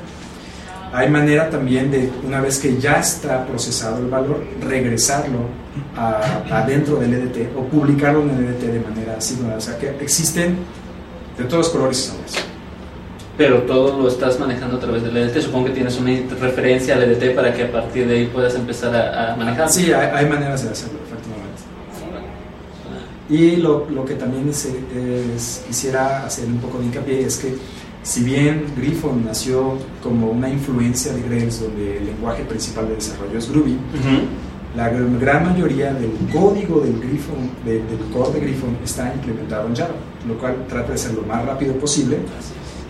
Hay 0.95 1.09
manera 1.09 1.49
también 1.49 1.91
de, 1.91 2.09
una 2.25 2.39
vez 2.39 2.57
que 2.57 2.77
ya 2.77 2.93
está 3.01 3.45
procesado 3.45 3.97
el 3.97 4.05
valor, 4.05 4.41
regresarlo 4.61 5.39
adentro 6.49 6.95
del 6.95 7.13
EDT 7.15 7.49
o 7.57 7.63
publicarlo 7.65 8.21
en 8.21 8.29
el 8.29 8.45
EDT 8.45 8.61
de 8.61 8.79
manera 8.79 9.19
síncrona. 9.19 9.55
O 9.57 9.61
sea 9.61 9.77
que 9.77 9.89
existen 9.99 10.55
de 11.37 11.43
todos 11.43 11.67
colores 11.67 11.99
y 11.99 12.03
sabores. 12.03 12.35
Pero 13.37 13.63
todo 13.63 14.01
lo 14.01 14.07
estás 14.07 14.39
manejando 14.39 14.77
a 14.77 14.79
través 14.79 15.03
del 15.03 15.17
EDT. 15.17 15.41
Supongo 15.41 15.65
que 15.65 15.73
tienes 15.73 15.99
una 15.99 16.11
referencia 16.39 16.95
al 16.95 17.03
EDT 17.03 17.35
para 17.35 17.53
que 17.53 17.63
a 17.63 17.71
partir 17.73 18.07
de 18.07 18.15
ahí 18.15 18.27
puedas 18.27 18.55
empezar 18.55 18.95
a, 18.95 19.33
a 19.33 19.35
manejar. 19.35 19.69
Sí, 19.69 19.91
hay, 19.91 20.09
hay, 20.13 20.25
maneras 20.29 20.63
de 20.63 20.69
hacerlo, 20.69 20.99
efectivamente. 21.05 21.61
Y 23.29 23.57
lo, 23.57 23.85
lo 23.89 24.05
que 24.05 24.13
también 24.13 24.47
es, 24.47 24.65
es, 24.65 25.65
quisiera 25.67 26.25
hacer 26.25 26.45
un 26.45 26.59
poco 26.59 26.79
de 26.79 26.85
hincapié 26.85 27.25
es 27.25 27.35
que 27.35 27.53
si 28.05 28.23
bien 28.23 28.65
Griffon 28.77 29.25
nació 29.25 29.77
como 30.01 30.27
una 30.29 30.47
influencia 30.49 31.11
de 31.11 31.21
Grails, 31.23 31.59
donde 31.59 31.97
el 31.97 32.05
lenguaje 32.05 32.43
principal 32.43 32.87
de 32.87 32.95
desarrollo 32.95 33.37
es 33.37 33.49
Groovy, 33.51 33.71
uh 33.73 33.75
-huh. 33.75 34.21
La 34.77 34.91
gr- 34.93 35.19
gran 35.19 35.45
mayoría 35.45 35.93
del 35.93 36.11
código 36.33 36.81
del 36.81 36.99
Griffon, 36.99 37.49
de- 37.65 37.81
del 37.89 37.99
core 38.13 38.33
de 38.33 38.39
Griffon 38.45 38.77
está 38.83 39.11
implementado 39.15 39.67
en 39.69 39.75
Java, 39.75 39.95
lo 40.27 40.37
cual 40.37 40.65
trata 40.67 40.91
de 40.91 40.97
ser 40.97 41.13
lo 41.13 41.21
más 41.23 41.45
rápido 41.45 41.73
posible 41.75 42.17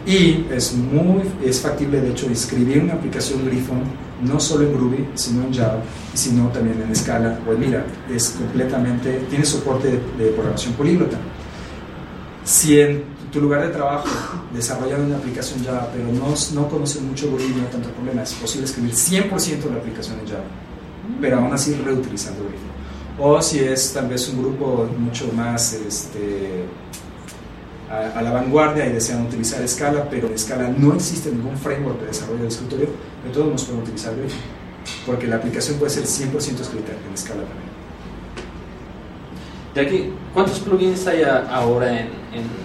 y 0.08 0.46
es 0.52 0.74
muy 0.74 1.22
es 1.44 1.62
factible 1.62 2.02
de 2.02 2.10
hecho 2.12 2.28
escribir 2.30 2.82
una 2.84 2.94
aplicación 2.94 3.46
Griffon 3.46 3.82
no 4.24 4.40
solo 4.40 4.66
en 4.66 4.74
Groovy, 4.74 5.06
sino 5.14 5.44
en 5.46 5.54
Java, 5.54 5.80
sino 6.16 6.48
también 6.50 6.78
en 6.88 6.96
Scala 6.96 7.40
o 7.48 7.54
en 7.54 7.60
Mira. 7.60 7.86
Es 8.12 8.30
completamente, 8.30 9.22
tiene 9.30 9.46
soporte 9.46 9.88
de, 9.90 10.00
de 10.24 10.32
programación 10.32 10.74
políglota. 10.74 11.18
Si 12.44 12.80
en 12.80 13.04
tu 13.36 13.42
lugar 13.42 13.64
de 13.64 13.68
trabajo 13.68 14.08
desarrollan 14.54 15.02
una 15.02 15.18
aplicación 15.18 15.62
Java, 15.62 15.90
pero 15.92 16.06
no, 16.08 16.34
no 16.54 16.70
conoces 16.70 17.02
mucho 17.02 17.28
Groovy, 17.28 17.50
no 17.50 17.64
hay 17.64 17.70
tanto 17.70 17.90
problema, 17.90 18.24
es 18.24 18.34
posible 18.34 18.66
escribir 18.66 18.94
100% 18.94 19.64
de 19.64 19.72
la 19.72 19.76
aplicación 19.76 20.20
en 20.22 20.28
Java, 20.28 20.46
pero 21.20 21.40
aún 21.40 21.54
así 21.54 21.74
reutilizando 21.74 22.46
Griffon. 22.46 22.70
O 23.20 23.42
si 23.42 23.60
es 23.60 23.92
tal 23.92 24.08
vez 24.08 24.30
un 24.30 24.42
grupo 24.42 24.88
mucho 24.98 25.30
más 25.34 25.74
este, 25.74 26.64
a, 27.92 28.18
a 28.18 28.22
la 28.22 28.32
vanguardia 28.32 28.86
y 28.86 28.94
desean 28.94 29.26
utilizar 29.26 29.68
Scala, 29.68 30.08
pero 30.10 30.30
en 30.30 30.40
Scala 30.40 30.70
no 30.70 30.94
existe 30.94 31.30
ningún 31.30 31.58
framework 31.58 32.00
de 32.00 32.08
desarrollo 32.08 32.44
de 32.44 32.48
escritorio, 32.48 32.88
de 33.26 33.32
todos 33.34 33.48
nos 33.48 33.66
pueden 33.66 33.84
utilizar 33.84 34.16
Griffon, 34.16 34.40
porque 35.06 35.28
la 35.28 35.36
aplicación 35.36 35.78
puede 35.78 35.92
ser 35.92 36.04
100% 36.04 36.62
escrita 36.62 36.94
en 36.94 37.18
Scala 37.18 37.42
también. 37.42 37.76
De 39.76 39.82
aquí, 39.82 40.14
¿cuántos 40.34 40.60
plugins 40.60 41.06
hay 41.06 41.24
ahora 41.24 42.00
en, 42.00 42.08
en, 42.32 42.65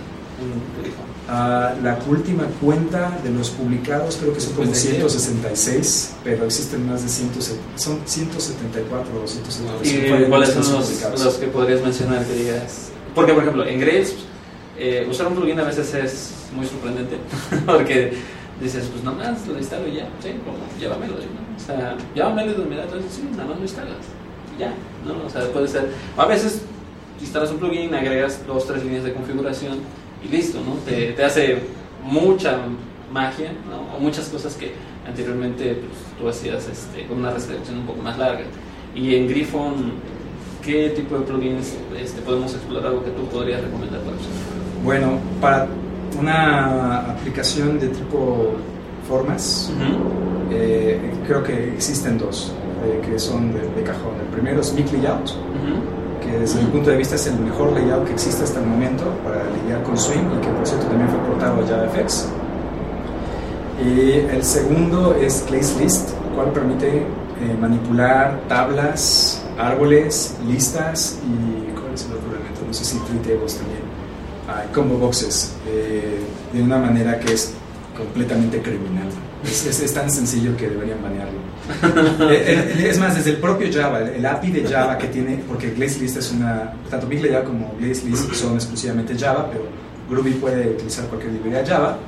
Ah, 1.33 1.77
la 1.81 1.97
última 2.09 2.43
cuenta 2.61 3.17
de 3.23 3.31
los 3.31 3.51
publicados 3.51 4.17
creo 4.17 4.35
que 4.35 4.41
son 4.41 4.55
como 4.55 4.67
Después 4.67 4.83
de 4.83 4.99
ayer. 4.99 5.09
166, 5.09 6.17
pero 6.25 6.45
existen 6.45 6.89
más 6.89 7.05
de 7.05 7.09
170, 7.09 7.79
son 7.79 8.01
174 8.05 9.23
o 9.23 9.29
175. 9.29 10.27
¿Y 10.27 10.29
cuáles 10.29 10.49
son 10.49 10.73
los 10.73 11.25
los, 11.25 11.35
que 11.35 11.47
podrías 11.47 11.83
mencionar 11.83 12.27
que 12.27 12.33
digas? 12.33 12.91
Porque, 13.15 13.33
por 13.33 13.45
ejemplo, 13.45 13.65
en 13.65 13.79
Grails, 13.79 14.15
eh, 14.77 15.07
usar 15.09 15.29
un 15.29 15.37
plugin 15.37 15.61
a 15.61 15.63
veces 15.63 15.95
es 15.95 16.33
muy 16.53 16.67
sorprendente, 16.67 17.19
porque 17.67 18.13
dices, 18.61 18.89
pues 18.91 19.05
nada 19.05 19.17
más 19.17 19.47
lo 19.47 19.57
instalo 19.57 19.87
y 19.87 19.99
ya, 19.99 20.09
sí, 20.21 20.31
como 20.45 20.59
Java 20.81 20.99
Melody, 20.99 21.27
¿no? 21.27 21.57
O 21.57 21.61
sea, 21.65 22.35
Melody, 22.35 22.65
mira, 22.69 22.83
entonces 22.83 23.13
sí, 23.13 23.29
nada 23.31 23.45
más 23.45 23.57
lo 23.57 23.63
instalas, 23.63 23.99
y 24.57 24.61
ya, 24.63 24.75
¿no? 25.07 25.25
O 25.25 25.31
sea, 25.31 25.43
puede 25.53 25.69
ser, 25.69 25.91
a 26.17 26.27
veces 26.27 26.63
instalas 27.21 27.53
un 27.53 27.59
plugin, 27.59 27.95
agregas 27.95 28.45
dos, 28.49 28.67
tres 28.67 28.83
líneas 28.83 29.05
de 29.05 29.13
configuración 29.13 29.79
y 30.25 30.29
listo, 30.29 30.59
¿no? 30.61 30.75
Te, 30.85 31.13
te 31.13 31.25
hace 31.25 31.59
mucha 32.05 32.59
magia, 33.13 33.53
¿no? 33.69 33.97
O 33.97 34.01
muchas 34.01 34.29
cosas 34.29 34.55
que 34.55 34.73
anteriormente 35.07 35.75
pues, 35.75 35.99
tú 36.19 36.29
hacías 36.29 36.69
este, 36.69 37.07
con 37.07 37.19
una 37.19 37.31
restricción 37.31 37.79
un 37.79 37.87
poco 37.87 38.03
más 38.03 38.19
larga. 38.19 38.45
Y 38.95 39.15
en 39.15 39.29
Griffon, 39.29 39.93
¿qué 40.65 40.91
tipo 40.91 41.19
de 41.19 41.25
plugins 41.25 41.77
este, 41.99 42.21
podemos 42.23 42.55
explorar? 42.55 42.87
Algo 42.87 43.05
que 43.05 43.11
tú 43.11 43.25
podrías 43.27 43.63
recomendar 43.63 44.01
para 44.01 44.17
nosotros. 44.17 44.39
Bueno, 44.85 45.19
para 45.41 45.69
una 46.19 47.13
aplicación 47.13 47.79
de 47.79 47.89
tipo 47.89 48.53
formas, 49.09 49.73
eh, 50.51 51.01
creo 51.27 51.43
que 51.43 51.75
existen 51.75 52.19
dos 52.19 52.53
eh, 52.85 53.01
que 53.07 53.19
son 53.19 53.53
de, 53.53 53.61
de 53.61 53.83
cajón. 53.83 54.15
El 54.21 54.27
primero 54.33 54.61
es 54.61 54.73
Mic 54.73 54.93
Layout, 54.93 55.31
desde 56.39 56.61
mi 56.63 56.67
punto 56.71 56.91
de 56.91 56.97
vista 56.97 57.15
es 57.17 57.27
el 57.27 57.39
mejor 57.41 57.73
layout 57.73 58.07
que 58.07 58.13
existe 58.13 58.45
hasta 58.45 58.61
el 58.61 58.67
momento 58.67 59.05
para 59.25 59.43
lidiar 59.63 59.83
con 59.83 59.97
Swing 59.97 60.27
y 60.39 60.41
que 60.45 60.49
por 60.51 60.67
cierto 60.67 60.87
también 60.87 61.09
fue 61.11 61.19
portado 61.21 61.63
a 61.63 61.67
JavaFX. 61.67 62.29
Y 63.83 64.11
el 64.35 64.45
segundo 64.45 65.15
es 65.15 65.41
Place 65.49 65.79
List, 65.83 66.11
el 66.11 66.35
cual 66.35 66.53
permite 66.53 66.99
eh, 66.99 67.05
manipular 67.59 68.41
tablas, 68.49 69.43
árboles, 69.59 70.37
listas 70.47 71.19
y 71.25 71.73
¿cuál? 71.73 71.93
No 72.67 72.75
sé 72.75 72.85
si 72.85 72.99
tree 72.99 73.19
tables 73.21 73.57
también, 73.57 73.81
combo 74.75 74.97
boxes, 74.99 75.55
eh, 75.67 76.21
de 76.53 76.63
una 76.63 76.77
manera 76.79 77.19
que 77.19 77.33
es 77.33 77.53
completamente 77.97 78.61
criminal. 78.61 79.09
Es- 79.45 79.81
es 79.81 79.95
tan 79.95 80.11
sencillo 80.11 80.55
que 80.57 80.69
deberían 80.69 81.03
banearlo. 81.03 81.40
Eh, 82.31 82.75
eh, 82.79 82.89
es 82.89 82.99
más, 82.99 83.17
desde 83.17 83.31
el 83.31 83.37
propio 83.39 83.69
Java, 83.73 84.01
el, 84.01 84.25
API 84.25 84.51
de 84.51 84.67
Java 84.67 84.97
que 84.99 85.09
tiene, 85.09 85.43
porque 85.49 85.71
GlazeList 85.71 86.17
es 86.17 86.33
una, 86.33 86.73
tanto 86.91 87.07
Big 87.07 87.23
como 87.45 87.75
GlazeList 87.79 88.33
son 88.35 88.55
exclusivamente 88.55 89.17
Java, 89.19 89.49
pero 89.51 89.65
Groovy 90.09 90.33
puede 90.35 90.71
utilizar 90.71 91.07
cualquier 91.07 91.33
librería 91.33 91.65
Java, 91.67 91.99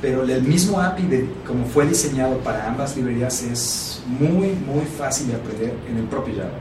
pero 0.00 0.22
el 0.22 0.42
mismo 0.42 0.80
API, 0.80 1.06
de, 1.06 1.26
como 1.46 1.64
fue 1.66 1.86
diseñado 1.86 2.38
para 2.38 2.68
ambas 2.68 2.96
librerías, 2.96 3.42
es 3.42 4.02
muy, 4.06 4.48
muy 4.48 4.84
fácil 4.98 5.28
de 5.28 5.34
aprender 5.34 5.72
en 5.90 5.98
el 5.98 6.04
propio 6.04 6.34
Java. 6.36 6.58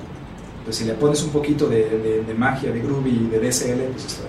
Entonces, 0.60 0.84
si 0.84 0.86
le 0.86 0.94
pones 0.94 1.22
un 1.24 1.32
poquito 1.32 1.68
de, 1.68 2.24
de- 2.26 2.34
magia 2.36 2.72
de 2.72 2.80
Groovy 2.80 3.10
y 3.10 3.28
de 3.30 3.40
DSL, 3.40 3.82
pues 3.92 4.06
está. 4.06 4.24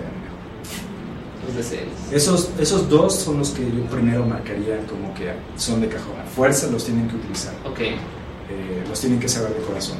Los. 1.53 1.71
Esos, 2.11 2.49
esos 2.59 2.89
dos 2.89 3.15
son 3.15 3.39
los 3.39 3.49
que 3.51 3.63
yo 3.63 3.83
primero 3.91 4.25
marcaría 4.25 4.79
como 4.87 5.13
que 5.13 5.31
son 5.57 5.81
de 5.81 5.87
cajón. 5.87 6.13
A 6.23 6.29
fuerza 6.29 6.67
los 6.71 6.85
tienen 6.85 7.07
que 7.07 7.15
utilizar. 7.15 7.53
Ok. 7.65 7.79
Eh, 7.79 8.83
los 8.87 8.99
tienen 8.99 9.19
que 9.19 9.27
saber 9.27 9.53
de 9.53 9.61
corazón. 9.61 9.97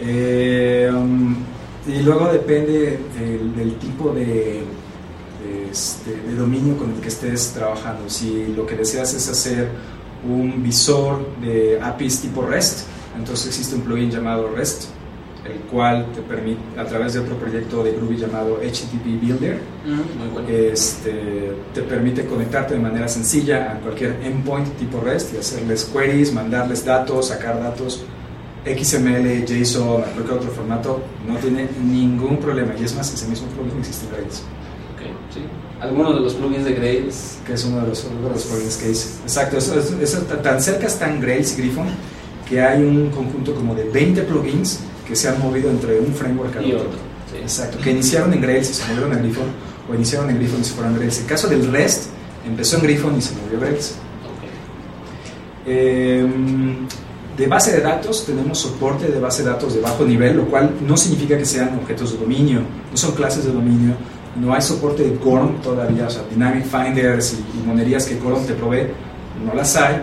Eh, 0.00 0.90
um, 0.92 1.36
y 1.86 2.00
luego 2.02 2.32
depende 2.32 2.98
del, 3.18 3.54
del 3.54 3.76
tipo 3.76 4.10
de, 4.12 4.62
de, 5.42 5.70
este, 5.70 6.10
de 6.10 6.34
dominio 6.34 6.76
con 6.76 6.92
el 6.92 7.00
que 7.00 7.08
estés 7.08 7.52
trabajando. 7.52 8.08
Si 8.08 8.48
lo 8.56 8.66
que 8.66 8.76
deseas 8.76 9.14
es 9.14 9.28
hacer 9.28 9.68
un 10.28 10.62
visor 10.62 11.26
de 11.40 11.80
APIs 11.80 12.20
tipo 12.20 12.42
REST, 12.42 12.86
entonces 13.16 13.48
existe 13.48 13.74
un 13.74 13.82
plugin 13.82 14.10
llamado 14.10 14.48
REST, 14.54 14.84
el 15.44 15.58
cual 15.70 16.06
te 16.14 16.20
permite, 16.22 16.60
a 16.78 16.84
través 16.84 17.14
de 17.14 17.20
otro 17.20 17.34
proyecto 17.36 17.82
de 17.82 17.92
Groovy 17.92 18.16
llamado 18.16 18.58
HTTP 18.62 19.20
Builder, 19.20 19.58
Mm, 19.84 20.32
bueno. 20.34 20.48
este, 20.48 21.52
te 21.74 21.82
permite 21.82 22.24
conectarte 22.26 22.74
de 22.74 22.80
manera 22.80 23.08
sencilla 23.08 23.72
a 23.72 23.80
cualquier 23.80 24.16
endpoint 24.22 24.68
tipo 24.76 25.00
REST 25.00 25.34
y 25.34 25.38
hacerles 25.38 25.84
queries, 25.92 26.32
mandarles 26.32 26.84
datos, 26.84 27.28
sacar 27.28 27.60
datos, 27.60 28.04
XML, 28.64 29.44
JSON, 29.44 30.02
cualquier 30.14 30.34
otro 30.38 30.50
formato, 30.52 31.02
no 31.26 31.36
tiene 31.38 31.68
ningún 31.82 32.36
problema. 32.38 32.72
Y 32.80 32.84
es 32.84 32.94
más, 32.94 33.12
ese 33.12 33.26
mismo 33.26 33.48
plugin 33.48 33.78
existe 33.80 34.06
en 34.06 34.12
Rails, 34.12 34.42
Ok, 34.94 35.02
sí. 35.34 35.40
Algunos 35.80 36.14
de 36.14 36.20
los 36.20 36.34
plugins 36.34 36.64
de 36.64 36.74
Grails. 36.74 37.38
que 37.44 37.54
es 37.54 37.64
uno 37.64 37.80
de 37.80 37.88
los, 37.88 38.04
uno 38.04 38.28
de 38.28 38.34
los 38.34 38.44
plugins 38.44 38.76
que 38.76 38.90
hice. 38.92 39.08
Exacto, 39.24 39.56
eso, 39.58 39.76
eso- 39.80 39.98
eso 40.00 40.18
tan 40.20 40.62
cerca 40.62 40.86
están 40.86 41.20
Grails 41.20 41.58
y 41.58 41.62
Griffon 41.62 41.86
que 42.48 42.60
hay 42.60 42.82
un 42.84 43.10
conjunto 43.10 43.52
como 43.54 43.74
de 43.74 43.84
20 43.84 44.22
plugins 44.22 44.78
que 45.12 45.16
se 45.16 45.28
han 45.28 45.38
movido 45.38 45.68
entre 45.70 46.00
un 46.00 46.14
framework 46.14 46.54
Y 46.66 46.72
otro. 46.72 46.88
sí. 47.30 47.36
Exacto, 47.36 47.76
que 47.82 47.90
iniciaron 47.90 48.32
en 48.32 48.40
Grails 48.40 48.70
y 48.70 48.74
se 48.74 48.84
movieron 48.88 49.12
a 49.12 49.16
Griffon, 49.18 49.44
o 49.90 49.94
iniciaron 49.94 50.30
en 50.30 50.36
Griffon 50.38 50.62
y 50.62 50.64
se 50.64 50.72
fueron 50.72 50.94
a 50.94 50.96
Grails. 50.96 51.18
El 51.20 51.26
caso 51.26 51.48
del 51.48 51.70
REST 51.70 52.04
empezó 52.46 52.76
en 52.78 52.82
Griffon 52.82 53.14
y 53.18 53.20
se 53.20 53.34
movió 53.34 53.58
a 53.58 53.60
Grails. 53.60 53.90
Ok. 54.24 54.48
Eh, 55.66 56.26
de 57.36 57.46
base 57.46 57.72
de 57.72 57.80
datos 57.80 58.24
tenemos 58.24 58.58
soporte 58.58 59.08
de 59.08 59.20
base 59.20 59.42
de 59.42 59.50
datos 59.50 59.74
de 59.74 59.80
bajo 59.80 60.04
nivel, 60.04 60.36
lo 60.36 60.46
cual 60.46 60.76
no 60.86 60.96
significa 60.96 61.36
que 61.36 61.44
sean 61.44 61.78
objetos 61.78 62.12
de 62.12 62.18
dominio, 62.18 62.60
no 62.90 62.96
son 62.96 63.12
clases 63.12 63.44
de 63.44 63.52
dominio, 63.52 63.94
no 64.36 64.54
hay 64.54 64.62
soporte 64.62 65.02
de 65.02 65.16
Gorm 65.16 65.60
todavía, 65.60 66.06
o 66.06 66.10
sea, 66.10 66.22
Dynamic 66.30 66.64
Finders 66.64 67.34
y, 67.34 67.58
y 67.58 67.66
monerías 67.66 68.06
que 68.06 68.16
Gorm 68.16 68.44
te 68.46 68.54
provee, 68.54 68.86
no 69.46 69.54
las 69.54 69.76
hay, 69.76 70.02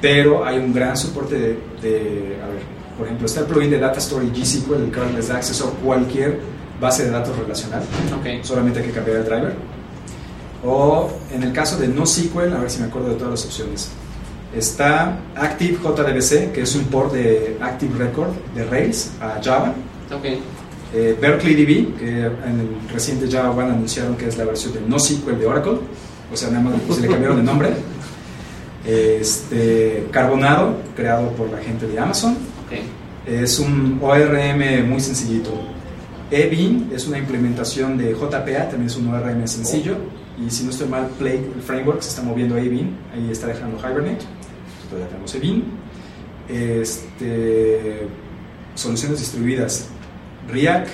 pero 0.00 0.44
hay 0.44 0.58
un 0.58 0.72
gran 0.72 0.96
soporte 0.96 1.34
de, 1.36 1.58
de, 1.82 2.38
a 2.42 2.46
ver, 2.48 2.62
por 2.98 3.06
ejemplo, 3.06 3.26
está 3.26 3.40
el 3.40 3.46
plugin 3.46 3.70
de 3.70 3.78
Data 3.78 3.98
Story 4.00 4.30
GSQL, 4.30 4.74
el 4.84 4.92
cual 4.92 5.14
les 5.14 5.28
da 5.28 5.36
acceso 5.36 5.68
a 5.68 5.84
cualquier 5.84 6.40
base 6.80 7.04
de 7.04 7.10
datos 7.10 7.36
relacional 7.36 7.82
Ok. 8.18 8.42
solamente 8.44 8.80
hay 8.80 8.86
que 8.86 8.92
cambiar 8.92 9.18
el 9.18 9.24
driver. 9.24 9.54
O 10.64 11.08
en 11.32 11.42
el 11.44 11.52
caso 11.52 11.76
de 11.78 11.86
NoSQL, 11.88 12.52
a 12.52 12.58
ver 12.60 12.70
si 12.70 12.80
me 12.80 12.86
acuerdo 12.86 13.10
de 13.10 13.14
todas 13.14 13.30
las 13.30 13.44
opciones. 13.44 13.90
Está 14.54 15.18
Active 15.36 15.78
JDBC, 15.82 16.52
que 16.52 16.62
es 16.62 16.74
un 16.74 16.84
port 16.84 17.12
de 17.12 17.56
Active 17.60 17.96
Record 17.98 18.30
de 18.54 18.64
Rails 18.64 19.12
a 19.20 19.40
Java. 19.42 19.74
Ok. 20.12 20.24
Eh, 20.94 21.16
Berkeley 21.20 21.54
DB, 21.54 21.94
que 21.98 22.08
en 22.08 22.60
el 22.60 22.90
reciente 22.92 23.30
Java 23.30 23.50
One 23.50 23.70
anunciaron 23.72 24.16
que 24.16 24.26
es 24.26 24.36
la 24.38 24.44
versión 24.44 24.72
de 24.72 24.80
NoSQL 24.80 25.38
de 25.38 25.46
Oracle. 25.46 25.78
O 26.32 26.36
sea, 26.36 26.50
nada 26.50 26.62
más 26.64 26.74
se 26.96 27.02
le 27.02 27.08
cambiaron 27.08 27.36
de 27.36 27.42
nombre. 27.44 27.68
Este, 28.86 30.06
Carbonado, 30.10 30.76
creado 30.96 31.28
por 31.32 31.50
la 31.50 31.58
gente 31.58 31.86
de 31.86 31.98
Amazon. 31.98 32.36
Ok. 32.68 32.78
Es 33.26 33.58
un 33.58 33.98
ORM 34.02 34.88
muy 34.88 35.00
sencillito. 35.00 35.50
eBeam 36.30 36.90
es 36.92 37.06
una 37.06 37.18
implementación 37.18 37.96
de 37.96 38.12
JPA, 38.12 38.68
también 38.68 38.86
es 38.86 38.96
un 38.96 39.08
ORM 39.08 39.46
sencillo. 39.46 39.96
Y 40.38 40.50
si 40.50 40.64
no 40.64 40.70
estoy 40.70 40.88
mal, 40.88 41.08
Play, 41.18 41.50
el 41.54 41.62
framework, 41.62 42.00
se 42.00 42.10
está 42.10 42.22
moviendo 42.22 42.54
a 42.54 42.60
eBeam. 42.60 42.90
Ahí 43.12 43.30
está 43.30 43.48
dejando 43.48 43.78
Hibernate. 43.78 44.24
Todavía 44.88 45.08
tenemos 45.08 45.34
eBeam. 45.34 45.62
Este, 46.48 48.06
soluciones 48.74 49.18
distribuidas. 49.18 49.88
React, 50.48 50.88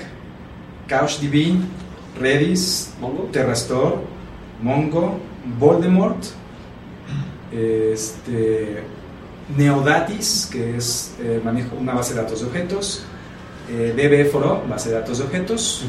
CouchDB, 0.88 1.60
Redis, 2.18 2.92
Mongo. 3.00 3.24
Terrastore, 3.32 3.96
Mongo, 4.62 5.18
Voldemort, 5.58 6.24
este, 7.52 8.82
Neodatis, 9.56 10.48
que 10.50 10.76
es 10.76 11.14
eh, 11.20 11.40
manejo 11.44 11.76
una 11.76 11.94
base 11.94 12.14
de 12.14 12.22
datos 12.22 12.40
de 12.40 12.46
objetos, 12.46 13.04
eh, 13.68 13.94
DB4O, 13.96 14.68
base 14.68 14.90
de 14.90 14.96
datos 14.96 15.18
de 15.18 15.24
objetos, 15.24 15.84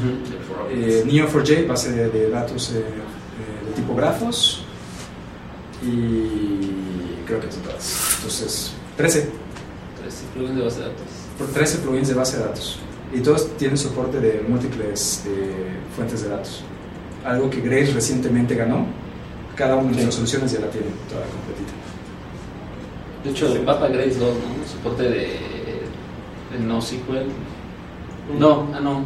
eh, 0.70 1.04
Neo4j, 1.06 1.66
base 1.66 1.92
de, 1.92 2.08
de 2.08 2.30
datos 2.30 2.72
eh, 2.72 2.82
de 3.66 3.72
tipo 3.74 3.94
grafos, 3.94 4.64
y 5.82 7.22
creo 7.26 7.38
que 7.38 7.52
son 7.52 7.62
todas. 7.62 8.14
Entonces, 8.16 8.72
13, 8.96 9.28
13 10.00 10.24
plugins 10.32 10.56
de 10.56 10.62
base 10.62 10.78
de 10.78 10.86
datos. 10.86 11.52
13 11.52 11.78
plugins 11.78 12.08
de 12.08 12.14
base 12.14 12.36
de 12.38 12.44
datos. 12.44 12.78
Y 13.12 13.20
todos 13.20 13.56
tienen 13.58 13.76
soporte 13.76 14.20
de 14.20 14.42
múltiples 14.48 15.24
fuentes 15.94 16.22
de 16.22 16.28
datos. 16.30 16.64
Algo 17.24 17.50
que 17.50 17.60
Grace 17.60 17.92
recientemente 17.92 18.54
ganó. 18.54 18.86
Cada 19.54 19.76
una 19.76 19.96
de 19.96 20.04
las 20.06 20.14
soluciones 20.14 20.50
ya 20.52 20.60
la 20.60 20.70
tiene 20.70 20.88
toda 21.08 21.22
completita. 21.26 21.72
De 23.26 23.32
hecho, 23.32 23.64
va 23.64 23.78
para 23.80 23.92
Grace 23.92 24.18
2, 24.18 24.20
¿no? 24.20 24.68
Soporte 24.72 25.02
de, 25.02 25.38
de 26.52 26.58
NoSQL. 26.64 27.26
No, 28.38 28.68
ah, 28.74 28.80
no. 28.80 29.04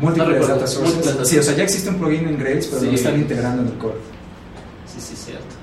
Múltiples 0.00 0.28
recuerdo. 0.32 0.54
data 0.54 0.66
sources. 0.66 0.94
Múltiples 0.96 1.28
sí, 1.28 1.38
o 1.38 1.42
sea, 1.42 1.54
ya 1.54 1.64
existe 1.64 1.90
un 1.90 1.96
plugin 1.98 2.28
en 2.28 2.38
Grails, 2.38 2.66
pero 2.68 2.80
Sí. 2.80 2.86
lo 2.86 2.92
están 2.94 3.16
integrando 3.16 3.62
en 3.62 3.68
el 3.68 3.74
core. 3.74 3.94
Sí, 4.86 5.00
sí, 5.00 5.14
cierto. 5.16 5.54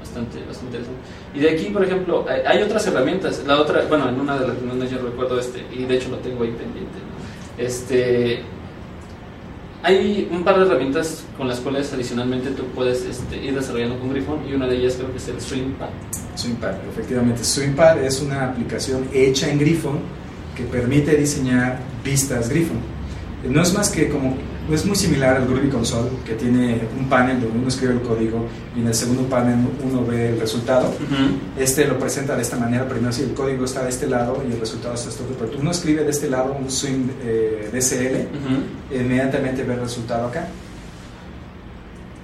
Bastante, 0.00 0.38
bastante 0.46 0.76
interesante. 0.76 1.00
Y 1.34 1.40
de 1.40 1.50
aquí, 1.50 1.64
por 1.70 1.82
ejemplo, 1.84 2.26
hay, 2.28 2.40
hay 2.58 2.62
otras 2.62 2.86
herramientas. 2.86 3.42
La 3.46 3.60
otra, 3.60 3.84
bueno, 3.88 4.08
en 4.08 4.20
una 4.20 4.38
de 4.38 4.46
las 4.48 4.56
reuniones 4.58 4.90
yo 4.90 4.98
recuerdo 4.98 5.40
este, 5.40 5.64
y 5.72 5.84
de 5.84 5.96
hecho 5.96 6.10
lo 6.10 6.18
tengo 6.18 6.44
ahí 6.44 6.50
pendiente. 6.50 6.98
¿no? 6.98 7.64
Este, 7.64 8.42
hay 9.84 10.28
un 10.32 10.42
par 10.42 10.58
de 10.58 10.64
herramientas 10.64 11.24
con 11.36 11.46
las 11.46 11.60
cuales 11.60 11.92
adicionalmente 11.92 12.50
tú 12.50 12.64
puedes 12.74 13.04
este, 13.04 13.36
ir 13.36 13.54
desarrollando 13.54 13.98
con 13.98 14.10
Griffon 14.10 14.40
y 14.48 14.54
una 14.54 14.66
de 14.66 14.76
ellas 14.76 14.94
creo 14.96 15.10
que 15.12 15.18
es 15.18 15.28
el 15.28 15.38
StreamPad. 15.38 15.90
Swingpad, 16.34 16.74
efectivamente. 16.90 17.44
Swingpad 17.44 18.02
es 18.02 18.22
una 18.22 18.46
aplicación 18.48 19.06
hecha 19.12 19.50
en 19.50 19.58
Griffon 19.58 19.98
que 20.56 20.64
permite 20.64 21.14
diseñar 21.16 21.80
vistas 22.02 22.48
Griffon. 22.48 22.78
No 23.46 23.60
es 23.60 23.74
más 23.74 23.90
que 23.90 24.08
como, 24.08 24.36
es 24.72 24.84
muy 24.86 24.96
similar 24.96 25.36
al 25.36 25.46
Groovy 25.46 25.68
Console, 25.68 26.08
que 26.24 26.34
tiene 26.34 26.80
un 26.98 27.08
panel 27.08 27.40
donde 27.40 27.58
uno 27.58 27.68
escribe 27.68 27.92
el 27.94 28.00
código 28.00 28.46
y 28.74 28.80
en 28.80 28.86
el 28.88 28.94
segundo 28.94 29.22
panel 29.28 29.56
uno 29.84 30.04
ve 30.06 30.30
el 30.30 30.40
resultado. 30.40 30.92
Este 31.58 31.84
lo 31.86 31.98
presenta 31.98 32.34
de 32.34 32.42
esta 32.42 32.56
manera, 32.56 32.88
primero 32.88 33.12
si 33.12 33.22
el 33.22 33.34
código 33.34 33.64
está 33.66 33.82
de 33.84 33.90
este 33.90 34.06
lado 34.06 34.42
y 34.48 34.52
el 34.52 34.60
resultado 34.60 34.94
está 34.94 35.06
de 35.06 35.12
este 35.12 35.24
otro, 35.24 35.36
pero 35.38 35.50
tú 35.50 35.58
uno 35.60 35.70
escribe 35.70 36.04
de 36.04 36.10
este 36.10 36.30
lado 36.30 36.56
un 36.58 36.70
swing 36.70 37.08
eh, 37.22 37.68
DSL, 37.72 38.28
Ujú. 38.36 38.98
inmediatamente 39.00 39.62
ve 39.64 39.74
el 39.74 39.80
resultado 39.80 40.28
acá. 40.28 40.48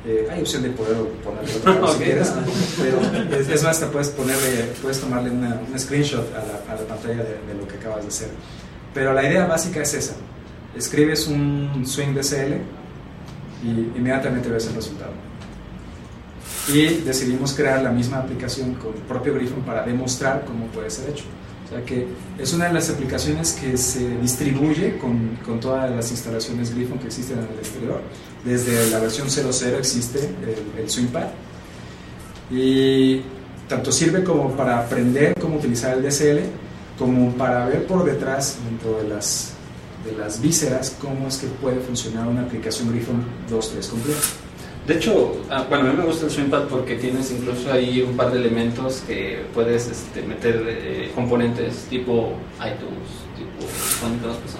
Eh, 0.06 0.26
hay 0.32 0.40
opción 0.40 0.62
de 0.62 0.70
poder 0.70 0.96
ponerle 1.22 1.54
otro 1.56 1.74
lado 1.74 1.86
Ok. 1.92 1.92
si 1.98 2.04
quieres, 2.04 2.32
pero 2.80 3.38
es, 3.38 3.48
es 3.50 3.62
más, 3.62 3.78
te 3.78 3.86
puedes 3.86 4.08
ponerle, 4.08 4.70
puedes 4.80 4.98
tomarle 4.98 5.30
una, 5.30 5.60
un 5.70 5.78
screenshot 5.78 6.26
a 6.34 6.38
la, 6.38 6.72
a 6.72 6.80
la 6.80 6.86
pantalla 6.88 7.16
de, 7.22 7.36
de 7.46 7.54
lo 7.60 7.68
que 7.68 7.76
acabas 7.76 8.00
de 8.02 8.08
hacer. 8.08 8.28
Pero 8.94 9.12
la 9.12 9.22
idea 9.28 9.44
básica 9.44 9.82
es 9.82 9.92
esa: 9.92 10.14
escribes 10.76 11.26
un 11.26 11.84
swing 11.84 12.14
DSL 12.14 12.54
y 13.62 13.98
inmediatamente 13.98 14.48
ves 14.48 14.66
el 14.66 14.74
resultado. 14.74 15.12
Y 16.68 16.86
decidimos 17.04 17.52
crear 17.54 17.82
la 17.82 17.90
misma 17.90 18.18
aplicación 18.18 18.74
con 18.74 18.94
el 18.94 19.00
propio 19.02 19.34
Griffon 19.34 19.62
para 19.62 19.84
demostrar 19.84 20.44
cómo 20.44 20.66
puede 20.66 20.90
ser 20.90 21.10
hecho. 21.10 21.24
O 21.66 21.72
sea 21.72 21.84
que 21.84 22.06
es 22.38 22.52
una 22.52 22.66
de 22.66 22.72
las 22.72 22.90
aplicaciones 22.90 23.52
que 23.52 23.76
se 23.76 24.16
distribuye 24.18 24.98
con, 24.98 25.38
con 25.44 25.60
todas 25.60 25.90
las 25.90 26.10
instalaciones 26.10 26.74
Griffon 26.74 26.98
que 26.98 27.06
existen 27.06 27.38
en 27.38 27.44
el 27.44 27.58
exterior. 27.58 28.00
Desde 28.44 28.90
la 28.90 28.98
versión 28.98 29.30
00 29.30 29.78
existe 29.78 30.18
el, 30.18 30.82
el 30.82 30.90
SwingPad. 30.90 31.28
Y 32.50 33.22
tanto 33.68 33.92
sirve 33.92 34.24
como 34.24 34.50
para 34.56 34.80
aprender 34.80 35.34
cómo 35.40 35.56
utilizar 35.56 35.96
el 35.96 36.02
DSL, 36.02 36.40
como 36.98 37.32
para 37.34 37.66
ver 37.66 37.86
por 37.86 38.04
detrás, 38.04 38.58
dentro 38.68 39.00
de 39.00 39.08
las, 39.08 39.52
de 40.04 40.12
las 40.12 40.40
vísceras, 40.40 40.96
cómo 41.00 41.28
es 41.28 41.38
que 41.38 41.46
puede 41.46 41.80
funcionar 41.80 42.26
una 42.26 42.42
aplicación 42.42 42.90
Griffon 42.90 43.22
2.3 43.50 43.88
completa. 43.88 44.20
De 44.86 44.94
hecho, 44.96 45.36
ah, 45.50 45.66
bueno, 45.68 45.88
a 45.88 45.92
mí 45.92 45.98
me 45.98 46.04
gusta 46.04 46.24
el 46.24 46.32
SwingPad 46.32 46.64
porque 46.64 46.96
tienes 46.96 47.30
incluso 47.30 47.70
ahí 47.70 48.02
un 48.02 48.16
par 48.16 48.32
de 48.32 48.38
elementos 48.38 49.02
que 49.06 49.44
puedes 49.54 49.88
este, 49.88 50.22
meter 50.22 50.64
eh, 50.66 51.12
componentes 51.14 51.84
tipo 51.90 52.32
iTunes. 52.56 53.30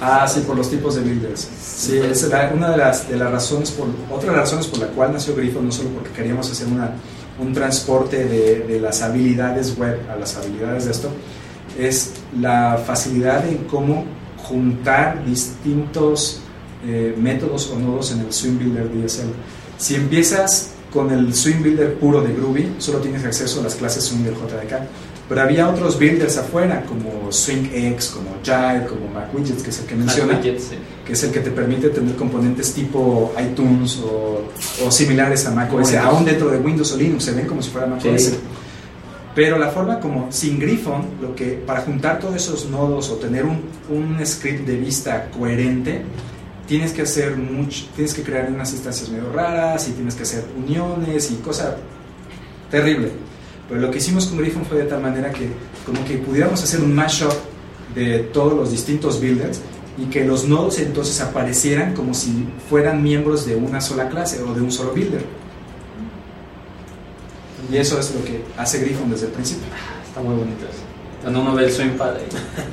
Ah, 0.00 0.28
sí, 0.28 0.40
por 0.40 0.56
los 0.56 0.70
tipos 0.70 0.94
de 0.94 1.02
builders. 1.02 1.40
Sí, 1.40 1.98
era 1.98 2.52
una 2.54 2.70
de 2.70 2.76
las, 2.76 3.08
de 3.08 3.16
las 3.16 3.30
razones, 3.30 3.70
por, 3.70 3.88
otra 4.10 4.30
de 4.30 4.36
las 4.36 4.50
razones 4.50 4.66
por 4.66 4.78
la 4.80 4.86
cual 4.88 5.12
nació 5.12 5.34
Griffon, 5.34 5.64
no 5.66 5.72
solo 5.72 5.88
porque 5.90 6.10
queríamos 6.10 6.50
hacer 6.50 6.68
una, 6.68 6.92
un 7.38 7.52
transporte 7.52 8.26
de, 8.26 8.60
de 8.60 8.80
las 8.80 9.00
habilidades 9.02 9.76
web 9.78 9.98
a 10.10 10.16
las 10.16 10.36
habilidades 10.36 10.84
de 10.84 10.90
esto, 10.90 11.10
es 11.78 12.12
la 12.38 12.80
facilidad 12.86 13.48
en 13.48 13.64
cómo 13.64 14.04
juntar 14.50 15.24
distintos 15.24 16.40
eh, 16.84 17.14
métodos 17.16 17.70
o 17.70 17.78
nodos 17.78 18.10
en 18.12 18.20
el 18.20 18.32
Swing 18.32 18.58
Builder 18.58 18.90
DSL. 18.90 19.30
Si 19.78 19.94
empiezas 19.94 20.72
con 20.92 21.10
el 21.12 21.32
Swing 21.32 21.62
Builder 21.62 21.94
puro 21.94 22.20
de 22.20 22.34
Groovy, 22.34 22.74
solo 22.78 22.98
tienes 22.98 23.24
acceso 23.24 23.60
a 23.60 23.62
las 23.62 23.76
clases 23.76 24.04
Swing 24.04 24.24
del 24.24 24.34
JDK. 24.34 24.88
Pero 25.28 25.42
había 25.42 25.68
otros 25.68 25.96
builders 25.96 26.38
afuera, 26.38 26.84
como 26.84 27.30
SwingX, 27.30 28.08
como 28.08 28.30
Jive, 28.42 28.86
como 28.88 29.06
MacWidgets, 29.14 29.62
que 29.62 29.70
es 29.70 29.78
el 29.78 29.86
que 29.86 29.94
menciona, 29.94 30.34
Widgets, 30.34 30.64
sí. 30.64 30.74
que 31.06 31.12
es 31.12 31.22
el 31.22 31.30
que 31.30 31.38
te 31.38 31.52
permite 31.52 31.90
tener 31.90 32.16
componentes 32.16 32.72
tipo 32.74 33.32
iTunes 33.40 34.00
o, 34.04 34.42
o 34.84 34.90
similares 34.90 35.46
a 35.46 35.52
macOS, 35.52 35.94
aún 35.94 36.24
dentro 36.24 36.50
de 36.50 36.58
Windows 36.58 36.92
o 36.92 36.96
Linux, 36.96 37.22
se 37.22 37.32
ven 37.32 37.46
como 37.46 37.62
si 37.62 37.70
fuera 37.70 37.86
macOS. 37.86 38.22
Sí. 38.22 38.38
Pero 39.34 39.58
la 39.58 39.68
forma 39.68 40.00
como 40.00 40.32
sin 40.32 40.58
Griffon, 40.58 41.02
lo 41.20 41.34
que 41.34 41.52
para 41.52 41.82
juntar 41.82 42.18
todos 42.18 42.34
esos 42.34 42.68
nodos 42.68 43.10
o 43.10 43.16
tener 43.16 43.44
un, 43.44 43.62
un 43.88 44.18
script 44.26 44.66
de 44.66 44.76
vista 44.76 45.30
coherente, 45.30 46.02
tienes 46.66 46.92
que 46.92 47.02
hacer 47.02 47.36
mucho, 47.36 47.86
tienes 47.94 48.14
que 48.14 48.22
crear 48.22 48.50
unas 48.50 48.72
instancias 48.72 49.08
medio 49.08 49.32
raras 49.32 49.88
y 49.88 49.92
tienes 49.92 50.14
que 50.14 50.22
hacer 50.24 50.44
uniones 50.56 51.30
y 51.30 51.36
cosa 51.36 51.76
terrible. 52.70 53.10
Pero 53.68 53.80
lo 53.80 53.90
que 53.90 53.98
hicimos 53.98 54.26
con 54.26 54.38
Griffon 54.38 54.64
fue 54.64 54.78
de 54.78 54.84
tal 54.84 55.00
manera 55.00 55.30
que 55.30 55.48
como 55.86 56.04
que 56.04 56.18
pudiéramos 56.18 56.62
hacer 56.62 56.80
un 56.80 56.94
mashup 56.94 57.32
de 57.94 58.20
todos 58.32 58.52
los 58.52 58.70
distintos 58.70 59.20
builders 59.20 59.60
y 59.98 60.04
que 60.06 60.24
los 60.24 60.46
nodos 60.48 60.78
entonces 60.78 61.20
aparecieran 61.20 61.94
como 61.94 62.14
si 62.14 62.48
fueran 62.68 63.02
miembros 63.02 63.46
de 63.46 63.56
una 63.56 63.80
sola 63.80 64.08
clase 64.08 64.42
o 64.42 64.54
de 64.54 64.60
un 64.60 64.72
solo 64.72 64.92
builder. 64.92 65.24
Y 67.70 67.76
eso 67.76 67.98
es 67.98 68.14
lo 68.14 68.24
que 68.24 68.44
hace 68.56 68.80
Griffon 68.80 69.10
desde 69.10 69.26
el 69.26 69.32
principio. 69.32 69.66
Está 70.06 70.20
muy 70.20 70.34
bonito 70.34 70.64
eso. 70.64 70.90
Cuando 71.22 71.42
uno 71.42 71.54
ve 71.54 71.64
el 71.64 71.72
SwingPad 71.72 72.16
ahí. 72.16 72.26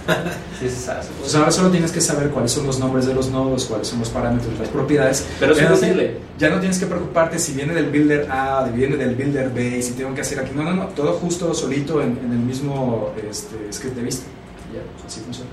sí, 0.59 0.69
se 0.69 0.75
sabe. 0.75 1.01
Pues 1.19 1.35
ahora 1.35 1.51
solo 1.51 1.69
tienes 1.69 1.91
que 1.91 1.99
saber 1.99 2.29
cuáles 2.29 2.51
son 2.51 2.65
los 2.65 2.79
nombres 2.79 3.05
de 3.05 3.13
los 3.13 3.29
nodos, 3.29 3.65
cuáles 3.65 3.87
son 3.89 3.99
los 3.99 4.09
parámetros, 4.09 4.57
las 4.57 4.69
propiedades. 4.69 5.27
Pero 5.39 5.53
es 5.53 5.61
no, 5.61 6.01
ya 6.37 6.49
no 6.49 6.59
tienes 6.59 6.79
que 6.79 6.85
preocuparte 6.85 7.39
si 7.39 7.53
viene 7.53 7.73
del 7.73 7.89
builder 7.89 8.31
A, 8.31 8.65
o 8.65 8.73
viene 8.73 8.95
del 8.95 9.15
builder 9.15 9.49
B, 9.49 9.81
si 9.81 9.93
tengo 9.93 10.15
que 10.15 10.21
hacer 10.21 10.39
aquí. 10.39 10.51
No, 10.55 10.63
no, 10.63 10.73
no, 10.73 10.87
todo 10.87 11.13
justo, 11.13 11.53
solito 11.53 12.01
en, 12.01 12.17
en 12.23 12.31
el 12.31 12.39
mismo 12.39 13.13
este, 13.29 13.55
script 13.71 13.97
de 13.97 14.03
vista. 14.03 14.25
Ya, 14.73 14.81
así 15.05 15.19
funciona. 15.19 15.49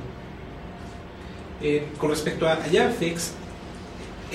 Eh, 1.61 1.89
con 1.99 2.11
respecto 2.11 2.47
a 2.47 2.57
JavaFX, 2.57 3.33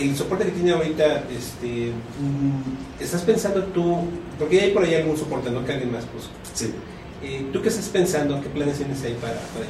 el 0.02 0.16
soporte 0.16 0.46
que 0.46 0.52
tiene 0.52 0.72
ahorita, 0.72 1.24
este, 1.36 1.92
mm, 2.20 3.02
¿estás 3.04 3.22
pensando 3.22 3.64
tú, 3.66 3.98
porque 4.38 4.62
hay 4.62 4.72
por 4.72 4.84
ahí 4.84 4.96
algún 4.96 5.18
soporte, 5.18 5.50
¿no? 5.52 5.66
Que 5.66 5.74
alguien 5.74 5.92
más 5.92 6.06
puso. 6.06 6.30
Sí. 6.54 6.74
Eh, 7.24 7.48
¿Tú 7.52 7.62
qué 7.62 7.70
estás 7.70 7.86
pensando? 7.90 8.42
¿Qué 8.42 8.50
planes 8.50 8.78
tienes 8.78 9.04
ahí 9.04 9.18
para, 9.22 9.34
para? 9.34 9.66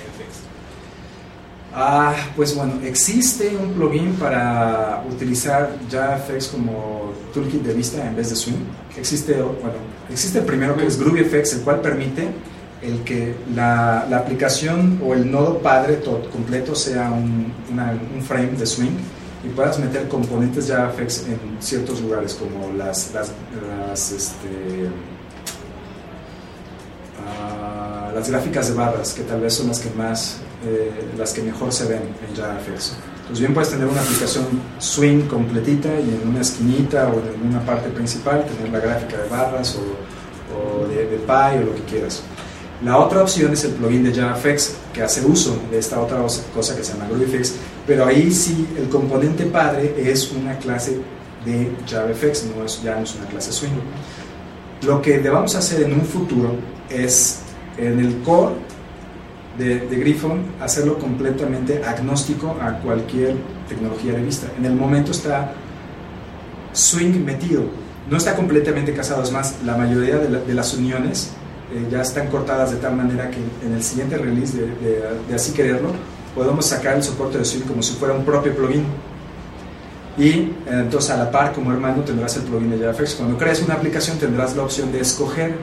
Ah, 1.72 2.16
pues 2.36 2.56
bueno, 2.56 2.74
existe 2.84 3.56
un 3.56 3.74
plugin 3.74 4.14
para 4.16 5.04
utilizar 5.10 5.70
JavaFX 5.92 6.48
como 6.48 7.12
toolkit 7.34 7.62
de 7.62 7.74
vista 7.76 8.06
en 8.08 8.16
vez 8.16 8.32
de 8.32 8.36
Swing. 8.36 8.56
Existe, 8.98 9.34
bueno, 9.34 9.78
existe 10.10 10.40
el 10.40 10.46
primero 10.46 10.76
que 10.76 10.88
es 10.88 11.00
GroovyFX, 11.00 11.54
el 11.54 11.62
cual 11.62 11.82
permite 11.82 12.28
el 12.82 13.04
que 13.04 13.36
la, 13.54 14.08
la 14.10 14.18
aplicación 14.18 15.00
o 15.06 15.14
el 15.14 15.30
nodo 15.30 15.60
padre 15.60 15.98
to- 15.98 16.28
completo 16.32 16.74
sea 16.74 17.12
un, 17.12 17.54
una- 17.72 17.94
un 18.16 18.22
frame 18.24 18.54
de 18.58 18.66
Swing 18.66 18.98
y 19.44 19.48
puedas 19.50 19.80
meter 19.80 20.08
componentes 20.10 20.68
JavaFX 20.68 21.28
en 21.28 21.40
ciertos 21.62 22.02
lugares 22.02 22.34
como 22.36 22.74
las, 22.74 23.14
las, 23.14 23.32
las, 23.88 24.12
este, 24.12 24.90
ah, 27.28 28.12
las 28.14 28.30
gráficas 28.30 28.70
de 28.70 28.74
barras, 28.76 29.14
que 29.14 29.24
tal 29.24 29.42
vez 29.42 29.54
son 29.54 29.68
las 29.68 29.80
que 29.80 29.90
más, 29.92 30.38
eh, 30.66 30.92
las 31.18 31.34
que 31.34 31.42
mejor 31.42 31.72
se 31.72 31.86
ven 31.86 32.02
en 32.28 32.36
JavaFX. 32.36 32.94
Entonces 33.22 33.40
bien 33.40 33.54
puedes 33.54 33.70
tener 33.70 33.88
una 33.88 34.02
aplicación 34.02 34.46
swing 34.80 35.28
completita 35.28 35.90
y 36.00 36.20
en 36.22 36.28
una 36.30 36.42
esquinita 36.42 37.08
o 37.10 37.20
en 37.20 37.48
una 37.48 37.64
parte 37.66 37.90
principal 37.90 38.46
tener 38.46 38.72
la 38.74 38.80
gráfica 38.80 39.18
de 39.22 39.30
barras 39.30 39.76
o, 39.78 40.84
o 40.84 40.88
de, 40.88 41.06
de 41.06 41.18
pie 41.18 41.60
o 41.62 41.66
lo 41.68 41.76
que 41.76 41.84
quieras. 41.84 42.22
La 42.84 42.98
otra 42.98 43.22
opción 43.22 43.52
es 43.54 43.64
el 43.66 43.72
plugin 43.74 44.04
de 44.04 44.14
JavaFX 44.14 44.74
que 44.94 45.04
hace 45.04 45.24
uso 45.26 45.58
de 45.70 45.78
esta 45.78 46.00
otra 46.00 46.22
os- 46.24 46.42
cosa 46.56 46.76
que 46.76 46.84
se 46.84 46.94
llama 46.94 47.08
GroovyFX, 47.10 47.54
pero 47.90 48.06
ahí 48.06 48.32
sí 48.32 48.68
el 48.78 48.88
componente 48.88 49.46
padre 49.48 49.96
es 49.98 50.32
una 50.32 50.56
clase 50.60 51.00
de 51.44 51.72
JavaFX, 51.90 52.46
no 52.56 52.64
es, 52.64 52.84
ya 52.84 52.96
no 52.96 53.02
es 53.04 53.16
una 53.16 53.26
clase 53.26 53.52
swing. 53.52 53.72
Lo 54.86 55.02
que 55.02 55.18
debamos 55.18 55.56
hacer 55.56 55.82
en 55.82 55.94
un 55.94 56.02
futuro 56.02 56.54
es 56.88 57.40
en 57.78 58.00
el 58.00 58.18
core 58.22 58.54
de, 59.58 59.80
de 59.88 59.96
Griffon 59.98 60.44
hacerlo 60.62 61.00
completamente 61.00 61.82
agnóstico 61.84 62.56
a 62.62 62.78
cualquier 62.80 63.36
tecnología 63.68 64.14
de 64.14 64.22
vista. 64.24 64.46
En 64.58 64.66
el 64.66 64.74
momento 64.76 65.10
está 65.12 65.52
Swing 66.74 67.26
metido, 67.26 67.64
no 68.10 68.18
está 68.18 68.36
completamente 68.36 68.94
casado, 68.94 69.24
es 69.24 69.32
más, 69.32 69.56
la 69.66 69.76
mayoría 69.76 70.18
de, 70.18 70.30
la- 70.30 70.40
de 70.42 70.54
las 70.54 70.76
uniones 70.76 71.32
eh, 71.74 71.88
ya 71.92 72.02
están 72.04 72.28
cortadas 72.28 72.70
de 72.72 72.78
tal 72.78 72.96
manera 72.96 73.32
que 73.32 73.40
en 73.66 73.74
el 73.74 73.82
siguiente 73.82 74.18
release 74.18 74.56
de 74.56 75.34
así 75.36 75.52
quererlo, 75.54 75.90
podemos 76.36 76.66
sacar 76.66 76.96
el 76.98 77.04
soporte 77.04 77.38
de 77.38 77.46
Swing 77.46 77.62
como 77.64 77.82
si 77.84 77.94
fuera 77.94 78.14
un 78.14 78.24
propio 78.26 78.56
plugin. 78.56 78.86
Y 80.18 80.30
eh, 80.30 80.52
entonces 80.72 81.12
a 81.12 81.18
la 81.18 81.32
par 81.32 81.54
como 81.54 81.72
hermano 81.72 82.04
tendrás 82.04 82.36
el 82.38 82.44
plugin 82.44 82.72
de 82.72 82.80
JavaFX. 82.80 83.16
Cuando 83.16 83.38
crees 83.38 83.62
una 83.62 83.76
aplicación 83.76 84.18
tendrás 84.18 84.56
la 84.56 84.64
opción 84.64 84.92
de 84.92 85.00
escoger 85.02 85.56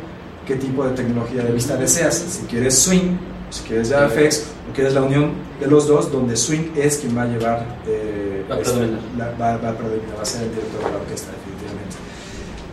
qué 0.47 0.57
tipo 0.57 0.85
de 0.87 0.95
tecnología 0.95 1.43
de 1.43 1.53
vista 1.53 1.77
deseas. 1.77 2.15
Si 2.15 2.47
quieres 2.47 2.79
Swing, 2.79 3.17
si 3.51 3.63
quieres 3.65 3.91
JavaFX 3.91 4.45
o 4.71 4.75
quieres 4.75 4.95
la 4.95 5.03
unión 5.03 5.33
de 5.61 5.67
los 5.67 5.87
dos 5.87 6.11
donde 6.11 6.37
Swing 6.37 6.71
es 6.77 6.99
quien 6.99 7.17
va 7.17 7.23
a 7.23 7.27
llevar... 7.27 7.67
eh, 7.87 8.23
Va 8.51 8.55
a 8.55 8.61
este, 8.61 8.87
la- 9.19 9.31
va, 9.33 9.57
va 9.57 9.71
a 9.71 9.77
predominar, 9.77 10.17
va 10.19 10.23
a 10.23 10.25
ser 10.25 10.43
el 10.45 10.51
director 10.51 10.85
de 10.85 10.91
la 10.91 10.97
orquesta 10.99 11.33
definitivamente. 11.33 11.97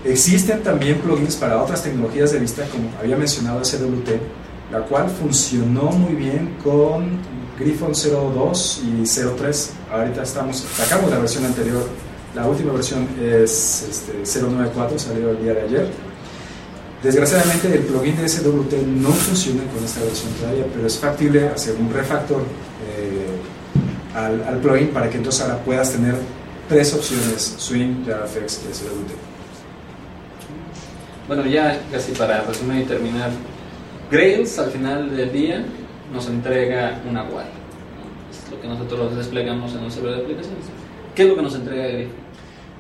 Existen 0.06 0.62
también 0.62 1.00
plugins 1.00 1.36
para 1.36 1.62
otras 1.62 1.82
tecnologías 1.82 2.32
de 2.32 2.38
vista, 2.40 2.64
como 2.72 2.90
había 3.00 3.18
mencionado 3.18 3.64
SWT, 3.66 4.10
la 4.72 4.80
cual 4.82 5.10
funcionó 5.10 5.84
muy 5.92 6.14
bien 6.14 6.56
con 6.64 7.18
Griffon 7.60 7.94
02 7.94 8.82
y 8.84 9.04
03. 9.06 9.74
Ahorita 9.92 10.24
estamos, 10.24 10.58
sacamos 10.58 11.12
la 11.12 11.20
versión 11.20 11.46
anterior, 11.46 11.88
la 12.36 12.48
última 12.48 12.74
versión 12.74 13.08
es 13.22 13.88
este, 13.90 14.40
094, 14.42 14.98
salió 14.98 15.30
el 15.32 15.44
día 15.44 15.54
de 15.54 15.62
ayer. 15.62 15.88
Desgraciadamente 17.04 17.68
el 17.68 17.84
plugin 17.84 18.16
de 18.16 18.30
SWT 18.30 18.74
no 18.88 19.10
funciona 19.10 19.64
con 19.74 19.84
esta 19.84 20.02
versión 20.02 20.32
todavía, 20.40 20.66
pero 20.74 20.88
es 20.88 20.98
factible 20.98 21.50
hacer 21.50 21.76
un 21.76 21.94
refactor 21.94 22.42
eh, 22.42 24.16
al, 24.16 24.42
al 24.44 24.58
plugin 24.60 24.88
para 24.88 25.10
que 25.10 25.18
entonces 25.18 25.42
ahora 25.42 25.58
puedas 25.64 25.92
tener 25.92 26.16
tres 26.70 26.94
opciones, 26.94 27.56
Swing, 27.58 28.06
JavaFX 28.06 28.62
y 28.70 28.74
SWT. 28.74 29.12
Bueno, 31.28 31.46
ya 31.46 31.82
casi 31.92 32.14
para 32.14 32.42
resumir 32.42 32.82
y 32.82 32.86
terminar, 32.86 33.32
Grails 34.10 34.58
al 34.60 34.72
final 34.72 35.16
del 35.16 35.32
día 35.32 35.66
nos 36.14 36.28
entrega 36.28 37.02
una 37.10 37.24
web. 37.24 37.46
Es 38.32 38.52
lo 38.52 38.62
que 38.62 38.68
nosotros 38.68 39.16
desplegamos 39.16 39.74
en 39.74 39.84
un 39.84 39.92
servidor 39.92 40.18
de 40.18 40.24
aplicaciones. 40.24 40.66
¿Qué 41.16 41.24
es 41.24 41.30
lo 41.30 41.36
que 41.36 41.42
nos 41.42 41.56
entrega 41.56 41.88
Griffon? 41.88 42.14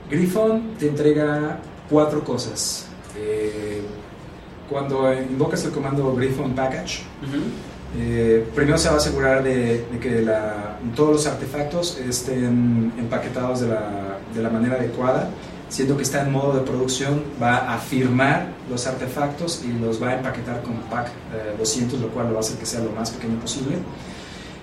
Griffon 0.09 0.61
te 0.79 0.87
entrega 0.87 1.59
cuatro 1.89 2.23
cosas. 2.23 2.87
Eh, 3.17 3.81
cuando 4.69 5.13
invocas 5.13 5.63
el 5.65 5.71
comando 5.71 6.15
Griffon 6.15 6.53
Package, 6.53 7.01
eh, 7.97 8.45
primero 8.55 8.77
se 8.77 8.87
va 8.87 8.95
a 8.95 8.97
asegurar 8.97 9.43
de, 9.43 9.85
de 9.91 9.99
que 9.99 10.21
la- 10.21 10.77
todos 10.95 11.11
los 11.11 11.27
artefactos 11.27 11.99
estén 11.99 12.91
empaquetados 12.97 13.61
de 13.61 13.67
la, 13.67 14.17
de 14.33 14.41
la 14.41 14.49
manera 14.49 14.75
adecuada. 14.75 15.29
Siendo 15.73 15.97
que 15.97 16.03
está 16.03 16.21
en 16.21 16.31
modo 16.31 16.53
de 16.53 16.61
producción, 16.61 17.23
va 17.41 17.73
a 17.73 17.79
firmar 17.79 18.49
los 18.69 18.85
artefactos 18.85 19.63
y 19.65 19.73
los 19.83 19.99
va 19.99 20.09
a 20.09 20.17
empaquetar 20.17 20.61
con 20.61 20.75
pack 20.87 21.07
eh, 21.07 21.55
200, 21.57 21.99
lo 21.99 22.09
cual 22.09 22.27
lo 22.27 22.33
va 22.33 22.37
a 22.37 22.41
hacer 22.41 22.59
que 22.59 22.65
sea 22.67 22.81
lo 22.81 22.91
más 22.91 23.09
pequeño 23.09 23.39
posible. 23.39 23.77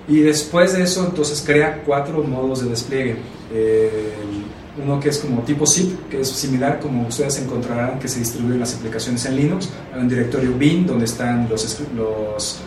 Y 0.06 0.20
después 0.20 0.72
de 0.72 0.84
eso, 0.84 1.04
entonces 1.04 1.42
crea 1.44 1.82
cuatro 1.84 2.22
modos 2.22 2.62
de 2.62 2.70
despliegue. 2.70 3.16
Uno 4.80 5.00
que 5.00 5.08
es 5.08 5.18
como 5.18 5.42
tipo 5.42 5.66
zip, 5.66 6.08
que 6.08 6.20
es 6.20 6.28
similar 6.28 6.78
como 6.78 7.08
ustedes 7.08 7.40
encontrarán 7.40 7.98
que 7.98 8.06
se 8.06 8.20
distribuyen 8.20 8.60
las 8.60 8.76
aplicaciones 8.76 9.26
en 9.26 9.34
Linux. 9.34 9.68
Hay 9.92 10.02
un 10.02 10.08
directorio 10.08 10.52
bin 10.52 10.86
donde 10.86 11.06
están 11.06 11.48
los, 11.48 11.80
los 11.96 12.60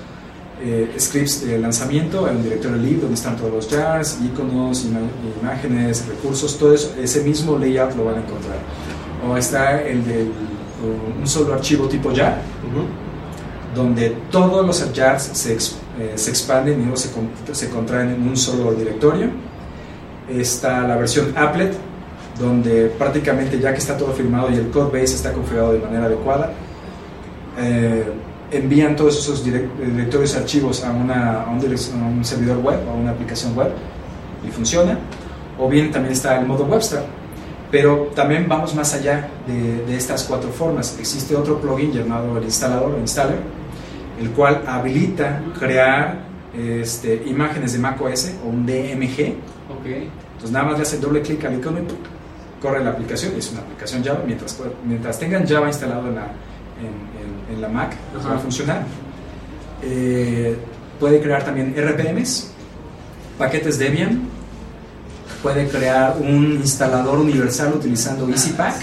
eh, 0.63 0.95
scripts 0.97 1.45
de 1.45 1.59
lanzamiento, 1.59 2.25
hay 2.25 2.35
un 2.35 2.43
directorio 2.43 2.77
lib 2.77 3.01
donde 3.01 3.15
están 3.15 3.35
todos 3.35 3.51
los 3.51 3.67
jars, 3.67 4.17
iconos, 4.23 4.85
ima- 4.85 4.99
imágenes, 5.41 6.05
recursos, 6.07 6.57
todo 6.57 6.73
eso, 6.73 6.93
ese 7.01 7.21
mismo 7.21 7.57
layout 7.57 7.95
lo 7.95 8.05
van 8.05 8.15
a 8.15 8.19
encontrar. 8.19 8.57
O 9.27 9.35
está 9.37 9.81
el 9.81 10.05
de 10.05 10.27
un 11.21 11.27
solo 11.27 11.53
archivo 11.53 11.87
tipo 11.87 12.13
jar, 12.15 12.41
donde 13.75 14.15
todos 14.31 14.65
los 14.65 14.85
jars 14.95 15.23
se, 15.33 15.53
eh, 15.53 16.13
se 16.15 16.29
expanden 16.29 16.79
y 16.79 16.83
luego 16.83 16.97
se, 16.97 17.11
con- 17.11 17.29
se 17.55 17.69
contraen 17.69 18.09
en 18.11 18.27
un 18.27 18.37
solo 18.37 18.73
directorio. 18.73 19.29
Está 20.29 20.87
la 20.87 20.95
versión 20.95 21.33
applet, 21.37 21.73
donde 22.39 22.85
prácticamente 22.97 23.59
ya 23.59 23.73
que 23.73 23.79
está 23.79 23.97
todo 23.97 24.11
firmado 24.13 24.49
y 24.51 24.55
el 24.55 24.69
code 24.69 25.01
base 25.01 25.15
está 25.15 25.33
configurado 25.33 25.73
de 25.73 25.79
manera 25.79 26.05
adecuada, 26.05 26.51
eh, 27.59 28.05
envían 28.57 28.95
todos 28.95 29.17
esos 29.17 29.45
direct- 29.45 29.75
directorios 29.77 30.35
archivos 30.35 30.83
a, 30.83 30.91
una, 30.91 31.43
a, 31.43 31.49
un 31.49 31.59
a 31.59 32.07
un 32.07 32.23
servidor 32.25 32.57
web 32.59 32.79
o 32.87 32.91
a 32.91 32.93
una 32.93 33.11
aplicación 33.11 33.55
web 33.55 33.71
y 34.47 34.51
funciona. 34.51 34.97
O 35.59 35.69
bien 35.69 35.91
también 35.91 36.13
está 36.13 36.39
el 36.39 36.45
modo 36.45 36.65
Webster. 36.65 37.01
Pero 37.71 38.11
también 38.15 38.47
vamos 38.47 38.75
más 38.75 38.93
allá 38.93 39.27
de, 39.47 39.83
de 39.85 39.97
estas 39.97 40.23
cuatro 40.23 40.49
formas. 40.51 40.95
Existe 40.99 41.35
otro 41.35 41.59
plugin 41.59 41.91
llamado 41.91 42.37
el 42.37 42.43
instalador 42.43 42.93
o 42.93 42.99
installer, 42.99 43.39
el 44.21 44.29
cual 44.31 44.61
habilita 44.67 45.41
crear 45.57 46.19
este, 46.55 47.23
imágenes 47.25 47.73
de 47.73 47.79
macOS 47.79 48.31
o 48.45 48.49
un 48.49 48.65
DMG. 48.65 49.33
Ok. 49.71 49.85
Entonces 49.87 50.51
nada 50.51 50.65
más 50.65 50.77
le 50.77 50.83
hacen 50.83 51.01
doble 51.01 51.21
clic 51.21 51.43
al 51.45 51.55
icono 51.57 51.79
y 51.79 52.61
corre 52.61 52.83
la 52.83 52.91
aplicación. 52.91 53.33
Es 53.37 53.51
una 53.51 53.61
aplicación 53.61 54.03
Java. 54.03 54.21
Mientras, 54.25 54.59
mientras 54.85 55.17
tengan 55.17 55.47
Java 55.47 55.67
instalado 55.67 56.07
en 56.09 56.15
la, 56.15 56.27
en, 56.79 57.12
en- 57.53 57.61
la 57.61 57.69
Mac, 57.69 57.93
Ajá. 58.17 58.29
va 58.29 58.35
a 58.35 58.39
funcionar. 58.39 58.83
Eh, 59.83 60.55
puede 60.99 61.21
crear 61.21 61.43
también 61.43 61.73
RPMs, 61.77 62.51
paquetes 63.37 63.77
Debian. 63.79 64.21
Puede 65.41 65.67
crear 65.67 66.15
un 66.19 66.53
instalador 66.61 67.19
universal 67.19 67.73
utilizando 67.75 68.29
EasyPack. 68.29 68.75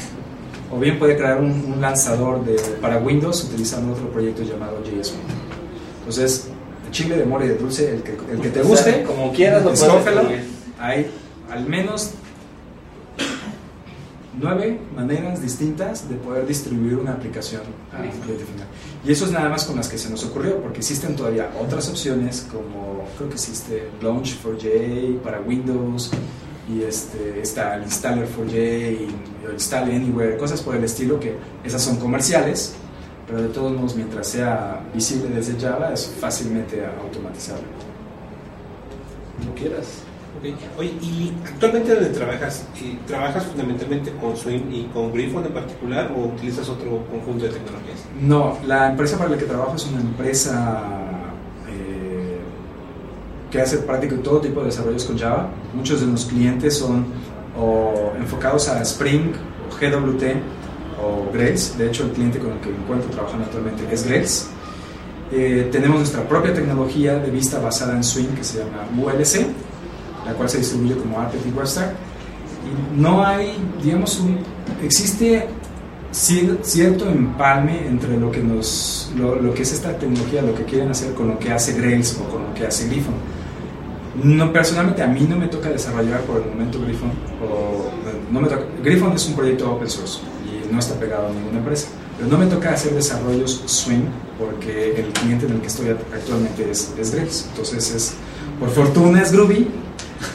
O 0.70 0.78
bien 0.78 0.98
puede 0.98 1.16
crear 1.16 1.38
un, 1.40 1.72
un 1.74 1.80
lanzador 1.80 2.44
de, 2.44 2.54
para 2.80 2.98
Windows 2.98 3.42
utilizando 3.44 3.92
otro 3.92 4.08
proyecto 4.10 4.42
llamado 4.42 4.78
JS. 4.84 5.14
Entonces, 6.00 6.48
chile, 6.90 7.16
de 7.16 7.24
mole 7.24 7.46
y 7.46 7.48
de 7.48 7.54
dulce, 7.56 7.94
el 7.94 8.02
que, 8.02 8.12
el 8.30 8.40
que 8.40 8.50
te 8.50 8.62
guste, 8.62 8.90
O 8.90 8.94
sea, 8.94 9.04
como 9.04 9.32
quieras 9.32 9.64
lo 9.64 9.70
puedes. 9.72 10.44
Hay 10.78 11.10
al 11.50 11.66
menos 11.66 12.12
nueve 14.38 14.80
maneras 14.94 15.42
distintas 15.42 16.08
de 16.08 16.16
poder 16.16 16.46
distribuir 16.46 16.96
una 16.96 17.12
aplicación 17.12 17.62
a 17.92 18.02
Listo. 18.02 18.20
cliente 18.22 18.44
final. 18.44 18.66
Y 19.04 19.12
eso 19.12 19.24
es 19.24 19.32
nada 19.32 19.48
más 19.48 19.64
con 19.64 19.76
las 19.76 19.88
que 19.88 19.98
se 19.98 20.10
nos 20.10 20.24
ocurrió, 20.24 20.60
porque 20.62 20.78
existen 20.78 21.16
todavía 21.16 21.50
otras 21.60 21.88
opciones, 21.88 22.46
como 22.50 23.04
creo 23.16 23.28
que 23.28 23.34
existe 23.34 23.88
Launch4j 24.02 25.20
para 25.20 25.40
Windows, 25.40 26.10
y 26.68 26.82
este, 26.82 27.40
está 27.40 27.76
el 27.76 27.82
Installer 27.84 28.28
4j, 28.28 28.92
y 28.92 29.52
Install 29.52 29.90
Anywhere, 29.90 30.36
cosas 30.36 30.60
por 30.62 30.76
el 30.76 30.84
estilo, 30.84 31.18
que 31.18 31.34
esas 31.64 31.82
son 31.82 31.96
comerciales, 31.96 32.74
pero 33.26 33.42
de 33.42 33.48
todos 33.48 33.72
modos, 33.72 33.96
mientras 33.96 34.28
sea 34.28 34.80
visible 34.94 35.28
desde 35.34 35.58
Java, 35.58 35.92
es 35.92 36.06
fácilmente 36.20 36.84
automatizable. 36.84 37.64
Como 39.38 39.54
quieras. 39.54 40.09
Oye, 40.78 40.92
y 41.02 41.32
actualmente 41.44 41.94
donde 41.94 42.10
trabajas, 42.10 42.66
¿trabajas 43.06 43.44
fundamentalmente 43.44 44.10
con 44.12 44.36
Swim 44.36 44.72
y 44.72 44.84
con 44.84 45.12
Griffon 45.12 45.44
en 45.44 45.52
particular 45.52 46.10
o 46.16 46.28
utilizas 46.28 46.68
otro 46.68 47.04
conjunto 47.10 47.44
de 47.44 47.50
tecnologías? 47.50 48.06
No, 48.20 48.58
la 48.66 48.90
empresa 48.90 49.18
para 49.18 49.30
la 49.30 49.36
que 49.36 49.44
trabajo 49.44 49.76
es 49.76 49.86
una 49.86 50.00
empresa 50.00 50.80
eh, 51.68 52.38
que 53.50 53.60
hace 53.60 53.78
prácticamente 53.78 54.28
todo 54.28 54.40
tipo 54.40 54.60
de 54.60 54.66
desarrollos 54.66 55.04
con 55.04 55.18
Java. 55.18 55.50
Muchos 55.74 56.00
de 56.00 56.06
los 56.06 56.24
clientes 56.24 56.78
son 56.78 57.04
enfocados 58.18 58.68
a 58.68 58.80
Spring, 58.82 59.32
GWT 59.78 60.22
o 61.02 61.30
Grails. 61.32 61.76
De 61.76 61.86
hecho, 61.86 62.04
el 62.04 62.10
cliente 62.12 62.38
con 62.38 62.52
el 62.52 62.60
que 62.60 62.70
me 62.70 62.76
encuentro 62.76 63.10
trabajando 63.10 63.44
actualmente 63.44 63.86
es 63.92 64.06
Grails. 64.06 64.48
Eh, 65.32 65.68
tenemos 65.70 65.98
nuestra 65.98 66.28
propia 66.28 66.52
tecnología 66.52 67.18
de 67.18 67.30
vista 67.30 67.60
basada 67.60 67.94
en 67.94 68.02
Swing 68.02 68.34
que 68.36 68.42
se 68.42 68.58
llama 68.58 68.88
ULC, 68.98 69.46
la 70.26 70.32
cual 70.34 70.48
se 70.48 70.58
distribuye 70.58 70.96
como 70.96 71.20
Applet 71.20 71.44
y 71.46 71.50
WebStack. 71.56 71.90
Y 72.66 73.00
no 73.00 73.24
hay, 73.24 73.52
digamos, 73.82 74.20
un, 74.20 74.38
existe 74.82 75.46
cier- 76.12 76.58
cierto 76.62 77.08
empalme 77.08 77.86
entre 77.86 78.16
lo 78.18 78.30
que, 78.30 78.40
nos, 78.42 79.10
lo, 79.16 79.36
lo 79.36 79.54
que 79.54 79.62
es 79.62 79.72
esta 79.72 79.96
tecnología, 79.98 80.42
lo 80.42 80.54
que 80.54 80.64
quieren 80.64 80.90
hacer 80.90 81.14
con 81.14 81.28
lo 81.28 81.38
que 81.38 81.52
hace 81.52 81.72
Grails 81.72 82.18
o 82.20 82.28
con 82.30 82.42
lo 82.44 82.54
que 82.54 82.66
hace 82.66 82.86
Griffon. 82.88 83.14
No, 84.22 84.52
personalmente 84.52 85.02
a 85.02 85.06
mí 85.06 85.26
no 85.28 85.36
me 85.36 85.46
toca 85.48 85.70
desarrollar 85.70 86.20
por 86.22 86.42
el 86.42 86.48
momento 86.50 86.80
Griffon. 86.82 87.10
O, 87.42 87.90
no 88.32 88.40
me 88.40 88.48
toca, 88.48 88.62
Griffon 88.84 89.12
es 89.12 89.26
un 89.28 89.34
proyecto 89.34 89.72
open 89.72 89.88
source 89.88 90.18
y 90.44 90.72
no 90.72 90.78
está 90.78 90.94
pegado 90.96 91.28
a 91.28 91.30
ninguna 91.30 91.58
empresa. 91.58 91.88
Pero 92.18 92.28
no 92.28 92.36
me 92.36 92.46
toca 92.46 92.70
hacer 92.72 92.92
desarrollos 92.92 93.62
Swing 93.64 94.04
porque 94.38 95.00
el 95.00 95.06
cliente 95.12 95.46
en 95.46 95.52
el 95.52 95.60
que 95.60 95.68
estoy 95.68 95.88
actualmente 95.88 96.70
es, 96.70 96.92
es 96.98 97.12
Grails. 97.14 97.46
Entonces, 97.50 97.94
es, 97.94 98.12
por 98.58 98.68
fortuna 98.68 99.22
es 99.22 99.32
Groovy. 99.32 99.68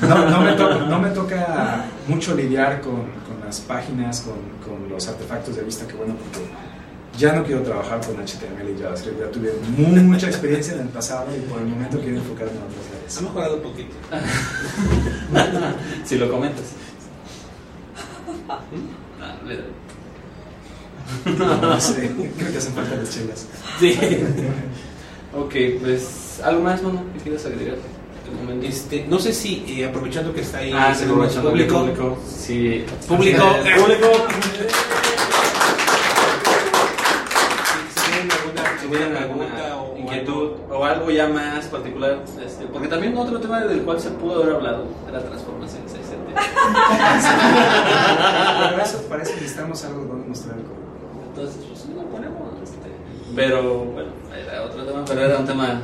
No, 0.01 0.29
no, 0.29 0.41
me 0.41 0.53
toca, 0.53 0.77
no 0.79 0.99
me 0.99 1.09
toca 1.11 1.86
mucho 2.07 2.36
lidiar 2.36 2.81
con, 2.81 2.95
con 2.95 3.39
las 3.43 3.59
páginas, 3.61 4.21
con, 4.21 4.36
con 4.65 4.89
los 4.89 5.07
artefactos 5.07 5.55
de 5.55 5.63
vista, 5.63 5.88
que 5.88 5.93
bueno, 5.93 6.15
porque 6.15 6.49
ya 7.17 7.33
no 7.33 7.43
quiero 7.43 7.61
trabajar 7.61 8.01
con 8.01 8.15
HTML 8.15 8.69
y 8.75 8.81
JavaScript, 8.81 9.19
ya 9.19 9.31
tuve 9.31 9.53
mucha 9.77 10.27
experiencia 10.27 10.73
en 10.73 10.81
el 10.81 10.88
pasado 10.89 11.27
y 11.36 11.39
por 11.41 11.61
el 11.61 11.67
momento 11.67 11.99
quiero 11.99 12.17
enfocarme 12.17 12.53
en 12.53 12.63
otras 12.63 12.86
áreas. 12.97 13.17
Ha 13.17 13.21
mejorado 13.21 13.55
un 13.57 13.61
poquito. 13.61 13.95
si 16.05 16.17
lo 16.17 16.29
comentas. 16.29 16.65
Mira. 19.45 19.63
No 21.61 21.79
sé, 21.79 22.11
creo 22.38 22.51
que 22.51 22.57
hacen 22.57 22.73
falta 22.73 22.95
las 22.95 23.09
chelas. 23.09 23.47
Sí. 23.79 23.97
ok, 25.33 25.55
pues, 25.81 26.41
¿algo 26.43 26.61
más, 26.61 26.81
mano, 26.81 27.03
que 27.13 27.19
quieras 27.19 27.45
agregar? 27.45 27.77
Este, 28.63 29.05
no 29.07 29.19
sé 29.19 29.33
si, 29.33 29.63
eh, 29.67 29.86
aprovechando 29.86 30.33
que 30.33 30.41
está 30.41 30.57
ahí 30.59 30.71
Ah, 30.73 30.91
sí, 30.93 31.01
tenemos 31.01 31.36
aprovechando 31.36 31.49
el 31.51 31.67
público. 31.67 32.17
Sí. 32.27 32.86
Público. 33.07 33.43
Eh, 33.63 33.75
público. 33.79 34.07
si 38.81 38.88
tienen 38.89 39.15
alguna, 39.17 39.77
o- 39.77 39.97
inquietud 39.97 40.51
algo. 40.69 40.77
o 40.79 40.86
algo 40.86 41.09
ya 41.11 41.27
más 41.27 41.65
particular, 41.65 42.23
este, 42.45 42.65
porque 42.67 42.88
también 42.88 43.17
otro 43.17 43.39
tema 43.39 43.61
del 43.61 43.81
cual 43.81 43.99
se 43.99 44.09
pudo 44.11 44.43
haber 44.43 44.55
hablado 44.55 44.86
era 45.09 45.19
transformación 45.21 45.81
670. 45.88 46.36
Pero 48.69 48.83
eso 48.83 49.01
parece 49.09 49.33
que 49.33 49.41
necesitamos 49.41 49.83
algo 49.86 50.03
donde 50.05 50.27
mostrar. 50.27 50.55
Entonces, 51.29 51.57
pues 51.67 51.86
lo 51.95 52.03
ponemos. 52.05 52.36
Este, 52.63 52.89
pero 53.36 53.79
bueno, 53.86 54.09
era 54.36 54.63
otro 54.63 54.83
tema, 54.86 55.03
pero 55.05 55.21
era 55.21 55.38
un 55.39 55.45
tema 55.45 55.81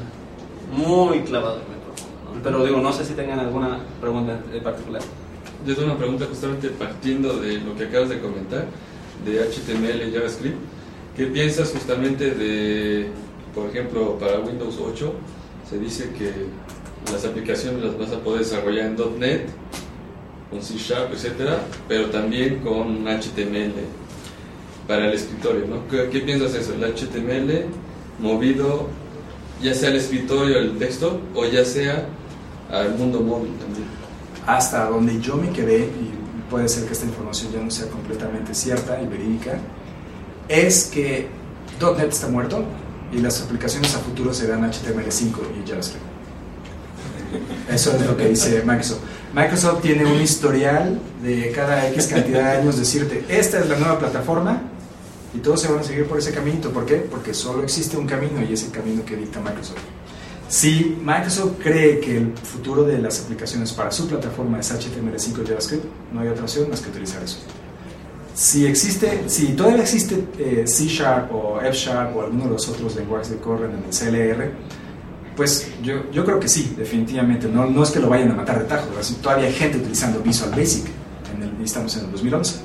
muy 0.71 1.19
clavado 1.21 1.57
y 1.57 1.63
muy 1.69 1.79
profundo. 1.83 2.20
¿no? 2.20 2.20
Pero 2.43 2.65
digo, 2.65 2.79
no 2.79 2.91
sé 2.91 3.05
si 3.05 3.13
tengan 3.13 3.39
alguna 3.39 3.79
pregunta 3.99 4.39
en 4.53 4.63
particular. 4.63 5.01
Yo 5.65 5.75
tengo 5.75 5.89
una 5.89 5.97
pregunta 5.97 6.25
justamente 6.27 6.69
partiendo 6.69 7.37
de 7.37 7.59
lo 7.59 7.75
que 7.75 7.85
acabas 7.85 8.09
de 8.09 8.19
comentar, 8.19 8.65
de 9.25 9.39
HTML 9.39 10.09
y 10.09 10.13
JavaScript. 10.13 10.57
¿Qué 11.15 11.27
piensas 11.27 11.71
justamente 11.71 12.31
de, 12.31 13.07
por 13.53 13.69
ejemplo, 13.69 14.17
para 14.17 14.39
Windows 14.39 14.79
8 14.79 15.13
se 15.69 15.77
dice 15.77 16.09
que 16.17 16.31
las 17.11 17.25
aplicaciones 17.25 17.83
las 17.83 17.97
vas 17.97 18.11
a 18.11 18.19
poder 18.19 18.41
desarrollar 18.41 18.87
en 18.87 19.19
.NET, 19.19 19.47
con 20.49 20.61
C 20.61 20.75
Sharp, 20.77 21.13
etcétera, 21.13 21.59
pero 21.87 22.07
también 22.07 22.59
con 22.59 23.05
HTML 23.07 23.73
para 24.87 25.07
el 25.07 25.13
escritorio, 25.13 25.65
¿no? 25.67 25.87
¿Qué, 25.87 26.19
piensas 26.19 26.53
de 26.53 26.59
eso? 26.59 26.73
El 26.73 26.83
HTML 26.83 27.65
movido 28.19 28.87
ya 29.61 29.73
sea 29.73 29.89
al 29.89 29.95
escritorio, 29.95 30.57
el 30.57 30.77
texto, 30.77 31.21
o 31.35 31.45
ya 31.45 31.63
sea 31.63 32.07
al 32.71 32.95
mundo 32.97 33.21
móvil 33.21 33.53
también. 33.57 33.85
Hasta 34.47 34.85
donde 34.85 35.19
yo 35.19 35.35
me 35.35 35.49
quedé, 35.49 35.79
y 35.79 36.11
puede 36.49 36.67
ser 36.67 36.85
que 36.85 36.93
esta 36.93 37.05
información 37.05 37.51
ya 37.53 37.61
no 37.61 37.71
sea 37.71 37.87
completamente 37.89 38.53
cierta 38.53 39.01
y 39.01 39.07
verídica, 39.07 39.57
es 40.47 40.85
que 40.85 41.27
.NET 41.79 42.11
está 42.11 42.27
muerto 42.27 42.63
y 43.11 43.19
las 43.19 43.41
aplicaciones 43.41 43.95
a 43.95 43.99
futuro 43.99 44.33
serán 44.33 44.63
HTML5 44.63 45.35
y 45.63 45.67
JavaScript. 45.67 46.05
Eso 47.69 47.95
es 47.95 48.05
lo 48.05 48.17
que 48.17 48.29
dice 48.29 48.61
Microsoft. 48.65 48.99
Microsoft 49.33 49.81
tiene 49.81 50.05
un 50.05 50.21
historial 50.21 50.99
de 51.23 51.51
cada 51.51 51.87
X 51.89 52.07
cantidad 52.07 52.51
de 52.51 52.57
años 52.59 52.77
decirte, 52.77 53.23
esta 53.29 53.59
es 53.59 53.69
la 53.69 53.77
nueva 53.77 53.97
plataforma 53.97 54.61
y 55.33 55.39
todos 55.39 55.61
se 55.61 55.71
van 55.71 55.79
a 55.79 55.83
seguir 55.83 56.05
por 56.05 56.17
ese 56.17 56.33
caminito. 56.33 56.71
¿Por 56.71 56.85
qué? 56.85 56.95
Porque 56.95 57.33
solo 57.33 57.63
existe 57.63 57.95
un 57.95 58.05
camino 58.05 58.41
y 58.41 58.53
es 58.53 58.63
el 58.63 58.71
camino 58.71 59.05
que 59.05 59.15
dicta 59.15 59.39
Microsoft. 59.39 59.79
Si 60.51 60.97
Microsoft 61.01 61.61
cree 61.63 62.01
que 62.01 62.17
el 62.17 62.33
futuro 62.35 62.83
de 62.83 62.97
las 62.97 63.21
aplicaciones 63.21 63.71
para 63.71 63.89
su 63.89 64.05
plataforma 64.05 64.59
es 64.59 64.69
HTML5 64.73 65.43
y 65.45 65.47
JavaScript, 65.47 65.85
no 66.11 66.19
hay 66.19 66.27
otra 66.27 66.43
opción 66.43 66.69
más 66.69 66.81
que 66.81 66.89
utilizar 66.89 67.23
eso. 67.23 67.37
Si 68.35 68.65
existe, 68.65 69.29
si 69.29 69.53
todavía 69.53 69.81
existe 69.81 70.25
eh, 70.37 70.65
C 70.67 70.87
Sharp 70.87 71.33
o 71.33 71.61
F 71.61 71.77
Sharp 71.77 72.17
o 72.17 72.23
alguno 72.23 72.43
de 72.43 72.49
los 72.49 72.67
otros 72.67 72.97
lenguajes 72.97 73.29
que 73.29 73.37
corren 73.37 73.71
en 73.71 73.85
el 73.85 73.91
CLR, 73.91 74.51
pues 75.37 75.69
yo, 75.81 76.11
yo 76.11 76.25
creo 76.25 76.37
que 76.37 76.49
sí, 76.49 76.75
definitivamente. 76.77 77.47
No, 77.47 77.65
no 77.67 77.83
es 77.83 77.91
que 77.91 78.01
lo 78.01 78.09
vayan 78.09 78.31
a 78.31 78.33
matar 78.33 78.59
de 78.59 78.65
tajo, 78.65 78.87
todavía 79.21 79.47
hay 79.47 79.53
gente 79.53 79.77
utilizando 79.77 80.19
Visual 80.19 80.51
Basic, 80.51 80.83
en 81.33 81.43
el, 81.43 81.63
estamos 81.63 81.95
en 81.95 82.03
el 82.03 82.11
2011. 82.11 82.55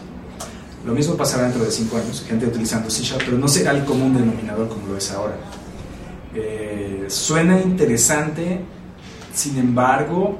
Lo 0.84 0.92
mismo 0.92 1.16
pasará 1.16 1.44
dentro 1.44 1.64
de 1.64 1.70
5 1.70 1.96
años, 1.98 2.24
gente 2.26 2.46
utilizando 2.46 2.90
C 2.90 3.04
Sharp, 3.04 3.22
pero 3.24 3.38
no 3.38 3.46
será 3.46 3.70
el 3.70 3.84
común 3.84 4.12
denominador 4.12 4.68
como 4.68 4.88
lo 4.88 4.96
es 4.96 5.08
ahora. 5.12 5.36
Eh, 6.38 7.06
suena 7.08 7.58
interesante, 7.58 8.60
sin 9.32 9.56
embargo, 9.56 10.36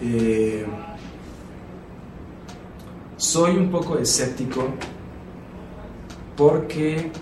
eh, 0.00 0.66
soy 3.16 3.56
un 3.56 3.70
poco 3.70 3.98
escéptico 3.98 4.66
porque, 6.36 7.12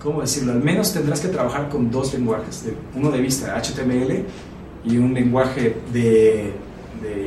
¿cómo 0.00 0.20
decirlo? 0.20 0.52
Al 0.52 0.62
menos 0.62 0.92
tendrás 0.92 1.20
que 1.20 1.28
trabajar 1.28 1.68
con 1.68 1.90
dos 1.90 2.14
lenguajes, 2.14 2.64
uno 2.94 3.10
de 3.10 3.20
vista 3.20 3.60
HTML 3.60 4.26
y 4.84 4.96
un 4.96 5.12
lenguaje 5.12 5.74
de 5.92 6.52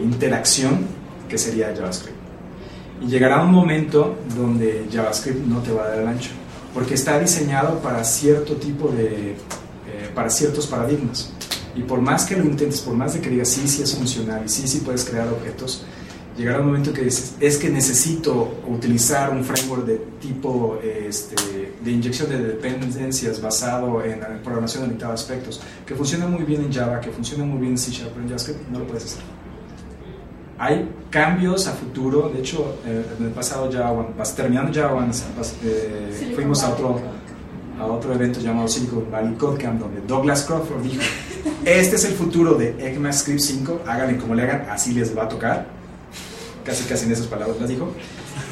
interacción 0.04 0.86
que 1.28 1.38
sería 1.38 1.76
JavaScript. 1.76 2.18
Y 3.02 3.08
llegará 3.08 3.44
un 3.44 3.52
momento 3.52 4.16
donde 4.38 4.86
JavaScript 4.90 5.46
no 5.48 5.60
te 5.60 5.74
va 5.74 5.84
a 5.84 5.88
dar 5.90 6.00
el 6.00 6.08
ancho, 6.08 6.32
porque 6.74 6.94
está 6.94 7.20
diseñado 7.20 7.80
para 7.80 8.04
cierto 8.04 8.56
tipo 8.56 8.90
de, 8.90 9.32
eh, 9.32 9.36
para 10.14 10.30
ciertos 10.30 10.68
paradigmas. 10.68 11.32
Y 11.76 11.84
por 11.84 12.02
más 12.02 12.26
que 12.26 12.36
lo 12.36 12.44
intentes, 12.44 12.82
por 12.82 12.94
más 12.96 13.14
de 13.14 13.22
que 13.22 13.30
digas 13.30 13.50
sí, 13.50 13.68
sí 13.68 13.82
es 13.82 13.96
funcional 13.96 14.44
y 14.46 14.50
sí, 14.50 14.68
sí 14.68 14.80
puedes 14.80 15.06
crear 15.06 15.28
objetos, 15.30 15.86
llegará 16.38 16.60
un 16.60 16.68
momento 16.68 16.92
que 16.92 17.04
dices, 17.04 17.36
es 17.40 17.58
que 17.58 17.70
necesito 17.70 18.62
utilizar 18.68 19.30
un 19.32 19.44
framework 19.44 19.86
de 19.86 19.98
tipo 20.20 20.80
este, 20.84 21.72
de 21.84 21.92
inyección 21.92 22.30
de 22.30 22.40
dependencias 22.40 23.42
basado 23.42 24.04
en 24.04 24.20
programación 24.44 24.84
orientada 24.84 25.12
a 25.12 25.16
aspectos, 25.16 25.62
que 25.86 25.96
funciona 25.96 26.28
muy 26.28 26.44
bien 26.44 26.64
en 26.64 26.74
Java, 26.74 27.00
que 27.00 27.12
funciona 27.12 27.44
muy 27.44 27.60
bien 27.60 27.74
en 27.74 27.78
C 27.78 27.92
Sharp, 27.92 28.12
pero 28.12 28.24
en 28.24 28.30
JavaScript 28.30 28.70
no 28.70 28.80
lo 28.80 28.88
puedes 28.88 29.06
hacer. 29.06 29.41
Hay 30.64 30.88
cambios 31.10 31.66
a 31.68 31.72
futuro, 31.72 32.30
de 32.32 32.40
hecho, 32.40 32.76
eh, 32.86 33.04
en 33.18 33.26
el 33.26 33.32
pasado 33.32 33.68
Java, 33.72 34.06
pas- 34.16 34.36
terminando 34.36 34.72
Java, 34.72 35.02
pas- 35.08 35.54
eh, 35.64 36.32
fuimos 36.36 36.62
a 36.64 36.70
otro, 36.74 37.00
a 37.80 37.86
otro 37.88 38.14
evento 38.14 38.40
llamado 38.40 38.68
Silicon 38.68 39.10
Valley 39.12 39.34
Codecamp, 39.34 39.80
donde 39.80 40.02
Douglas 40.02 40.44
Crawford 40.44 40.84
dijo, 40.84 41.02
este 41.66 41.96
es 41.96 42.06
el 42.06 42.14
futuro 42.14 42.54
de 42.54 42.76
ECMAScript 42.78 43.40
5, 43.42 43.82
háganle 43.88 44.18
como 44.18 44.36
le 44.36 44.44
hagan, 44.44 44.68
así 44.70 44.94
les 44.94 45.18
va 45.18 45.24
a 45.24 45.28
tocar. 45.30 45.66
Casi, 46.64 46.84
casi 46.84 47.06
en 47.06 47.14
esas 47.14 47.26
palabras 47.26 47.58
las 47.60 47.68
dijo. 47.68 47.92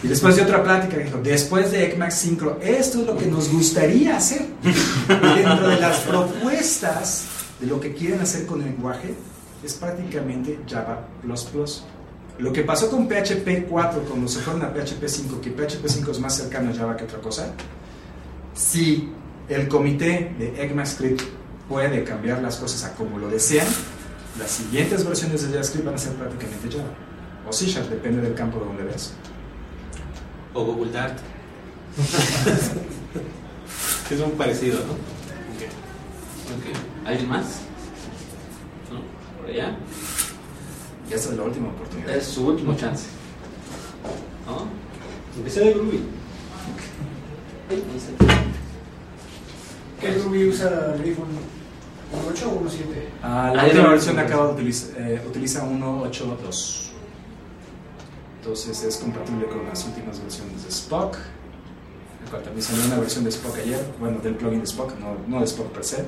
Y 0.01 0.07
después 0.07 0.35
de 0.35 0.41
otra 0.41 0.63
plática 0.63 0.97
dijo, 0.97 1.19
después 1.21 1.71
de 1.71 1.85
ECMAX 1.89 2.15
5, 2.15 2.57
esto 2.59 3.01
es 3.01 3.05
lo 3.05 3.15
que 3.15 3.27
nos 3.27 3.51
gustaría 3.51 4.17
hacer. 4.17 4.47
Y 4.63 5.37
dentro 5.43 5.67
de 5.69 5.79
las 5.79 5.99
propuestas 5.99 7.25
de 7.59 7.67
lo 7.67 7.79
que 7.79 7.93
quieren 7.93 8.19
hacer 8.19 8.47
con 8.47 8.61
el 8.61 8.65
lenguaje, 8.71 9.13
es 9.63 9.73
prácticamente 9.73 10.57
Java++. 10.67 11.01
Lo 12.39 12.51
que 12.53 12.63
pasó 12.63 12.89
con 12.89 13.07
PHP 13.07 13.67
4 13.67 14.01
cuando 14.03 14.29
se 14.29 14.39
fueron 14.39 14.63
a 14.63 14.73
PHP 14.73 15.05
5, 15.05 15.41
que 15.41 15.51
PHP 15.51 15.85
5 15.85 16.11
es 16.11 16.19
más 16.19 16.37
cercano 16.37 16.71
a 16.71 16.73
Java 16.73 16.95
que 16.95 17.03
otra 17.03 17.19
cosa, 17.19 17.53
si 18.53 19.11
el 19.49 19.67
comité 19.67 20.33
de 20.39 20.63
ECMAScript 20.63 21.21
puede 21.67 22.05
cambiar 22.05 22.41
las 22.41 22.55
cosas 22.55 22.85
a 22.85 22.95
como 22.95 23.19
lo 23.19 23.29
desean, 23.29 23.67
las 24.37 24.51
siguientes 24.51 25.05
versiones 25.05 25.41
de 25.41 25.49
JavaScript 25.49 25.85
van 25.85 25.95
a 25.95 25.97
ser 25.97 26.13
prácticamente 26.13 26.77
Java. 26.77 26.93
O 27.47 27.51
C 27.51 27.65
Sharp, 27.65 27.89
depende 27.89 28.21
del 28.21 28.35
campo 28.35 28.59
de 28.59 28.65
donde 28.65 28.83
veas. 28.83 29.13
O 30.53 30.63
Google 30.63 30.93
Dart. 30.93 31.17
es 34.11 34.21
un 34.21 34.31
parecido, 34.31 34.79
¿no? 34.79 34.93
Ok. 34.93 34.99
¿Alguien 37.05 37.27
más? 37.27 37.59
¿No? 38.91 39.01
¿Por 39.41 39.49
allá? 39.49 39.75
Y 41.09 41.13
esta 41.13 41.31
es 41.31 41.37
la 41.37 41.43
última 41.43 41.69
oportunidad. 41.69 42.15
Es 42.15 42.25
su 42.25 42.47
último 42.47 42.75
chance. 42.75 43.07
¿No? 44.45 44.67
Empecé 45.37 45.61
de 45.61 45.73
Groovy. 45.73 46.01
¿Qué 49.99 50.13
Ruby 50.13 50.47
usa 50.47 50.95
Griffon? 50.99 51.27
¿Un 52.11 52.31
8 52.31 52.49
o 52.49 52.59
un 52.59 52.69
7? 52.69 53.09
Ah, 53.21 53.51
la 53.53 53.61
Ahí 53.61 53.69
última 53.69 53.89
versión 53.89 54.17
acaba 54.17 54.47
de 54.47 54.53
utilizar, 54.53 55.01
eh, 55.01 55.21
utiliza 55.27 55.63
1.8.2. 55.63 56.89
Entonces 58.39 58.83
es 58.83 58.97
compatible 58.97 59.45
con 59.47 59.65
las 59.65 59.85
últimas 59.85 60.19
versiones 60.21 60.63
de 60.63 60.69
Spock. 60.69 61.17
El 62.23 62.29
cual 62.29 62.43
también 62.43 62.63
salió 62.63 62.85
una 62.85 62.99
versión 62.99 63.23
de 63.23 63.29
Spock 63.29 63.57
ayer, 63.59 63.79
bueno, 63.99 64.19
del 64.19 64.35
plugin 64.35 64.59
de 64.59 64.65
Spock, 64.65 64.97
no, 64.99 65.17
no 65.27 65.39
de 65.39 65.45
Spock 65.45 65.67
per 65.67 65.83
se. 65.83 66.05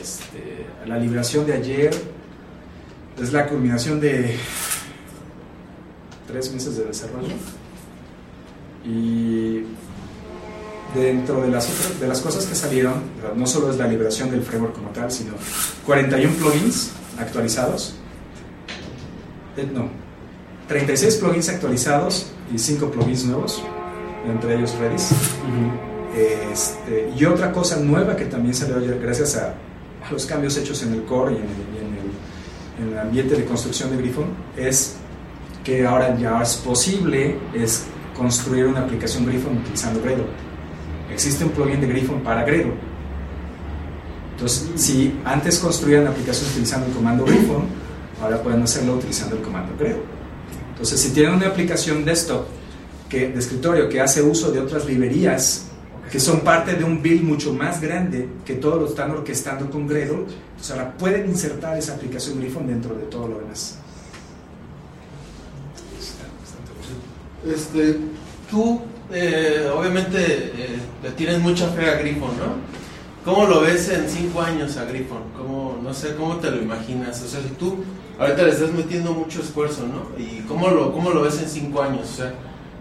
Este, 0.00 0.66
la 0.86 0.98
liberación 0.98 1.46
de 1.46 1.52
ayer 1.52 1.94
es 3.20 3.32
la 3.32 3.46
culminación 3.46 4.00
de 4.00 4.36
tres 6.26 6.52
meses 6.52 6.76
de 6.76 6.84
desarrollo. 6.84 7.28
Y 8.84 9.62
dentro 10.94 11.40
de 11.42 11.48
las, 11.48 11.68
otras- 11.70 12.00
de 12.00 12.06
las 12.08 12.20
cosas 12.20 12.44
que 12.46 12.54
salieron, 12.54 12.94
no 13.36 13.46
solo 13.46 13.70
es 13.70 13.76
la 13.78 13.86
liberación 13.88 14.30
del 14.30 14.42
framework 14.42 14.74
como 14.74 14.90
tal, 14.90 15.10
sino 15.10 15.32
41 15.86 16.34
plugins 16.34 16.90
actualizados. 17.18 17.94
Eh, 19.56 19.68
no, 19.72 19.88
36 20.68 21.16
plugins 21.16 21.48
actualizados 21.48 22.26
y 22.52 22.58
5 22.58 22.90
plugins 22.90 23.24
nuevos. 23.24 23.62
entre 24.26 24.54
ellos 24.56 24.74
Redis. 24.78 25.10
Este, 26.16 27.12
y 27.18 27.24
otra 27.26 27.52
cosa 27.52 27.76
nueva 27.76 28.16
que 28.16 28.24
también 28.24 28.54
salió 28.54 28.78
ayer, 28.78 28.98
gracias 29.00 29.36
a, 29.36 29.54
a 30.06 30.10
los 30.12 30.24
cambios 30.26 30.56
hechos 30.56 30.82
en 30.82 30.94
el 30.94 31.04
core 31.04 31.32
y 31.34 31.36
en 31.36 31.42
el, 31.42 31.48
y 31.73 31.73
en 32.78 32.84
el- 32.84 32.88
en 32.88 32.92
el 32.94 32.98
ambiente 32.98 33.34
de 33.36 33.44
construcción 33.44 33.90
de 33.90 33.96
Griffon, 33.98 34.26
es 34.56 34.96
que 35.62 35.86
ahora 35.86 36.16
ya 36.18 36.42
es 36.42 36.56
posible 36.56 37.38
es 37.54 37.84
construir 38.16 38.66
una 38.66 38.80
aplicación 38.80 39.24
Griffon 39.26 39.58
utilizando 39.58 40.00
Gradle. 40.02 40.26
Existe 41.12 41.44
un 41.44 41.50
plugin 41.50 41.80
de 41.80 41.86
Griffon 41.86 42.20
para 42.20 42.44
Gradle. 42.44 42.72
Entonces, 44.32 44.68
si 44.76 45.18
antes 45.24 45.58
construían 45.58 46.06
aplicaciones 46.06 46.50
utilizando 46.52 46.86
el 46.86 46.92
comando 46.92 47.24
Griffon, 47.24 47.64
ahora 48.22 48.42
pueden 48.42 48.62
hacerlo 48.62 48.94
utilizando 48.94 49.36
el 49.36 49.42
comando 49.42 49.72
Gradle. 49.78 50.02
Entonces, 50.70 51.00
si 51.00 51.10
tienen 51.10 51.34
una 51.34 51.46
aplicación 51.48 52.04
desktop 52.04 52.44
que, 53.08 53.28
de 53.28 53.38
escritorio 53.38 53.88
que 53.88 54.00
hace 54.00 54.22
uso 54.22 54.50
de 54.50 54.60
otras 54.60 54.86
librerías 54.86 55.70
que 56.14 56.20
son 56.20 56.42
parte 56.42 56.74
de 56.76 56.84
un 56.84 57.02
build 57.02 57.24
mucho 57.24 57.52
más 57.52 57.80
grande 57.80 58.28
que 58.44 58.54
todos 58.54 58.80
lo 58.80 58.86
están 58.86 59.10
orquestando 59.10 59.68
con 59.68 59.88
Gradle, 59.88 60.26
entonces 60.50 60.70
ahora 60.70 60.92
pueden 60.96 61.28
insertar 61.28 61.76
esa 61.76 61.94
aplicación 61.94 62.38
Griffon 62.38 62.68
dentro 62.68 62.94
de 62.94 63.02
todo 63.06 63.26
lo 63.26 63.40
demás. 63.40 63.80
Este, 67.44 67.98
tú, 68.48 68.80
eh, 69.12 69.68
obviamente, 69.76 70.20
eh, 70.24 70.78
le 71.02 71.10
tienes 71.10 71.40
mucha 71.40 71.66
fe 71.70 71.90
a 71.90 71.96
Griffon, 71.96 72.30
¿no? 72.38 72.54
¿Cómo 73.24 73.48
lo 73.48 73.62
ves 73.62 73.88
en 73.88 74.08
cinco 74.08 74.40
años 74.40 74.76
a 74.76 74.84
Griffon? 74.84 75.22
¿Cómo, 75.36 75.80
no 75.82 75.92
sé, 75.92 76.14
¿cómo 76.14 76.36
te 76.36 76.48
lo 76.48 76.62
imaginas? 76.62 77.20
O 77.22 77.26
sea, 77.26 77.42
si 77.42 77.48
tú 77.56 77.78
ahorita 78.20 78.44
le 78.44 78.50
estás 78.50 78.70
metiendo 78.72 79.12
mucho 79.14 79.40
esfuerzo, 79.40 79.84
¿no? 79.88 80.16
¿Y 80.16 80.42
cómo 80.42 80.68
lo, 80.68 80.92
cómo 80.92 81.10
lo 81.10 81.22
ves 81.22 81.42
en 81.42 81.48
cinco 81.48 81.82
años? 81.82 82.08
O 82.08 82.16
sea, 82.18 82.34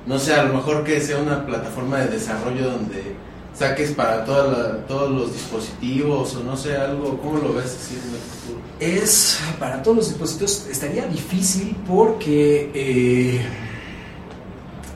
no 0.06 0.20
sé, 0.20 0.34
a 0.34 0.43
lo 0.43 0.54
mejor 0.54 0.84
que 0.84 0.99
sea 0.99 1.18
una 1.20 1.45
plataforma 1.45 1.99
de 1.99 2.08
desarrollo 2.08 2.72
donde 2.72 3.16
saques 3.54 3.91
para 3.91 4.26
toda 4.26 4.47
la- 4.47 4.78
todos 4.88 5.12
los 5.12 5.32
dispositivos 5.34 6.36
o 6.36 6.43
no 6.43 6.58
sé, 6.58 6.76
algo, 6.76 7.18
¿cómo 7.22 7.38
lo 7.38 7.54
ves 7.54 7.66
así 7.80 7.95
en 7.95 8.10
el 8.14 8.20
futuro? 8.20 8.60
Es 8.80 9.39
para 9.60 9.82
todos 9.84 9.97
los 9.97 10.08
dispositivos 10.10 10.68
estaría 10.72 11.06
difícil 11.08 11.76
porque, 11.88 12.72
eh, 12.74 13.41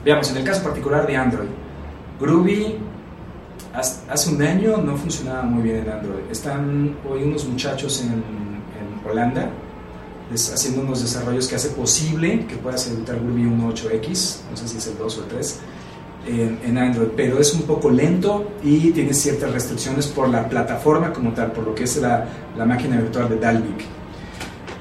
veamos, 0.04 0.30
en 0.30 0.38
el 0.38 0.44
caso 0.44 0.62
particular 0.62 1.06
de 1.06 1.16
Android, 1.16 1.48
Groovy 2.20 2.76
hace 4.08 4.30
un 4.30 4.42
año 4.42 4.78
no 4.78 4.96
funcionaba 4.96 5.42
muy 5.42 5.62
bien 5.62 5.76
en 5.84 5.90
Android. 5.90 6.24
Están 6.30 6.96
hoy 7.08 7.22
unos 7.22 7.44
muchachos 7.46 8.00
en, 8.02 8.08
en 8.14 9.08
Holanda 9.08 9.48
des- 10.30 10.52
haciendo 10.52 10.80
unos 10.82 11.00
desarrollos 11.02 11.46
que 11.48 11.56
hace 11.56 11.68
posible 11.70 12.46
que 12.46 12.56
puedas 12.56 12.86
ejecutar 12.86 13.16
Groovy 13.20 13.44
1.8x, 13.44 14.36
no 14.50 14.56
sé 14.56 14.68
si 14.68 14.78
es 14.78 14.86
el 14.88 14.98
2 14.98 15.18
o 15.18 15.22
el 15.22 15.28
3, 15.28 15.58
en, 16.66 16.76
Android, 16.76 17.08
pero 17.16 17.38
es 17.40 17.54
un 17.54 17.62
poco 17.62 17.88
lento 17.90 18.50
y 18.62 18.90
tiene 18.90 19.14
ciertas 19.14 19.50
restricciones 19.52 20.06
por 20.08 20.28
la 20.28 20.46
plataforma 20.48 21.12
como 21.12 21.32
tal, 21.32 21.52
por 21.52 21.64
lo 21.64 21.74
que 21.74 21.84
es 21.84 21.96
la, 21.96 22.26
la 22.56 22.66
máquina 22.66 23.00
virtual 23.00 23.30
de 23.30 23.38
Dalvik. 23.38 23.80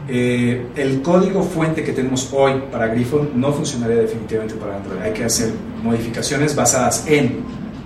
Eh, 0.09 0.67
el 0.75 1.01
código 1.01 1.43
fuente 1.43 1.83
que 1.83 1.91
tenemos 1.91 2.29
hoy 2.33 2.63
para 2.71 2.87
Griffon 2.87 3.31
no 3.35 3.51
funcionaría 3.51 3.97
definitivamente 3.97 4.55
para 4.55 4.77
Android. 4.77 5.01
Hay 5.01 5.11
que 5.13 5.25
hacer 5.25 5.51
modificaciones 5.83 6.55
basadas 6.55 7.05
en 7.07 7.39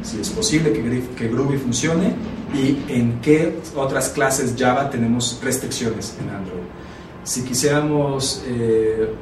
si 0.03 0.20
es 0.20 0.30
posible 0.30 0.72
que, 0.72 0.84
Grif- 0.84 1.16
que 1.16 1.28
Groovy 1.28 1.57
funcione 1.57 2.14
y 2.53 2.80
en 2.91 3.20
qué 3.22 3.59
otras 3.76 4.09
clases 4.09 4.55
Java 4.57 4.89
tenemos 4.89 5.39
restricciones 5.43 6.16
en 6.22 6.30
Android. 6.30 6.61
Si 7.24 7.43
quisiéramos 7.43 8.43
eh, 8.47 9.13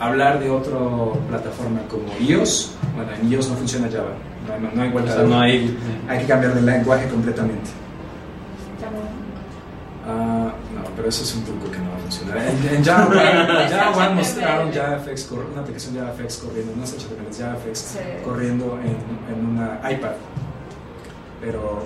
hablar 0.00 0.40
de 0.40 0.50
otra 0.50 0.78
plataforma 1.28 1.80
como 1.88 2.04
iOS, 2.20 2.74
bueno, 2.96 3.12
en 3.12 3.30
iOS 3.32 3.50
no 3.50 3.56
funciona 3.56 3.88
Java, 3.90 4.12
no, 4.48 4.54
hay- 4.68 4.74
no 4.74 4.82
hay 5.00 5.04
O 5.04 5.06
sea, 5.12 5.22
no 5.22 5.40
hay. 5.40 5.78
Hay 6.08 6.18
que 6.20 6.26
cambiar 6.26 6.54
de 6.54 6.62
lenguaje 6.62 7.08
completamente. 7.08 7.70
Ah, 10.04 10.50
no, 10.74 10.82
pero 10.96 11.08
eso 11.08 11.22
es 11.22 11.32
un 11.36 11.44
truco 11.44 11.70
que 11.70 11.78
no 11.78 11.90
va 11.90 11.96
a 11.96 12.00
funcionar. 12.00 12.36
En, 12.38 12.76
en 12.76 12.84
Java, 12.84 13.14
en 13.62 13.70
Java 13.70 14.10
mostraron 14.10 14.72
JavaFX, 14.72 15.30
una 15.30 15.60
aplicación 15.60 15.94
JavaFX 15.94 16.36
corriendo, 16.38 16.72
no 16.76 16.86
sé 16.86 16.96
HTML, 16.96 17.28
es 17.30 17.38
JavaFX 17.38 17.78
Sí. 17.78 17.98
corriendo 18.24 18.78
en, 18.82 19.32
en 19.32 19.46
una 19.46 19.78
iPad. 19.92 20.12
Pero 21.40 21.84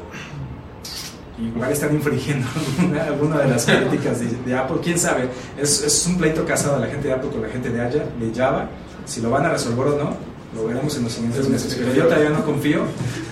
igual 1.38 1.70
están 1.70 1.94
infringiendo 1.94 2.46
alguna, 2.78 3.04
alguna 3.04 3.38
de 3.38 3.48
las 3.48 3.64
políticas 3.66 4.20
de, 4.20 4.26
de 4.46 4.56
Apple, 4.56 4.76
quién 4.82 4.98
sabe. 4.98 5.28
Es, 5.58 5.82
es 5.82 6.06
un 6.06 6.16
pleito 6.18 6.44
casado 6.44 6.76
de 6.80 6.86
la 6.86 6.92
gente 6.92 7.08
de 7.08 7.14
Apple 7.14 7.30
con 7.30 7.42
la 7.42 7.48
gente 7.48 7.70
de, 7.70 7.80
Aya- 7.80 8.06
de 8.18 8.32
Java. 8.34 8.68
Si 9.04 9.20
lo 9.20 9.30
van 9.30 9.44
a 9.46 9.50
resolver 9.50 9.86
o 9.86 9.96
no, 9.98 10.10
lo 10.54 10.66
veremos 10.66 10.96
en 10.96 11.04
los 11.04 11.12
siguientes 11.12 11.48
meses. 11.48 11.74
Pero 11.78 11.92
yo 11.94 12.04
todavía 12.04 12.30
no 12.30 12.44
confío 12.44 12.80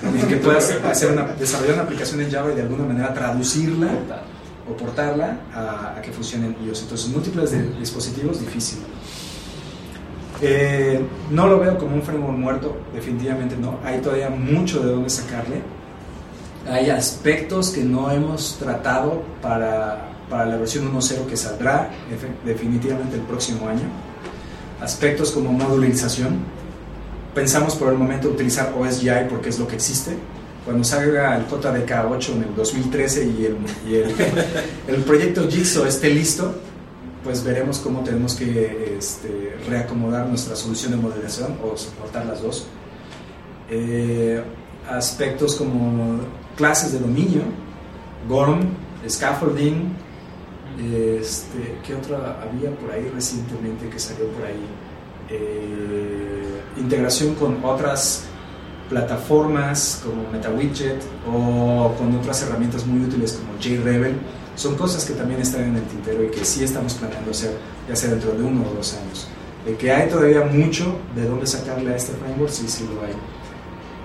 en 0.02 0.28
que 0.28 0.36
puedas 0.36 0.70
hacer 0.90 1.12
una, 1.12 1.22
desarrollar 1.38 1.74
una 1.74 1.82
aplicación 1.84 2.20
en 2.20 2.30
Java 2.30 2.52
y 2.52 2.56
de 2.56 2.62
alguna 2.62 2.84
manera 2.84 3.12
traducirla 3.14 3.88
o 4.70 4.76
portarla 4.76 5.38
a, 5.54 5.94
a 5.98 6.00
que 6.02 6.10
funcione 6.12 6.46
en 6.46 6.56
iOS. 6.68 6.82
Entonces, 6.82 7.08
múltiples 7.08 7.50
de- 7.50 7.70
dispositivos, 7.80 8.40
difícil. 8.40 8.78
Eh, 10.42 11.00
no 11.30 11.46
lo 11.46 11.58
veo 11.60 11.78
como 11.78 11.94
un 11.96 12.02
framework 12.02 12.36
muerto, 12.36 12.76
definitivamente 12.92 13.56
no. 13.56 13.78
Hay 13.84 14.00
todavía 14.00 14.30
mucho 14.30 14.80
de 14.80 14.92
dónde 14.92 15.08
sacarle. 15.08 15.62
Hay 16.68 16.90
aspectos 16.90 17.70
que 17.70 17.82
no 17.82 18.10
hemos 18.10 18.56
tratado 18.58 19.22
para, 19.42 20.12
para 20.30 20.46
la 20.46 20.56
versión 20.56 20.90
1.0 20.92 21.26
que 21.26 21.36
saldrá 21.36 21.90
definitivamente 22.44 23.16
el 23.16 23.22
próximo 23.22 23.68
año. 23.68 23.84
Aspectos 24.80 25.30
como 25.30 25.52
modularización. 25.52 26.38
Pensamos 27.34 27.74
por 27.74 27.92
el 27.92 27.98
momento 27.98 28.28
utilizar 28.28 28.72
OSGI 28.78 29.28
porque 29.28 29.50
es 29.50 29.58
lo 29.58 29.66
que 29.66 29.76
existe. 29.76 30.16
Cuando 30.64 30.82
salga 30.84 31.36
el 31.36 31.46
JDK8 31.46 32.32
en 32.32 32.42
el 32.44 32.54
2013 32.56 33.24
y 33.26 33.44
el, 33.44 33.56
y 33.86 33.94
el, 33.96 34.14
el 34.88 35.02
proyecto 35.02 35.46
Jigsaw 35.48 35.84
esté 35.84 36.08
listo, 36.08 36.54
pues 37.22 37.44
veremos 37.44 37.78
cómo 37.78 38.00
tenemos 38.00 38.34
que 38.34 38.96
este, 38.98 39.56
reacomodar 39.68 40.26
nuestra 40.26 40.56
solución 40.56 40.92
de 40.92 40.98
modelación 40.98 41.58
o 41.62 41.76
soportar 41.76 42.24
las 42.26 42.42
dos. 42.42 42.66
Eh, 43.70 44.42
aspectos 44.88 45.56
como 45.56 46.20
clases 46.56 46.92
de 46.92 46.98
dominio, 46.98 47.42
GORM, 48.28 48.60
scaffolding, 49.08 49.92
este, 50.78 51.78
¿qué 51.86 51.94
otra 51.94 52.40
había 52.42 52.70
por 52.76 52.90
ahí 52.90 53.10
recientemente 53.14 53.88
que 53.88 53.98
salió 53.98 54.26
por 54.28 54.44
ahí? 54.44 54.66
Eh, 55.30 56.60
integración 56.76 57.34
con 57.34 57.64
otras 57.64 58.24
plataformas 58.88 60.02
como 60.04 60.30
MetaWidget 60.30 61.02
o 61.26 61.94
con 61.98 62.14
otras 62.16 62.42
herramientas 62.42 62.86
muy 62.86 63.04
útiles 63.04 63.32
como 63.32 63.58
JRebel. 63.58 64.16
Son 64.56 64.76
cosas 64.76 65.04
que 65.04 65.14
también 65.14 65.40
están 65.40 65.64
en 65.64 65.76
el 65.76 65.82
tintero 65.84 66.24
y 66.24 66.28
que 66.28 66.44
sí 66.44 66.62
estamos 66.62 66.94
planeando 66.94 67.30
hacer, 67.30 67.56
ya 67.88 67.96
sea 67.96 68.10
dentro 68.10 68.32
de 68.32 68.44
uno 68.44 68.64
o 68.68 68.74
dos 68.74 68.94
años. 68.94 69.28
De 69.64 69.76
que 69.76 69.90
hay 69.90 70.08
todavía 70.08 70.42
mucho 70.42 70.98
de 71.16 71.26
dónde 71.26 71.46
sacarle 71.46 71.92
a 71.92 71.96
este 71.96 72.12
framework, 72.12 72.52
sí, 72.52 72.68
sí 72.68 72.86
lo 72.94 73.00
hay. 73.04 73.14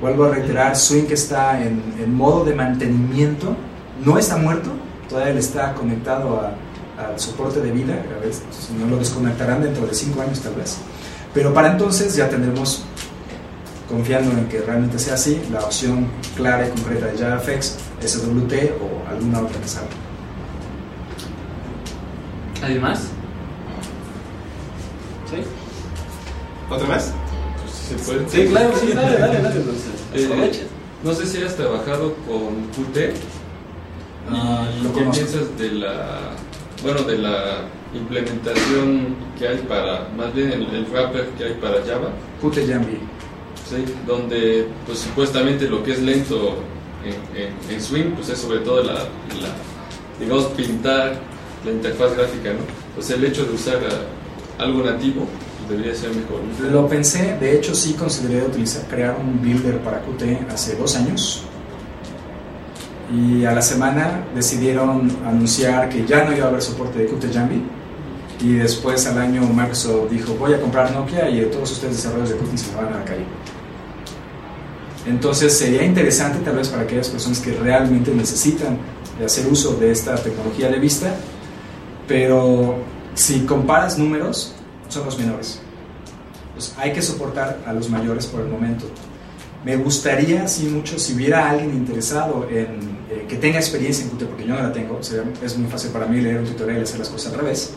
Vuelvo 0.02 0.26
a 0.26 0.30
reiterar, 0.30 0.76
Swing 0.78 1.08
está 1.12 1.62
en, 1.62 1.82
en 2.02 2.14
modo 2.16 2.46
de 2.46 2.56
mantenimiento, 2.56 3.56
no 4.06 4.18
está 4.18 4.38
muerto, 4.38 4.70
todavía 5.10 5.34
le 5.34 5.40
está 5.42 5.74
conectado 5.74 6.40
a- 6.40 6.54
al 7.04 7.20
soporte 7.20 7.62
de 7.62 7.72
vida, 7.72 7.94
a 7.94 8.20
ver 8.22 8.34
si 8.34 8.74
no 8.80 8.88
lo 8.88 8.98
desconectarán 8.98 9.62
dentro 9.62 9.86
de 9.88 9.94
cinco 9.94 10.22
años 10.22 10.40
tal 10.42 10.56
vez. 10.56 10.78
Pero 11.34 11.54
para 11.54 11.72
entonces 11.72 12.16
ya 12.16 12.30
tendremos, 12.30 12.84
confiando 13.90 14.32
en 14.32 14.48
que 14.48 14.62
realmente 14.62 15.00
sea 15.00 15.14
así, 15.16 15.42
la 15.52 15.60
opción 15.62 16.08
clara 16.36 16.68
y 16.68 16.72
concreta 16.72 17.06
de 17.08 17.18
JavaFX, 17.18 17.78
SWT 18.06 18.54
o 18.82 19.10
alguna 19.10 19.40
otra 19.42 19.60
que 19.62 19.68
salga. 19.68 19.90
¿Alguien 22.62 22.82
más? 22.82 23.00
¿Sí? 25.30 25.38
¿Otra 26.70 26.88
más? 26.88 27.14
Se 27.90 27.96
puede. 27.96 28.30
Sí, 28.30 28.46
claro, 28.50 28.72
sí, 28.80 28.88
dale, 28.94 29.18
dale, 29.18 29.42
dale. 29.42 29.56
Entonces, 29.60 29.90
Eh. 30.14 30.66
No 31.04 31.14
sé 31.14 31.26
si 31.26 31.42
has 31.42 31.56
trabajado 31.56 32.14
con 32.28 32.66
Qt. 32.76 33.14
Ah, 34.30 34.68
¿Y 34.80 34.84
lo 34.84 34.90
qué 34.94 35.00
conozco. 35.00 35.12
piensas 35.26 35.58
de 35.58 35.72
la, 35.72 36.20
bueno, 36.84 37.02
de 37.04 37.18
la 37.18 37.62
implementación 37.94 39.16
que 39.38 39.48
hay 39.48 39.58
para, 39.60 40.10
más 40.18 40.34
bien 40.34 40.52
el, 40.52 40.64
el 40.76 40.86
wrapper 40.92 41.28
que 41.38 41.46
hay 41.46 41.54
para 41.54 41.76
Java? 41.86 42.10
Qt 42.42 42.68
Jambi. 42.68 42.98
¿sí? 43.70 43.86
donde 44.08 44.68
pues 44.86 45.00
supuestamente 45.00 45.68
lo 45.70 45.84
que 45.84 45.94
es 45.94 46.02
lento 46.02 46.56
en, 47.06 47.40
en- 47.40 47.54
en 47.76 47.82
Swing 47.82 48.12
pues 48.16 48.30
es 48.30 48.40
sobre 48.40 48.60
todo 48.60 48.82
la, 48.84 48.94
la, 48.94 49.50
digamos 50.20 50.46
pintar 50.58 51.14
la 51.64 51.72
interfaz 51.72 52.16
gráfica 52.18 52.50
no 52.54 52.60
pues 52.96 53.10
el 53.12 53.24
hecho 53.24 53.46
de 53.46 53.54
usar 53.54 53.78
algo 54.58 54.84
nativo 54.84 55.28
debería 55.70 55.96
ser 55.96 56.10
mejor. 56.10 56.42
Lo 56.72 56.88
pensé, 56.88 57.38
de 57.40 57.56
hecho 57.56 57.76
sí 57.76 57.94
consideré 57.94 58.44
utilizar, 58.44 58.84
crear 58.88 59.18
un 59.20 59.42
builder 59.42 59.80
para 59.80 60.02
Qt 60.02 60.52
hace 60.52 60.76
dos 60.76 60.96
años 60.96 61.44
y 63.12 63.46
a 63.46 63.52
la 63.52 63.62
semana 63.62 64.26
decidieron 64.36 65.10
anunciar 65.26 65.90
que 65.90 66.06
ya 66.06 66.26
no 66.26 66.36
iba 66.36 66.46
a 66.46 66.50
haber 66.50 66.62
soporte 66.62 67.00
de 67.00 67.06
Qt 67.08 67.34
Jambi 67.34 67.64
y 68.42 68.54
después 68.54 69.06
al 69.08 69.20
año 69.20 69.42
Microsoft 69.42 70.12
dijo 70.12 70.34
voy 70.36 70.54
a 70.54 70.62
comprar 70.62 70.92
Nokia 70.92 71.30
y 71.30 71.42
todos 71.46 71.72
ustedes 71.72 71.98
desarrolladores 71.98 72.40
de 72.40 72.46
Qt 72.46 72.58
se 72.58 72.76
van 72.76 72.88
a 72.88 72.98
la 72.98 73.06
calle. 73.06 73.26
Entonces 75.06 75.58
sería 75.58 75.84
interesante 75.84 76.40
tal 76.40 76.58
vez 76.58 76.68
para 76.68 76.84
aquellas 76.84 77.10
personas 77.10 77.40
que 77.40 77.54
realmente 77.54 78.14
necesitan 78.14 78.78
hacer 79.24 79.48
uso 79.48 79.76
de 79.76 79.92
esta 79.92 80.16
tecnología 80.16 80.70
de 80.70 80.80
vista, 80.80 81.14
pero 82.08 82.76
si 83.16 83.42
comparas 83.42 83.98
números, 83.98 84.56
son 84.90 85.06
los 85.06 85.18
menores. 85.18 85.60
Pues 86.54 86.74
hay 86.78 86.92
que 86.92 87.02
soportar 87.02 87.60
a 87.66 87.74
los 87.74 87.90
mayores 87.90 88.26
por 88.26 88.42
el 88.42 88.48
momento. 88.48 88.86
Me 89.64 89.76
gustaría, 89.78 90.48
sí, 90.48 90.68
mucho, 90.68 90.98
si 91.00 91.14
hubiera 91.14 91.50
alguien 91.50 91.72
interesado 91.76 92.48
en 92.50 92.98
eh, 93.10 93.26
que 93.28 93.36
tenga 93.38 93.60
experiencia 93.60 94.04
en 94.06 94.12
Qt, 94.12 94.26
porque 94.26 94.46
yo 94.46 94.56
no 94.56 94.62
la 94.64 94.72
tengo, 94.72 95.00
es 95.00 95.58
muy 95.58 95.70
fácil 95.70 95.92
para 95.92 96.06
mí 96.06 96.22
leer 96.22 96.40
un 96.40 96.46
tutorial 96.46 96.80
y 96.80 96.84
hacer 96.84 97.00
las 97.00 97.10
cosas 97.10 97.34
al 97.34 97.40
revés. 97.40 97.72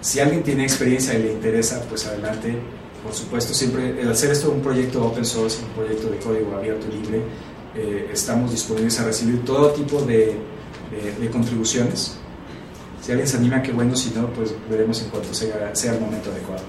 Si 0.00 0.18
alguien 0.18 0.42
tiene 0.42 0.64
experiencia 0.64 1.14
y 1.14 1.22
le 1.22 1.32
interesa, 1.32 1.80
pues 1.88 2.06
adelante. 2.06 2.56
Por 3.04 3.12
supuesto, 3.14 3.52
siempre 3.54 4.00
el 4.00 4.10
hacer 4.10 4.30
esto 4.30 4.50
un 4.52 4.60
proyecto 4.60 5.04
open 5.04 5.24
source, 5.24 5.58
un 5.62 5.70
proyecto 5.70 6.08
de 6.08 6.18
código 6.18 6.56
abierto 6.56 6.86
y 6.88 7.02
libre, 7.02 7.22
eh, 7.76 8.10
estamos 8.12 8.50
disponibles 8.52 8.98
a 9.00 9.04
recibir 9.04 9.44
todo 9.44 9.70
tipo 9.72 10.00
de, 10.02 10.36
de- 10.90 11.14
de 11.20 11.30
contribuciones. 11.30 12.16
Si 13.02 13.10
alguien 13.10 13.26
se 13.28 13.36
anima, 13.36 13.60
qué 13.62 13.72
bueno, 13.72 13.94
si 13.96 14.10
no, 14.10 14.28
pues 14.28 14.54
veremos 14.70 15.02
en 15.02 15.10
cuanto 15.10 15.34
sea, 15.34 15.74
sea 15.74 15.92
el 15.94 16.00
momento 16.00 16.30
adecuado. 16.30 16.62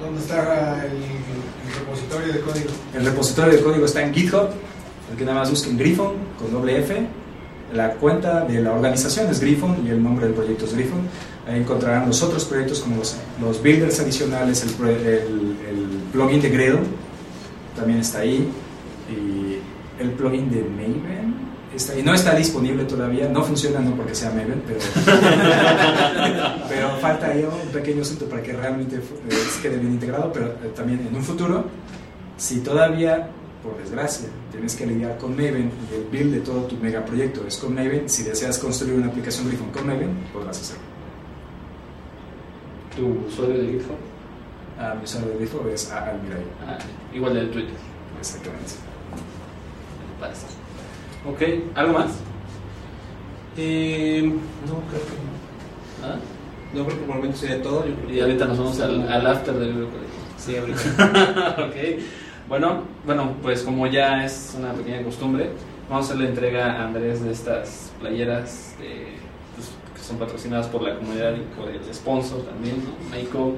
¿Dónde 0.00 0.20
está 0.20 0.82
el, 0.86 0.92
el 0.92 1.78
repositorio 1.78 2.32
de 2.32 2.40
código? 2.40 2.70
El 2.94 3.04
repositorio 3.04 3.52
de 3.58 3.62
código 3.62 3.84
está 3.86 4.02
en 4.02 4.14
GitHub, 4.14 4.48
el 5.10 5.16
que 5.18 5.24
nada 5.24 5.40
más 5.40 5.50
busquen 5.50 5.76
Griffon 5.76 6.12
con 6.38 6.52
doble 6.52 6.78
F. 6.78 7.06
La 7.74 7.90
cuenta 7.94 8.44
de 8.44 8.60
la 8.62 8.72
organización 8.72 9.28
es 9.30 9.40
Griffon 9.40 9.84
y 9.86 9.90
el 9.90 10.02
nombre 10.02 10.26
del 10.26 10.34
proyecto 10.34 10.64
es 10.64 10.74
Griffon. 10.74 11.00
Ahí 11.46 11.60
encontrarán 11.60 12.06
los 12.06 12.22
otros 12.22 12.44
proyectos 12.44 12.80
como 12.80 12.96
los, 12.96 13.16
los 13.40 13.62
builders 13.62 13.98
adicionales, 14.00 14.62
el, 14.64 14.88
el- 14.88 15.56
el 15.68 15.86
plugin 16.12 16.40
de 16.40 16.50
Gradle 16.50 16.80
también 17.76 18.00
está 18.00 18.20
ahí 18.20 18.48
y 19.10 19.58
el 20.02 20.10
plugin 20.12 20.50
de 20.50 20.62
Maven 20.62 21.19
está 21.80 21.92
ahí. 21.94 22.02
No 22.02 22.14
está 22.14 22.34
disponible 22.34 22.84
todavía, 22.84 23.28
no 23.28 23.42
funciona 23.42 23.80
no 23.80 23.94
porque 23.96 24.14
sea 24.14 24.30
Maven, 24.30 24.62
pero, 24.66 24.78
pero 26.68 26.90
falta 27.00 27.26
ahí 27.26 27.44
un 27.44 27.68
pequeño 27.72 28.02
asunto 28.02 28.26
para 28.26 28.42
que 28.42 28.52
realmente 28.52 28.96
eh, 28.96 29.00
quede 29.62 29.78
bien 29.78 29.92
integrado, 29.94 30.32
pero 30.32 30.46
eh, 30.46 30.72
también 30.74 31.06
en 31.08 31.14
un 31.14 31.22
futuro 31.22 31.64
si 32.36 32.60
todavía, 32.60 33.28
por 33.62 33.76
desgracia, 33.78 34.28
tienes 34.50 34.74
que 34.74 34.86
lidiar 34.86 35.18
con 35.18 35.32
Maven 35.32 35.70
y 35.90 35.94
el 35.94 36.04
build 36.10 36.32
de 36.34 36.40
todo 36.40 36.62
tu 36.64 36.76
megaproyecto 36.76 37.46
es 37.46 37.56
con 37.58 37.74
Maven, 37.74 38.08
si 38.08 38.22
deseas 38.22 38.58
construir 38.58 38.94
una 38.94 39.08
aplicación 39.08 39.46
Griffon 39.48 39.70
con 39.70 39.86
Maven, 39.86 40.16
podrás 40.32 40.58
hacerlo. 40.60 40.82
¿Tu 42.96 43.06
usuario 43.28 43.58
de 43.62 43.72
GitHub? 43.72 43.96
Ah, 44.78 44.94
mi 44.96 45.04
usuario 45.04 45.28
de 45.30 45.36
Griffon 45.36 45.68
es 45.72 45.90
Almiray, 45.90 46.42
Ah, 46.66 46.78
igual 47.14 47.34
del 47.34 47.50
Twitter. 47.50 47.74
exactamente. 48.18 48.72
Parece. 50.18 50.46
Ok, 51.26 51.42
¿algo 51.74 51.92
más? 51.98 52.12
Eh, 53.56 54.22
no, 54.24 54.74
creo 54.88 55.02
que 55.02 56.06
no. 56.06 56.80
No 56.80 56.86
creo 56.86 56.98
que 56.98 57.04
por 57.04 57.10
el 57.16 57.16
momento 57.22 57.36
sería 57.38 57.62
todo. 57.62 57.84
Yo 57.86 57.94
creo 57.96 58.14
Y 58.14 58.20
ahorita 58.20 58.44
nos 58.46 58.58
vamos 58.58 58.80
al, 58.80 59.08
al 59.12 59.26
after 59.26 59.54
del 59.54 59.72
libro 59.72 59.88
código. 59.88 60.06
Sí, 60.38 60.56
ahorita. 60.56 61.56
ok. 61.68 62.02
Bueno, 62.48 62.82
bueno, 63.04 63.34
pues 63.42 63.62
como 63.62 63.86
ya 63.86 64.24
es 64.24 64.54
una 64.58 64.72
pequeña 64.72 65.02
costumbre, 65.02 65.50
vamos 65.88 66.06
a 66.06 66.12
hacer 66.12 66.22
la 66.22 66.28
entrega 66.28 66.72
a 66.80 66.84
Andrés 66.86 67.22
de 67.22 67.32
estas 67.32 67.92
playeras 68.00 68.74
de- 68.80 69.14
pues, 69.54 69.68
que 69.94 70.02
son 70.02 70.16
patrocinadas 70.18 70.66
por 70.68 70.82
la 70.82 70.96
comunidad 70.96 71.34
y 71.36 71.40
por 71.60 71.68
el 71.68 71.82
sponsor 71.94 72.42
también, 72.42 72.76
¿no? 72.84 73.10
Meiko, 73.10 73.56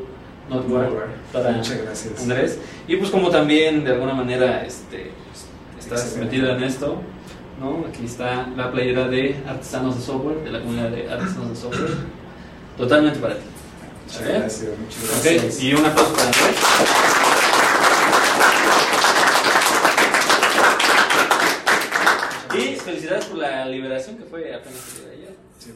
Notware, 0.50 0.88
para 1.32 1.52
Muchas 1.52 1.82
gracias. 1.82 2.20
Andrés. 2.22 2.58
Y 2.88 2.96
pues 2.96 3.10
como 3.10 3.30
también 3.30 3.84
de 3.84 3.92
alguna 3.92 4.14
manera 4.14 4.64
este, 4.66 5.12
pues, 5.30 5.46
estás 5.78 6.02
Excelente. 6.04 6.36
metido 6.36 6.56
en 6.56 6.62
esto, 6.64 7.00
¿no? 7.60 7.84
Aquí 7.88 8.04
está 8.04 8.48
la 8.56 8.70
playera 8.70 9.08
de 9.08 9.36
artesanos 9.46 9.96
de 9.96 10.02
software, 10.02 10.42
de 10.44 10.50
la 10.50 10.60
comunidad 10.60 10.90
de 10.90 11.10
artesanos 11.10 11.50
de 11.50 11.56
software. 11.56 11.90
Totalmente 12.76 13.18
para 13.18 13.34
ti. 13.34 13.42
Muchas 14.06 14.28
gracias, 14.28 14.70
muchas 14.78 15.62
y 15.62 15.74
un 15.74 15.86
aplauso 15.86 16.12
para 16.14 16.26
Andrés. 16.26 16.56
Y 22.54 22.76
felicidades 22.76 23.24
por 23.26 23.38
la 23.38 23.66
liberación 23.66 24.16
que 24.16 24.24
fue 24.24 24.54
apenas 24.54 24.88
el 24.88 25.00
día 25.00 25.08
de 25.08 25.16
ayer. 25.16 25.36
Sí, 25.58 25.72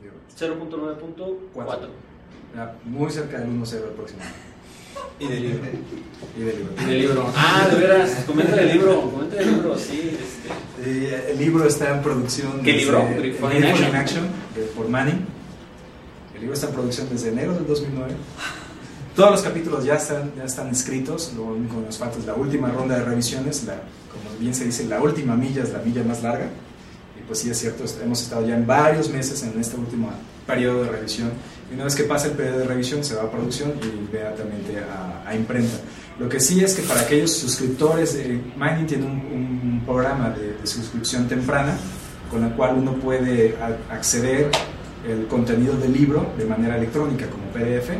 digo, 0.00 0.14
0.9.4. 0.38 1.88
ya 2.54 2.74
Muy 2.84 3.10
cerca 3.10 3.38
del 3.38 3.48
1-0 3.48 3.74
el 3.74 3.90
próximo 3.90 4.22
año. 4.22 4.53
Y 5.18 5.28
del 5.28 5.42
libro. 5.42 5.60
Y 6.36 6.40
del 6.42 6.56
libro. 6.58 6.72
Y 6.80 6.84
del 6.86 6.98
libro. 7.00 7.32
Ah, 7.36 7.68
de 7.70 7.76
veras, 7.80 8.24
comenta 8.26 8.56
del 8.56 8.72
libro, 8.72 9.10
comenta 9.10 9.36
del 9.36 9.52
libro, 9.54 9.78
sí. 9.78 10.16
Este. 10.80 11.30
El 11.32 11.38
libro 11.38 11.66
está 11.66 11.94
en 11.96 12.02
producción. 12.02 12.60
¿Qué 12.62 12.72
desde- 12.72 12.84
libro? 12.84 13.08
el 13.08 13.18
Griffon 13.22 13.56
in 13.56 13.64
Action. 13.64 13.96
Action, 13.96 14.24
de- 14.54 14.62
por 14.76 14.88
Manning. 14.88 15.24
El 16.34 16.40
libro 16.40 16.54
está 16.54 16.66
en 16.68 16.72
producción 16.74 17.08
desde 17.10 17.28
enero 17.30 17.54
del 17.54 17.66
2009. 17.66 18.12
Todos 19.14 19.30
los 19.30 19.42
capítulos 19.42 19.84
ya 19.84 19.94
están, 19.94 20.32
ya 20.36 20.44
están 20.44 20.68
escritos, 20.68 21.32
lo 21.36 21.44
único 21.44 21.76
que 21.78 21.86
nos 21.86 21.96
falta 21.98 22.18
es 22.18 22.24
la 22.26 22.34
última 22.34 22.68
ronda 22.70 22.98
de 22.98 23.04
revisiones, 23.04 23.62
la, 23.64 23.74
como 24.10 24.36
bien 24.40 24.52
se 24.52 24.64
dice, 24.64 24.86
la 24.86 25.00
última 25.00 25.36
milla 25.36 25.62
es 25.62 25.70
la 25.72 25.78
milla 25.78 26.02
más 26.02 26.22
larga. 26.24 26.46
Y 27.16 27.22
pues 27.24 27.38
sí 27.38 27.48
es 27.48 27.58
cierto, 27.58 27.84
hemos 28.02 28.20
estado 28.22 28.44
ya 28.46 28.56
en 28.56 28.66
varios 28.66 29.08
meses 29.10 29.40
en 29.44 29.58
este 29.60 29.76
último 29.76 30.10
periodo 30.48 30.82
de 30.82 30.90
revisión. 30.90 31.30
Y 31.70 31.74
una 31.74 31.84
vez 31.84 31.94
que 31.94 32.04
pasa 32.04 32.26
el 32.26 32.32
periodo 32.34 32.58
de 32.60 32.64
revisión 32.66 33.02
se 33.02 33.14
va 33.14 33.22
a 33.24 33.30
producción 33.30 33.72
y 33.82 33.86
inmediatamente 33.86 34.78
a, 34.78 35.28
a 35.28 35.34
imprenta. 35.34 35.76
Lo 36.18 36.28
que 36.28 36.38
sí 36.38 36.62
es 36.62 36.74
que 36.74 36.82
para 36.82 37.00
aquellos 37.00 37.32
suscriptores, 37.32 38.14
de 38.14 38.40
Mining 38.56 38.86
tiene 38.86 39.04
un, 39.06 39.12
un 39.12 39.82
programa 39.84 40.30
de, 40.30 40.52
de 40.54 40.66
suscripción 40.66 41.26
temprana 41.26 41.76
con 42.30 42.44
el 42.44 42.52
cual 42.52 42.76
uno 42.78 42.92
puede 42.94 43.56
a- 43.60 43.94
acceder 43.94 44.50
el 45.08 45.26
contenido 45.26 45.76
del 45.76 45.92
libro 45.92 46.32
de 46.38 46.44
manera 46.44 46.76
electrónica 46.76 47.26
como 47.26 47.44
PDF 47.52 47.90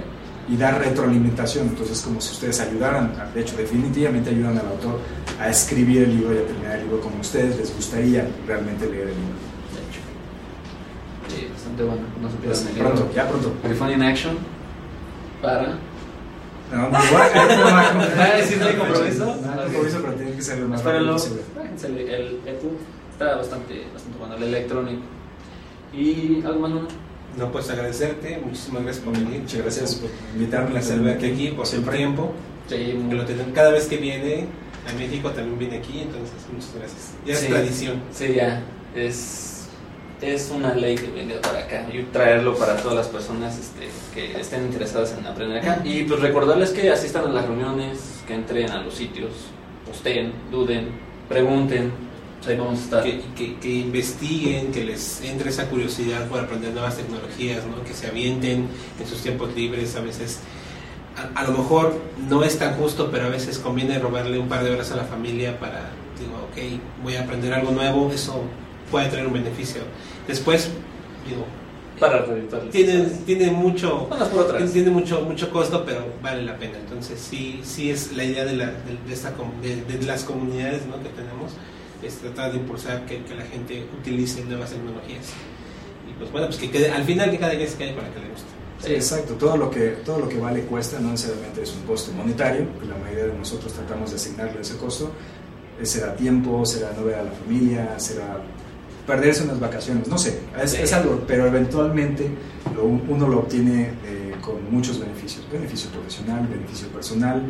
y 0.49 0.57
dar 0.57 0.79
retroalimentación. 0.79 1.69
Entonces, 1.69 2.01
como 2.03 2.21
si 2.21 2.33
ustedes 2.33 2.61
ayudaran, 2.61 3.13
de 3.35 3.41
hecho, 3.41 3.57
definitivamente 3.57 4.31
ayudan 4.31 4.59
al 4.59 4.67
autor 4.69 5.01
a 5.41 5.49
escribir 5.49 6.03
el 6.03 6.17
libro 6.17 6.35
y 6.35 6.39
a 6.39 6.47
terminar 6.47 6.77
el 6.77 6.83
libro 6.85 7.01
como 7.01 7.21
ustedes 7.21 7.57
les 7.59 7.75
gustaría 7.75 8.29
realmente 8.47 8.87
leer 8.87 9.09
el 9.09 9.15
libro. 9.15 9.54
Bastante 11.65 11.83
bueno. 11.83 12.03
No 12.21 12.29
se 12.31 12.37
Pues, 12.37 12.67
el 12.67 12.75
libro. 12.75 12.93
pronto, 12.93 13.15
ya 13.15 13.29
pronto. 13.29 13.53
Griffon 13.65 13.91
in 13.93 14.03
Action. 14.03 14.39
Para. 15.41 15.79
No, 16.73 16.89
no, 16.91 17.05
igual, 17.05 17.31
ahí 17.35 17.57
no 17.57 17.67
a. 17.69 17.91
Ah, 18.19 18.33
¿sí 18.47 18.57
no 18.59 18.67
hay 18.67 18.75
compromiso? 18.75 19.25
No 19.27 19.53
hay 19.53 19.59
compromiso, 19.65 19.99
pero 20.03 20.13
tiene 20.15 20.33
que 20.33 20.43
ser 20.43 20.59
lo 20.59 20.69
más 20.69 20.85
rápido 20.85 21.13
posible. 21.13 21.41
El, 21.83 22.39
está 23.13 23.37
bastante, 23.37 23.85
bastante 23.93 24.19
bueno, 24.19 24.35
el 24.37 24.43
electrónico. 24.45 25.03
¿Y 25.93 26.43
algo 26.45 26.61
más, 26.61 26.71
no? 26.73 26.89
No, 27.39 27.53
pues 27.53 27.71
agradecerte. 27.71 28.39
Muchísimas 28.45 28.83
gracias 28.83 29.05
por 29.05 29.15
venir. 29.15 29.41
Muchas 29.41 29.61
gracias 29.63 29.95
por 29.97 30.11
invitarme. 30.35 30.71
placer 30.71 31.01
verte 31.01 31.33
aquí 31.33 31.49
por 31.49 31.67
siempre 31.67 31.97
tiempo. 31.97 32.33
Sí, 32.69 32.99
lo 33.11 33.25
tenemos- 33.25 33.53
cada 33.55 33.71
vez 33.71 33.87
que 33.87 33.97
viene 33.99 34.47
a 34.89 34.99
México 34.99 35.31
también 35.31 35.59
viene 35.59 35.77
aquí, 35.79 36.01
entonces 36.01 36.33
muchas 36.53 36.75
gracias. 36.75 37.13
Ya 37.27 37.35
Sí. 37.37 37.45
es 37.47 37.51
tradición. 37.51 38.03
Sí, 38.13 38.35
ya. 38.35 38.63
Es, 38.95 39.54
es 40.33 40.51
una 40.51 40.75
ley 40.75 40.97
que 40.97 41.09
venga 41.09 41.41
para 41.41 41.61
acá 41.61 41.87
y 41.93 42.03
traerlo 42.05 42.57
para 42.57 42.77
todas 42.77 42.97
las 42.97 43.09
personas 43.09 43.59
este, 43.59 43.89
que 44.15 44.41
estén 44.41 44.65
interesadas 44.65 45.15
en 45.19 45.27
aprender 45.27 45.59
acá. 45.59 45.81
Y 45.85 46.05
pues 46.05 46.21
recordarles 46.21 46.71
que 46.71 46.91
asistan 46.91 47.27
a 47.27 47.29
las 47.29 47.47
reuniones, 47.47 48.23
que 48.27 48.35
entren 48.35 48.71
a 48.71 48.83
los 48.83 48.95
sitios, 48.95 49.31
posteen, 49.87 50.33
duden, 50.51 50.89
pregunten. 51.29 52.05
Estar. 52.75 53.03
Que, 53.03 53.57
que, 53.59 53.71
investiguen, 53.71 54.71
que 54.71 54.85
les 54.85 55.23
entre 55.23 55.49
esa 55.49 55.67
curiosidad 55.71 56.29
por 56.29 56.41
aprender 56.41 56.73
nuevas 56.73 56.95
tecnologías, 56.95 57.65
¿no? 57.65 57.83
que 57.85 57.95
se 57.95 58.07
avienten 58.07 58.69
en 59.01 59.07
sus 59.07 59.23
tiempos 59.23 59.55
libres. 59.55 59.97
A 59.97 60.03
veces, 60.03 60.41
a, 61.17 61.41
a 61.41 61.45
lo 61.45 61.57
mejor 61.57 61.99
no 62.29 62.45
es 62.45 62.59
tan 62.59 62.75
justo, 62.75 63.09
pero 63.11 63.29
a 63.29 63.31
veces 63.31 63.59
conviene 63.59 63.99
robarle 63.99 64.39
un 64.39 64.47
par 64.47 64.63
de 64.63 64.73
horas 64.73 64.93
a 64.93 64.97
la 64.97 65.05
familia 65.05 65.59
para, 65.59 65.89
digo, 66.19 66.35
ok, 66.51 66.83
voy 67.03 67.17
a 67.17 67.23
aprender 67.23 67.55
algo 67.55 67.71
nuevo, 67.71 68.13
eso 68.13 68.45
puede 68.95 69.09
traer 69.09 69.27
un 69.27 69.33
beneficio. 69.33 69.83
Después, 70.29 70.71
digo, 71.29 71.45
Para 71.99 72.25
tiene, 72.71 73.07
tiene 73.27 73.51
mucho 73.51 74.09
tiene 74.73 74.91
mucho 74.91 75.23
mucho 75.23 75.51
costo 75.51 75.85
pero 75.85 76.01
vale 76.23 76.43
la 76.43 76.57
pena 76.59 76.77
entonces 76.79 77.19
sí 77.21 77.61
sí 77.63 77.91
es 77.91 78.13
la 78.17 78.25
idea 78.25 78.45
de, 78.45 78.55
la, 78.55 78.67
de, 78.67 78.93
de 79.07 79.13
esta 79.13 79.33
de, 79.63 79.99
de 79.99 80.07
las 80.07 80.23
comunidades 80.25 80.87
¿no? 80.87 81.03
que 81.03 81.09
tenemos 81.11 81.53
es 82.03 82.17
tratar 82.19 82.53
de 82.53 82.59
impulsar 82.59 83.07
que, 83.07 83.23
que 83.25 83.35
la 83.35 83.45
gente 83.45 83.87
utilice 84.01 84.45
nuevas 84.45 84.71
tecnologías 84.71 85.27
y 86.09 86.13
pues 86.19 86.31
bueno 86.33 86.47
pues 86.49 86.59
que 86.59 86.71
quede, 86.71 86.91
al 86.91 87.05
final 87.05 87.31
que 87.33 87.39
cada 87.39 87.55
quien 87.57 87.69
se 87.69 87.77
quede 87.79 87.93
para 87.95 88.09
que 88.13 88.21
le 88.21 88.29
guste 88.29 88.51
Sí, 88.85 88.93
exacto. 88.93 89.35
Todo 89.35 89.57
lo, 89.57 89.71
que, 89.71 89.87
todo 90.05 90.19
lo 90.19 90.29
que 90.29 90.39
vale 90.39 90.61
cuesta, 90.63 90.99
no 91.01 91.13
necesariamente 91.13 91.63
es 91.63 91.75
un 91.75 91.85
costo 91.85 92.13
monetario, 92.13 92.67
que 92.79 92.87
la 92.87 92.97
mayoría 92.97 93.27
de 93.29 93.39
nosotros 93.39 93.73
tratamos 93.73 94.11
de 94.11 94.17
asignarle 94.17 94.61
ese 94.61 94.77
costo. 94.77 95.11
Eh, 95.81 95.87
Será 95.87 96.15
tiempo, 96.15 96.67
será 96.67 96.93
no 96.93 97.05
ver 97.05 97.15
a 97.15 97.23
la 97.23 97.31
familia, 97.31 97.99
será 97.99 98.37
perderse 99.07 99.45
unas 99.45 99.61
vacaciones, 99.61 100.09
no 100.09 100.17
sé, 100.19 100.41
es, 100.63 100.71
Sí. 100.73 100.79
es 100.83 100.93
algo, 100.93 101.23
pero 101.27 101.47
eventualmente 101.47 102.29
lo- 102.75 102.85
uno 102.85 103.29
lo 103.29 103.41
obtiene 103.41 103.93
eh, 104.07 104.35
con 104.41 104.71
muchos 104.71 104.99
beneficios. 105.01 105.45
Beneficio 105.53 105.91
profesional, 105.91 106.47
beneficio 106.49 106.89
personal, 106.89 107.43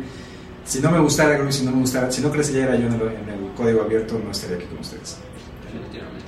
si 0.65 0.79
no 0.79 0.91
me 0.91 0.99
gustara 0.99 1.51
si 1.51 1.63
no 1.63 1.71
me 1.71 1.79
gustara, 1.79 2.11
si 2.11 2.21
no 2.21 2.31
creciera 2.31 2.75
yo 2.75 2.87
en 2.87 2.93
el, 2.93 3.01
en 3.01 3.29
el 3.29 3.53
código 3.55 3.81
abierto, 3.83 4.19
no 4.23 4.31
estaría 4.31 4.57
aquí 4.57 4.65
con 4.65 4.79
ustedes. 4.79 5.17
Definitivamente. 5.65 6.25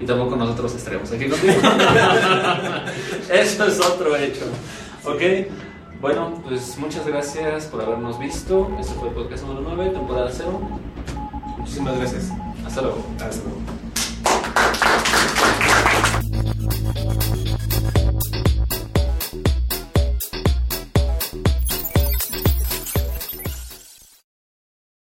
Y 0.00 0.06
tampoco 0.06 0.36
nosotros 0.36 0.74
estaremos 0.74 1.10
aquí 1.12 1.28
contigo. 1.28 1.52
Eso 3.32 3.64
es 3.66 3.80
otro 3.80 4.16
hecho. 4.16 4.44
Ok, 5.04 5.48
bueno, 6.00 6.40
pues 6.46 6.76
muchas 6.78 7.06
gracias 7.06 7.66
por 7.66 7.82
habernos 7.82 8.18
visto. 8.18 8.70
Este 8.80 8.94
fue 8.94 9.08
el 9.08 9.14
podcast 9.14 9.44
número 9.44 9.62
9, 9.74 9.90
temporada 9.90 10.30
0. 10.32 10.60
Muchísimas 11.58 11.96
gracias. 11.98 12.30
Hasta 12.66 12.82
luego. 12.82 13.06
Hasta 13.20 13.42
luego. 13.44 13.79
Thank 16.60 17.24
you. 17.24 17.29